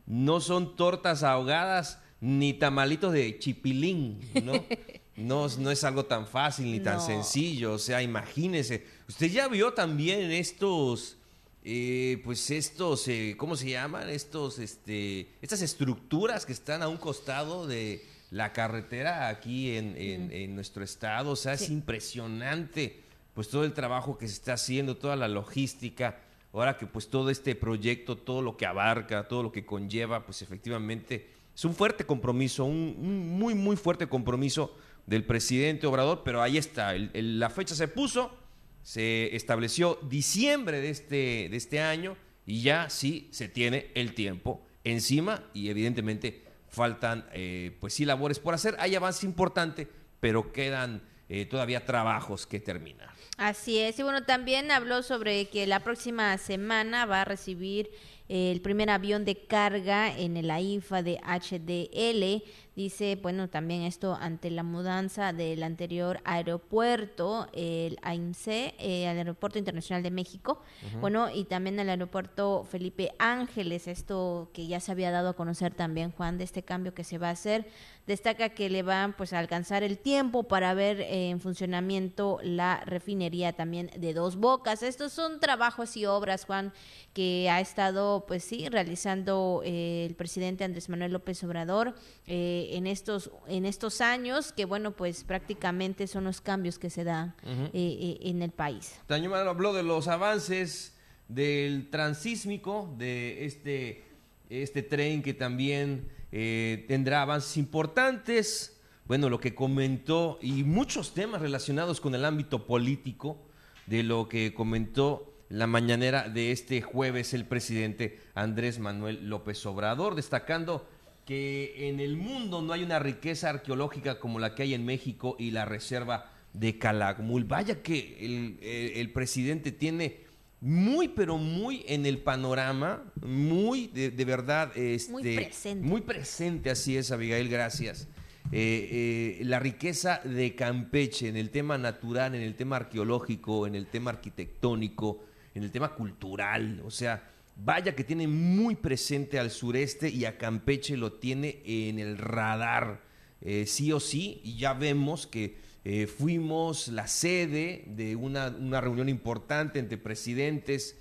no 0.05 0.39
son 0.39 0.75
tortas 0.75 1.23
ahogadas 1.23 1.99
ni 2.21 2.53
tamalitos 2.53 3.13
de 3.13 3.37
chipilín, 3.39 4.19
¿no? 4.43 4.53
No, 5.17 5.47
no 5.57 5.71
es 5.71 5.83
algo 5.83 6.05
tan 6.05 6.27
fácil 6.27 6.71
ni 6.71 6.79
tan 6.79 6.97
No. 6.97 7.05
sencillo. 7.07 7.73
O 7.73 7.79
sea, 7.79 8.03
imagínese. 8.03 8.85
Usted 9.09 9.31
ya 9.31 9.47
vio 9.47 9.73
también 9.73 10.29
estos, 10.31 11.17
eh, 11.63 12.21
pues 12.23 12.51
estos, 12.51 13.07
eh, 13.07 13.33
¿cómo 13.35 13.55
se 13.55 13.67
llaman? 13.71 14.09
Estos, 14.11 14.59
este, 14.59 15.27
estas 15.41 15.63
estructuras 15.63 16.45
que 16.45 16.53
están 16.53 16.83
a 16.83 16.87
un 16.87 16.97
costado 16.97 17.65
de 17.65 18.05
la 18.29 18.53
carretera 18.53 19.27
aquí 19.27 19.71
en, 19.75 19.95
en- 19.97 20.31
en 20.31 20.53
nuestro 20.53 20.83
estado. 20.83 21.31
O 21.31 21.35
sea, 21.35 21.53
es 21.53 21.67
impresionante 21.71 23.01
pues 23.37 23.49
todo 23.49 23.65
el 23.65 23.73
trabajo 23.73 24.17
que 24.17 24.27
se 24.27 24.33
está 24.33 24.53
haciendo, 24.53 24.97
toda 24.97 25.15
la 25.15 25.27
logística, 25.27 26.17
ahora 26.51 26.75
que 26.75 26.87
pues 26.87 27.07
todo 27.07 27.29
este 27.29 27.53
proyecto, 27.53 28.17
todo 28.17 28.41
lo 28.41 28.57
que 28.57 28.65
abarca, 28.65 29.27
todo 29.27 29.43
lo 29.43 29.51
que 29.51 29.63
conlleva, 29.63 30.25
pues 30.25 30.41
efectivamente 30.41 31.29
es 31.53 31.63
un 31.63 31.75
fuerte 31.75 32.03
compromiso, 32.03 32.65
un, 32.65 33.37
muy, 33.37 33.53
muy 33.53 33.75
fuerte 33.75 34.07
compromiso 34.09 34.75
del 35.05 35.23
presidente 35.23 35.85
Obrador, 35.85 36.23
pero 36.25 36.41
ahí 36.41 36.57
está, 36.57 36.95
la 36.97 37.51
fecha 37.51 37.75
se 37.75 37.87
puso, 37.87 38.35
se 38.81 39.35
estableció 39.35 39.99
diciembre 40.09 40.81
de 40.81 40.89
este, 40.89 41.47
de 41.51 41.57
este 41.57 41.79
año 41.79 42.17
y 42.43 42.63
ya 42.63 42.89
sí 42.89 43.29
se 43.31 43.47
tiene 43.47 43.91
el 43.93 44.15
tiempo 44.15 44.65
encima 44.83 45.43
y 45.53 45.69
evidentemente 45.69 46.43
faltan 46.69 47.29
eh, 47.33 47.77
pues 47.79 47.93
sí 47.93 48.03
labores 48.03 48.39
por 48.39 48.55
hacer, 48.55 48.75
hay 48.79 48.95
avance 48.95 49.27
importante, 49.27 49.87
pero 50.19 50.51
quedan 50.51 51.03
eh, 51.29 51.45
todavía 51.45 51.85
trabajos 51.85 52.45
que 52.45 52.59
terminar. 52.59 53.09
Así 53.37 53.77
es, 53.77 53.99
y 53.99 54.03
bueno, 54.03 54.23
también 54.23 54.71
habló 54.71 55.03
sobre 55.03 55.47
que 55.49 55.67
la 55.67 55.81
próxima 55.81 56.37
semana 56.39 57.05
va 57.05 57.21
a 57.21 57.25
recibir 57.25 57.91
eh, 58.29 58.51
el 58.51 58.61
primer 58.61 58.89
avión 58.89 59.25
de 59.25 59.35
carga 59.35 60.17
en 60.17 60.37
el 60.37 60.49
AIFA 60.49 61.03
de 61.03 61.19
HDL. 61.23 62.43
Dice, 62.77 63.17
bueno, 63.19 63.49
también 63.49 63.81
esto 63.81 64.15
ante 64.21 64.51
la 64.51 64.61
mudanza 64.61 65.33
del 65.33 65.63
anterior 65.63 66.19
aeropuerto, 66.25 67.47
el 67.53 67.97
AIMC, 68.03 68.47
eh, 68.47 69.07
al 69.07 69.17
Aeropuerto 69.17 69.57
Internacional 69.57 70.03
de 70.03 70.11
México, 70.11 70.61
bueno, 71.01 71.31
y 71.31 71.45
también 71.45 71.79
el 71.79 71.89
aeropuerto 71.89 72.67
Felipe 72.69 73.13
Ángeles, 73.17 73.87
esto 73.87 74.51
que 74.53 74.67
ya 74.67 74.79
se 74.79 74.91
había 74.91 75.09
dado 75.09 75.29
a 75.29 75.33
conocer 75.33 75.73
también, 75.73 76.11
Juan, 76.11 76.37
de 76.37 76.43
este 76.43 76.61
cambio 76.61 76.93
que 76.93 77.03
se 77.03 77.17
va 77.17 77.29
a 77.29 77.31
hacer. 77.31 77.65
Destaca 78.05 78.49
que 78.49 78.69
le 78.69 78.83
va 78.83 79.13
pues 79.17 79.33
a 79.33 79.39
alcanzar 79.39 79.83
el 79.83 79.97
tiempo 79.97 80.43
para 80.43 80.73
ver 80.73 81.01
eh, 81.01 81.29
en 81.29 81.41
funcionamiento 81.41 82.39
la 82.41 82.81
refinería 82.85 83.51
también 83.51 83.91
de 83.97 84.13
Dos 84.13 84.37
Bocas. 84.37 84.81
Estos 84.81 85.11
son 85.11 85.41
trabajos 85.41 85.97
y 85.97 86.05
obras, 86.05 86.45
Juan, 86.45 86.71
que 87.13 87.49
ha 87.49 87.59
estado 87.59 88.23
pues 88.25 88.45
sí 88.45 88.69
realizando 88.69 89.61
eh, 89.65 90.05
el 90.07 90.15
presidente 90.15 90.63
Andrés 90.63 90.87
Manuel 90.87 91.11
López 91.11 91.43
Obrador 91.43 91.95
eh, 92.27 92.66
en 92.75 92.87
estos 92.87 93.31
en 93.47 93.65
estos 93.65 94.01
años 94.01 94.51
que 94.51 94.65
bueno 94.65 94.91
pues 94.91 95.23
prácticamente 95.23 96.07
son 96.07 96.25
los 96.25 96.41
cambios 96.41 96.77
que 96.79 96.89
se 96.89 97.03
dan 97.03 97.35
eh, 97.45 97.69
eh, 97.73 98.17
en 98.21 98.41
el 98.41 98.51
país. 98.51 98.99
También 99.07 99.33
habló 99.33 99.73
de 99.73 99.83
los 99.83 100.07
avances 100.07 100.97
del 101.27 101.89
transísmico, 101.89 102.93
de 102.97 103.45
este, 103.45 104.03
este 104.49 104.81
tren 104.83 105.21
que 105.21 105.33
también 105.33 106.09
eh, 106.31 106.85
tendrá 106.87 107.21
avances 107.21 107.57
importantes. 107.57 108.79
Bueno, 109.05 109.29
lo 109.29 109.39
que 109.39 109.55
comentó 109.55 110.37
y 110.41 110.63
muchos 110.63 111.13
temas 111.13 111.41
relacionados 111.41 112.01
con 112.01 112.13
el 112.13 112.25
ámbito 112.25 112.67
político, 112.67 113.41
de 113.85 114.03
lo 114.03 114.27
que 114.27 114.53
comentó 114.53 115.33
la 115.49 115.65
mañanera 115.65 116.27
de 116.27 116.51
este 116.51 116.81
jueves 116.81 117.33
el 117.33 117.45
presidente 117.45 118.19
Andrés 118.35 118.79
Manuel 118.79 119.29
López 119.29 119.65
Obrador, 119.65 120.15
destacando 120.15 120.85
que 121.27 121.89
en 121.89 121.99
el 121.99 122.15
mundo 122.15 122.61
no 122.61 122.71
hay 122.73 122.83
una 122.83 122.99
riqueza 122.99 123.49
arqueológica 123.49 124.17
como 124.19 124.39
la 124.39 124.55
que 124.55 124.63
hay 124.63 124.73
en 124.73 124.85
México 124.85 125.35
y 125.37 125.51
la 125.51 125.65
reserva 125.65 126.31
de 126.53 126.77
Calakmul. 126.79 127.43
Vaya 127.43 127.83
que 127.83 128.17
el, 128.21 128.57
el- 128.61 128.91
el 128.97 129.11
presidente 129.11 129.71
tiene 129.73 130.21
muy, 130.61 131.09
pero 131.09 131.37
muy 131.37 131.83
en 131.87 132.05
el 132.05 132.19
panorama, 132.19 133.03
muy 133.21 133.87
de, 133.87 134.09
de 134.09 134.25
verdad, 134.25 134.75
este, 134.75 135.11
Muy 135.11 135.21
presente. 135.35 135.85
muy 135.87 136.01
presente, 136.01 136.69
así 136.71 136.95
es, 136.97 137.11
Abigail, 137.11 137.49
gracias. 137.49 138.07
Eh, 138.53 139.37
eh, 139.41 139.43
la 139.43 139.59
riqueza 139.59 140.21
de 140.23 140.55
Campeche 140.55 141.27
en 141.27 141.35
el 141.35 141.49
tema 141.49 141.77
natural, 141.77 142.33
en 142.35 142.41
el 142.41 142.55
tema 142.55 142.77
arqueológico, 142.77 143.67
en 143.67 143.75
el 143.75 143.85
tema 143.87 144.11
arquitectónico, 144.11 145.25
en 145.53 145.63
el 145.63 145.71
tema 145.71 145.93
cultural, 145.93 146.81
o 146.85 146.89
sea, 146.89 147.29
vaya 147.63 147.95
que 147.95 148.03
tiene 148.03 148.27
muy 148.27 148.75
presente 148.75 149.39
al 149.39 149.51
sureste 149.51 150.09
y 150.09 150.25
a 150.25 150.37
Campeche 150.37 150.97
lo 150.97 151.13
tiene 151.13 151.61
en 151.65 151.99
el 151.99 152.17
radar, 152.17 153.01
eh, 153.41 153.65
sí 153.65 153.91
o 153.91 153.99
sí, 153.99 154.41
y 154.43 154.57
ya 154.57 154.73
vemos 154.73 155.27
que 155.27 155.57
eh, 155.89 156.05
fuimos 156.05 156.89
la 156.89 157.07
sede 157.07 157.85
de 157.87 158.15
una, 158.15 158.47
una 158.47 158.81
reunión 158.81 159.07
importante 159.07 159.79
entre 159.79 159.97
presidentes 159.97 160.97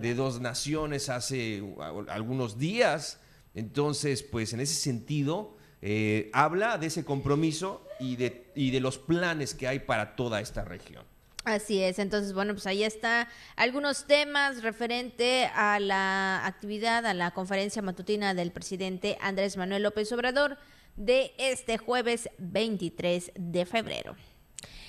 de 0.00 0.14
dos 0.14 0.40
naciones 0.40 1.10
hace 1.10 1.62
algunos 2.08 2.58
días. 2.58 3.20
Entonces, 3.54 4.22
pues 4.22 4.54
en 4.54 4.60
ese 4.60 4.74
sentido, 4.74 5.58
eh, 5.82 6.30
habla 6.32 6.78
de 6.78 6.86
ese 6.86 7.04
compromiso 7.04 7.86
y 7.98 8.16
de, 8.16 8.50
y 8.54 8.70
de 8.70 8.80
los 8.80 8.96
planes 8.96 9.54
que 9.54 9.68
hay 9.68 9.80
para 9.80 10.16
toda 10.16 10.40
esta 10.40 10.64
región. 10.64 11.04
Así 11.44 11.82
es, 11.82 11.98
entonces 11.98 12.34
bueno, 12.34 12.52
pues 12.52 12.66
ahí 12.66 12.84
está 12.84 13.26
algunos 13.56 14.06
temas 14.06 14.62
referente 14.62 15.46
a 15.54 15.80
la 15.80 16.44
actividad, 16.44 17.06
a 17.06 17.14
la 17.14 17.30
conferencia 17.30 17.80
matutina 17.80 18.34
del 18.34 18.52
presidente 18.52 19.16
Andrés 19.22 19.56
Manuel 19.56 19.82
López 19.82 20.12
Obrador 20.12 20.58
de 20.96 21.32
este 21.38 21.78
jueves 21.78 22.28
23 22.38 23.32
de 23.34 23.64
febrero. 23.64 24.16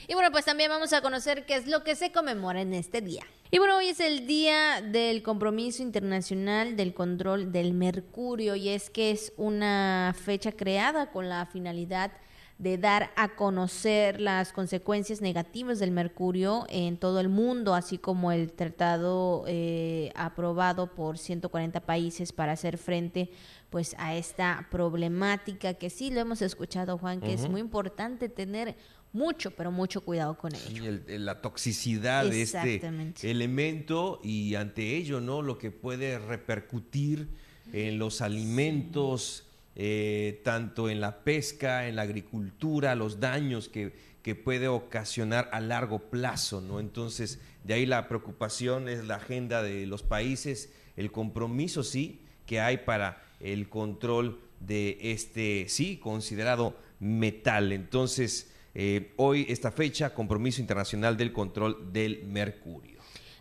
Y 0.10 0.14
bueno, 0.14 0.30
pues 0.30 0.43
también 0.43 0.70
vamos 0.70 0.91
a 0.91 1.02
conocer 1.02 1.45
qué 1.45 1.56
es 1.56 1.68
lo 1.68 1.86
que 1.86 1.95
se 1.95 2.12
conmemora 2.12 2.60
en 2.62 2.74
este 2.74 2.99
día. 2.99 3.24
Y 3.49 3.60
bueno, 3.60 3.78
hoy 3.78 3.88
es 3.88 4.02
el 4.02 4.28
día 4.28 4.82
del 4.82 5.24
compromiso 5.24 5.84
internacional 5.84 6.76
del 6.76 6.93
control 6.93 7.54
del 7.54 7.74
mercurio 7.74 8.56
y 8.56 8.70
es 8.70 8.89
que 8.89 9.12
es 9.12 9.32
una 9.38 10.14
fecha 10.22 10.52
creada 10.52 11.12
con 11.12 11.30
la 11.30 11.45
finalidad 11.45 12.12
de 12.12 12.31
dar 12.62 13.09
a 13.16 13.36
conocer 13.36 14.22
las 14.22 14.53
consecuencias 14.53 15.20
negativas 15.20 15.80
del 15.80 15.89
mercurio 15.91 16.66
en 16.70 16.97
todo 16.97 17.20
el 17.20 17.28
mundo, 17.28 17.74
así 17.74 17.97
como 17.97 18.32
el 18.32 18.51
tratado 18.53 19.45
eh, 19.47 20.12
aprobado 20.16 20.93
por 20.93 21.18
140 21.18 21.80
países 21.82 22.32
para 22.32 22.51
hacer 22.51 22.78
frente 22.78 23.32
pues 23.72 23.95
a 23.97 24.16
esta 24.16 24.68
problemática 24.70 25.74
que 25.74 25.89
sí 25.89 26.12
lo 26.12 26.20
hemos 26.20 26.41
escuchado 26.41 26.97
Juan, 26.97 27.20
que 27.22 27.34
es 27.34 27.49
muy 27.49 27.62
importante 27.62 28.30
tener 28.30 28.76
mucho, 29.14 29.51
pero 29.51 29.72
mucho 29.72 30.01
cuidado 30.01 30.38
con 30.38 30.53
ello. 30.53 30.86
El- 31.07 31.26
la 31.26 31.41
toxicidad 31.41 32.26
de 32.26 32.41
este 32.43 32.80
elemento 33.24 34.20
y 34.24 34.55
ante 34.55 34.95
ello, 34.97 35.20
¿no? 35.20 35.41
Lo 35.41 35.57
que 35.57 35.72
puede 35.72 36.20
repercutir 36.20 37.28
en 37.74 37.97
los 37.97 38.22
alimentos, 38.22 39.45
eh, 39.76 40.41
tanto 40.43 40.89
en 40.89 40.99
la 40.99 41.24
pesca, 41.24 41.88
en 41.88 41.95
la 41.95 42.01
agricultura, 42.03 42.95
los 42.95 43.19
daños 43.19 43.69
que, 43.69 43.93
que 44.22 44.36
puede 44.36 44.67
ocasionar 44.67 45.49
a 45.53 45.59
largo 45.59 45.99
plazo, 46.09 46.61
¿no? 46.61 46.80
Entonces, 46.80 47.39
de 47.63 47.74
ahí 47.74 47.86
la 47.86 48.07
preocupación 48.07 48.89
es 48.89 49.05
la 49.05 49.15
agenda 49.15 49.63
de 49.63 49.86
los 49.86 50.03
países, 50.03 50.72
el 50.97 51.11
compromiso, 51.11 51.84
sí, 51.84 52.22
que 52.45 52.59
hay 52.59 52.78
para 52.80 53.24
el 53.39 53.69
control 53.69 54.39
de 54.59 54.97
este, 55.01 55.65
sí, 55.69 55.97
considerado 55.97 56.76
metal. 56.99 57.72
Entonces, 57.72 58.51
eh, 58.74 59.13
hoy 59.17 59.45
esta 59.49 59.72
fecha, 59.72 60.13
compromiso 60.13 60.61
internacional 60.61 61.17
del 61.17 61.34
control 61.34 61.91
del 61.91 62.24
mercurio. 62.26 62.91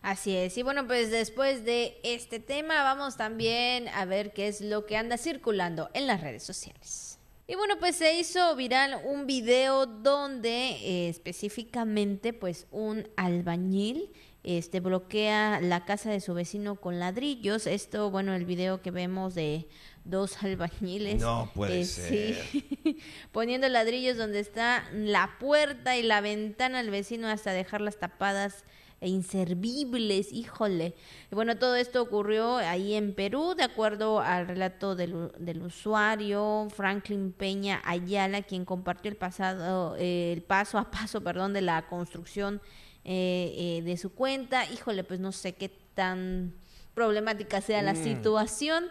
Así 0.02 0.34
es. 0.34 0.56
Y 0.56 0.62
bueno, 0.62 0.86
pues 0.86 1.10
después 1.10 1.64
de 1.64 1.98
este 2.02 2.40
tema 2.40 2.82
vamos 2.82 3.16
también 3.16 3.88
a 3.88 4.04
ver 4.04 4.32
qué 4.32 4.48
es 4.48 4.60
lo 4.60 4.86
que 4.86 4.96
anda 4.96 5.18
circulando 5.18 5.90
en 5.94 6.06
las 6.06 6.20
redes 6.20 6.42
sociales. 6.42 7.18
Y 7.46 7.56
bueno, 7.56 7.78
pues 7.78 7.96
se 7.96 8.14
hizo 8.14 8.54
viral 8.54 9.02
un 9.04 9.26
video 9.26 9.84
donde 9.84 10.70
eh, 10.70 11.08
específicamente 11.08 12.32
pues 12.32 12.66
un 12.70 13.08
albañil 13.16 14.10
este 14.42 14.80
bloquea 14.80 15.60
la 15.60 15.84
casa 15.84 16.10
de 16.10 16.20
su 16.20 16.32
vecino 16.34 16.76
con 16.76 16.98
ladrillos. 16.98 17.66
Esto, 17.66 18.10
bueno, 18.10 18.34
el 18.34 18.44
video 18.44 18.80
que 18.80 18.90
vemos 18.90 19.34
de 19.34 19.68
dos 20.04 20.42
albañiles. 20.42 21.20
No 21.20 21.50
puede 21.54 21.82
eh, 21.82 21.84
ser. 21.84 22.36
sí, 22.50 22.98
poniendo 23.32 23.68
ladrillos 23.68 24.16
donde 24.16 24.40
está 24.40 24.88
la 24.92 25.36
puerta 25.38 25.96
y 25.96 26.02
la 26.02 26.20
ventana 26.20 26.78
del 26.78 26.90
vecino 26.90 27.28
hasta 27.28 27.52
dejarlas 27.52 27.98
tapadas 27.98 28.64
e 29.00 29.08
inservibles, 29.08 30.32
híjole. 30.32 30.94
Bueno, 31.30 31.56
todo 31.56 31.74
esto 31.76 32.02
ocurrió 32.02 32.56
ahí 32.56 32.94
en 32.94 33.14
Perú, 33.14 33.54
de 33.56 33.62
acuerdo 33.64 34.20
al 34.20 34.46
relato 34.46 34.94
del, 34.94 35.30
del 35.38 35.62
usuario 35.62 36.68
Franklin 36.74 37.32
Peña 37.32 37.80
Ayala, 37.84 38.42
quien 38.42 38.64
compartió 38.64 39.10
el 39.10 39.16
pasado, 39.16 39.96
eh, 39.98 40.32
el 40.32 40.42
paso 40.42 40.78
a 40.78 40.90
paso, 40.90 41.20
perdón, 41.24 41.52
de 41.52 41.62
la 41.62 41.86
construcción 41.88 42.60
eh, 43.04 43.54
eh, 43.78 43.82
de 43.82 43.96
su 43.96 44.12
cuenta. 44.12 44.70
Híjole, 44.70 45.04
pues 45.04 45.20
no 45.20 45.32
sé 45.32 45.54
qué 45.54 45.70
tan 45.94 46.54
problemática 46.94 47.60
sea 47.60 47.82
la 47.82 47.94
Mm. 47.94 48.02
situación. 48.04 48.84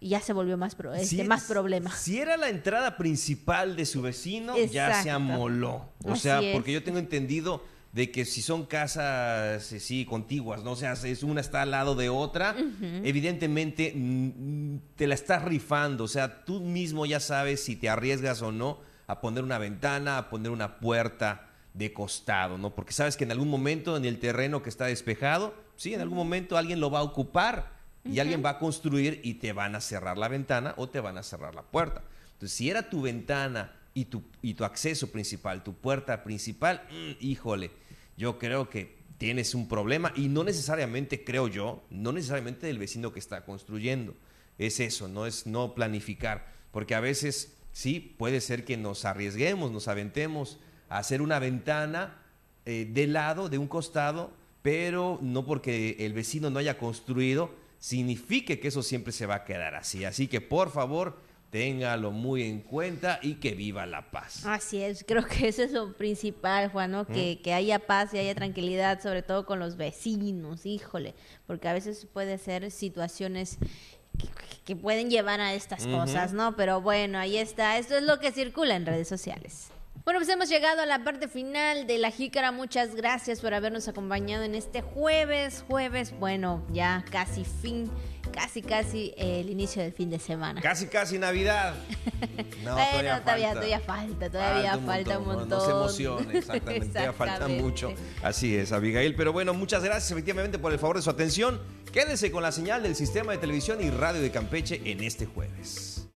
Ya 0.00 0.20
se 0.20 0.32
volvió 0.32 0.56
más, 0.56 0.76
pro- 0.76 0.94
este, 0.94 1.06
Si- 1.16 1.24
más 1.24 1.44
problema. 1.44 1.90
Si 1.90 2.20
era 2.20 2.36
la 2.36 2.48
entrada 2.48 2.96
principal 2.96 3.74
de 3.74 3.84
su 3.84 4.00
vecino, 4.00 4.56
ya 4.56 5.02
se 5.02 5.10
amoló. 5.10 5.88
O 6.04 6.12
Así 6.12 6.22
sea, 6.22 6.40
es. 6.40 6.54
porque 6.54 6.72
yo 6.72 6.84
tengo 6.84 6.98
entendido 7.00 7.64
de 7.92 8.10
que 8.10 8.24
si 8.24 8.42
son 8.42 8.66
casas, 8.66 9.72
eh, 9.72 9.80
sí, 9.80 10.04
contiguas, 10.04 10.62
¿no? 10.62 10.72
O 10.72 10.76
sea, 10.76 10.92
es 10.92 11.22
una 11.22 11.40
está 11.40 11.62
al 11.62 11.70
lado 11.70 11.94
de 11.94 12.08
otra, 12.08 12.54
evidentemente 13.02 13.92
mm, 13.94 14.76
te 14.96 15.06
la 15.06 15.14
estás 15.14 15.44
rifando. 15.44 16.04
O 16.04 16.08
sea, 16.08 16.44
tú 16.44 16.60
mismo 16.60 17.06
ya 17.06 17.20
sabes 17.20 17.62
si 17.64 17.76
te 17.76 17.88
arriesgas 17.88 18.42
o 18.42 18.52
no 18.52 18.80
a 19.06 19.20
poner 19.20 19.42
una 19.42 19.58
ventana, 19.58 20.18
a 20.18 20.28
poner 20.28 20.52
una 20.52 20.78
puerta 20.78 21.48
de 21.72 21.92
costado, 21.92 22.58
¿no? 22.58 22.74
Porque 22.74 22.92
sabes 22.92 23.16
que 23.16 23.24
en 23.24 23.32
algún 23.32 23.48
momento 23.48 23.96
en 23.96 24.04
el 24.04 24.18
terreno 24.18 24.62
que 24.62 24.68
está 24.68 24.86
despejado, 24.86 25.54
sí, 25.76 25.94
en 25.94 26.00
algún 26.00 26.18
momento 26.18 26.58
alguien 26.58 26.80
lo 26.80 26.90
va 26.90 26.98
a 26.98 27.04
ocupar 27.04 27.72
y 28.04 28.20
alguien 28.20 28.44
va 28.44 28.50
a 28.50 28.58
construir 28.58 29.20
y 29.22 29.34
te 29.34 29.52
van 29.52 29.74
a 29.74 29.80
cerrar 29.80 30.18
la 30.18 30.28
ventana 30.28 30.74
o 30.76 30.88
te 30.88 31.00
van 31.00 31.18
a 31.18 31.22
cerrar 31.22 31.54
la 31.54 31.62
puerta. 31.62 32.02
Entonces, 32.32 32.56
si 32.56 32.70
era 32.70 32.90
tu 32.90 33.02
ventana 33.02 33.72
y 33.98 34.04
tu, 34.04 34.22
y 34.42 34.54
tu 34.54 34.64
acceso 34.64 35.10
principal, 35.10 35.64
tu 35.64 35.74
puerta 35.74 36.22
principal, 36.22 36.86
mm, 36.90 37.24
híjole, 37.24 37.72
yo 38.16 38.38
creo 38.38 38.70
que 38.70 38.96
tienes 39.18 39.56
un 39.56 39.66
problema 39.66 40.12
y 40.14 40.28
no 40.28 40.44
necesariamente, 40.44 41.24
creo 41.24 41.48
yo, 41.48 41.82
no 41.90 42.12
necesariamente 42.12 42.68
del 42.68 42.78
vecino 42.78 43.12
que 43.12 43.18
está 43.18 43.44
construyendo. 43.44 44.14
Es 44.56 44.78
eso, 44.78 45.08
no 45.08 45.26
es 45.26 45.46
no 45.48 45.74
planificar, 45.74 46.52
porque 46.70 46.94
a 46.94 47.00
veces 47.00 47.56
sí 47.72 47.98
puede 47.98 48.40
ser 48.40 48.64
que 48.64 48.76
nos 48.76 49.04
arriesguemos, 49.04 49.72
nos 49.72 49.88
aventemos 49.88 50.58
a 50.88 50.98
hacer 50.98 51.20
una 51.20 51.40
ventana 51.40 52.22
eh, 52.64 52.88
de 52.88 53.08
lado, 53.08 53.48
de 53.48 53.58
un 53.58 53.66
costado, 53.66 54.32
pero 54.62 55.18
no 55.22 55.44
porque 55.44 55.96
el 55.98 56.12
vecino 56.12 56.50
no 56.50 56.60
haya 56.60 56.78
construido, 56.78 57.52
signifique 57.80 58.60
que 58.60 58.68
eso 58.68 58.82
siempre 58.84 59.12
se 59.12 59.26
va 59.26 59.36
a 59.36 59.44
quedar 59.44 59.74
así. 59.74 60.04
Así 60.04 60.28
que 60.28 60.40
por 60.40 60.70
favor, 60.70 61.18
téngalo 61.50 62.10
muy 62.10 62.42
en 62.42 62.60
cuenta 62.60 63.18
y 63.22 63.34
que 63.34 63.52
viva 63.52 63.86
la 63.86 64.10
paz. 64.10 64.44
Así 64.44 64.82
es, 64.82 65.04
creo 65.06 65.24
que 65.24 65.48
eso 65.48 65.62
es 65.62 65.72
lo 65.72 65.94
principal, 65.94 66.70
Juan, 66.70 66.90
¿no? 66.90 67.06
Que, 67.06 67.40
que 67.42 67.52
haya 67.52 67.78
paz 67.78 68.12
y 68.12 68.18
haya 68.18 68.34
tranquilidad, 68.34 69.00
sobre 69.00 69.22
todo 69.22 69.46
con 69.46 69.58
los 69.58 69.76
vecinos, 69.76 70.66
híjole, 70.66 71.14
porque 71.46 71.68
a 71.68 71.72
veces 71.72 72.06
puede 72.12 72.38
ser 72.38 72.70
situaciones 72.70 73.58
que, 74.18 74.28
que 74.64 74.76
pueden 74.76 75.10
llevar 75.10 75.40
a 75.40 75.54
estas 75.54 75.86
cosas, 75.86 76.32
¿no? 76.32 76.56
Pero 76.56 76.80
bueno, 76.80 77.18
ahí 77.18 77.38
está, 77.38 77.78
esto 77.78 77.96
es 77.96 78.02
lo 78.02 78.18
que 78.18 78.32
circula 78.32 78.76
en 78.76 78.84
redes 78.84 79.08
sociales. 79.08 79.70
Bueno, 80.08 80.20
pues 80.20 80.30
hemos 80.30 80.48
llegado 80.48 80.80
a 80.80 80.86
la 80.86 81.04
parte 81.04 81.28
final 81.28 81.86
de 81.86 81.98
la 81.98 82.10
jícara. 82.10 82.50
Muchas 82.50 82.94
gracias 82.94 83.42
por 83.42 83.52
habernos 83.52 83.88
acompañado 83.88 84.42
en 84.42 84.54
este 84.54 84.80
jueves, 84.80 85.62
jueves, 85.68 86.14
bueno, 86.18 86.64
ya 86.72 87.04
casi 87.10 87.44
fin, 87.44 87.90
casi, 88.38 88.62
casi 88.62 89.14
eh, 89.16 89.40
el 89.40 89.50
inicio 89.50 89.82
del 89.82 89.92
fin 89.92 90.10
de 90.10 90.18
semana. 90.18 90.60
Casi, 90.60 90.86
casi 90.86 91.18
Navidad. 91.18 91.74
No, 92.64 92.74
bueno, 92.74 93.20
todavía, 93.20 93.52
todavía 93.52 93.80
falta, 93.80 94.28
todavía 94.30 94.78
falta 94.78 95.18
un 95.18 95.26
montón. 95.26 95.48
No, 95.48 95.58
no 95.58 95.64
se 95.64 95.70
emocione, 95.70 96.38
exactamente, 96.38 96.88
todavía 96.88 97.12
falta 97.12 97.34
Exactamente. 97.34 97.62
mucho. 97.62 97.94
Así 98.22 98.56
es, 98.56 98.72
Abigail. 98.72 99.14
Pero 99.14 99.32
bueno, 99.32 99.54
muchas 99.54 99.82
gracias 99.82 100.10
efectivamente 100.10 100.58
por 100.58 100.72
el 100.72 100.78
favor 100.78 100.96
de 100.96 101.02
su 101.02 101.10
atención. 101.10 101.60
Quédese 101.92 102.30
con 102.30 102.42
la 102.42 102.52
señal 102.52 102.82
del 102.82 102.94
sistema 102.94 103.32
de 103.32 103.38
televisión 103.38 103.80
y 103.80 103.90
radio 103.90 104.20
de 104.20 104.30
Campeche 104.30 104.82
en 104.84 105.02
este 105.02 105.26
jueves. 105.26 105.97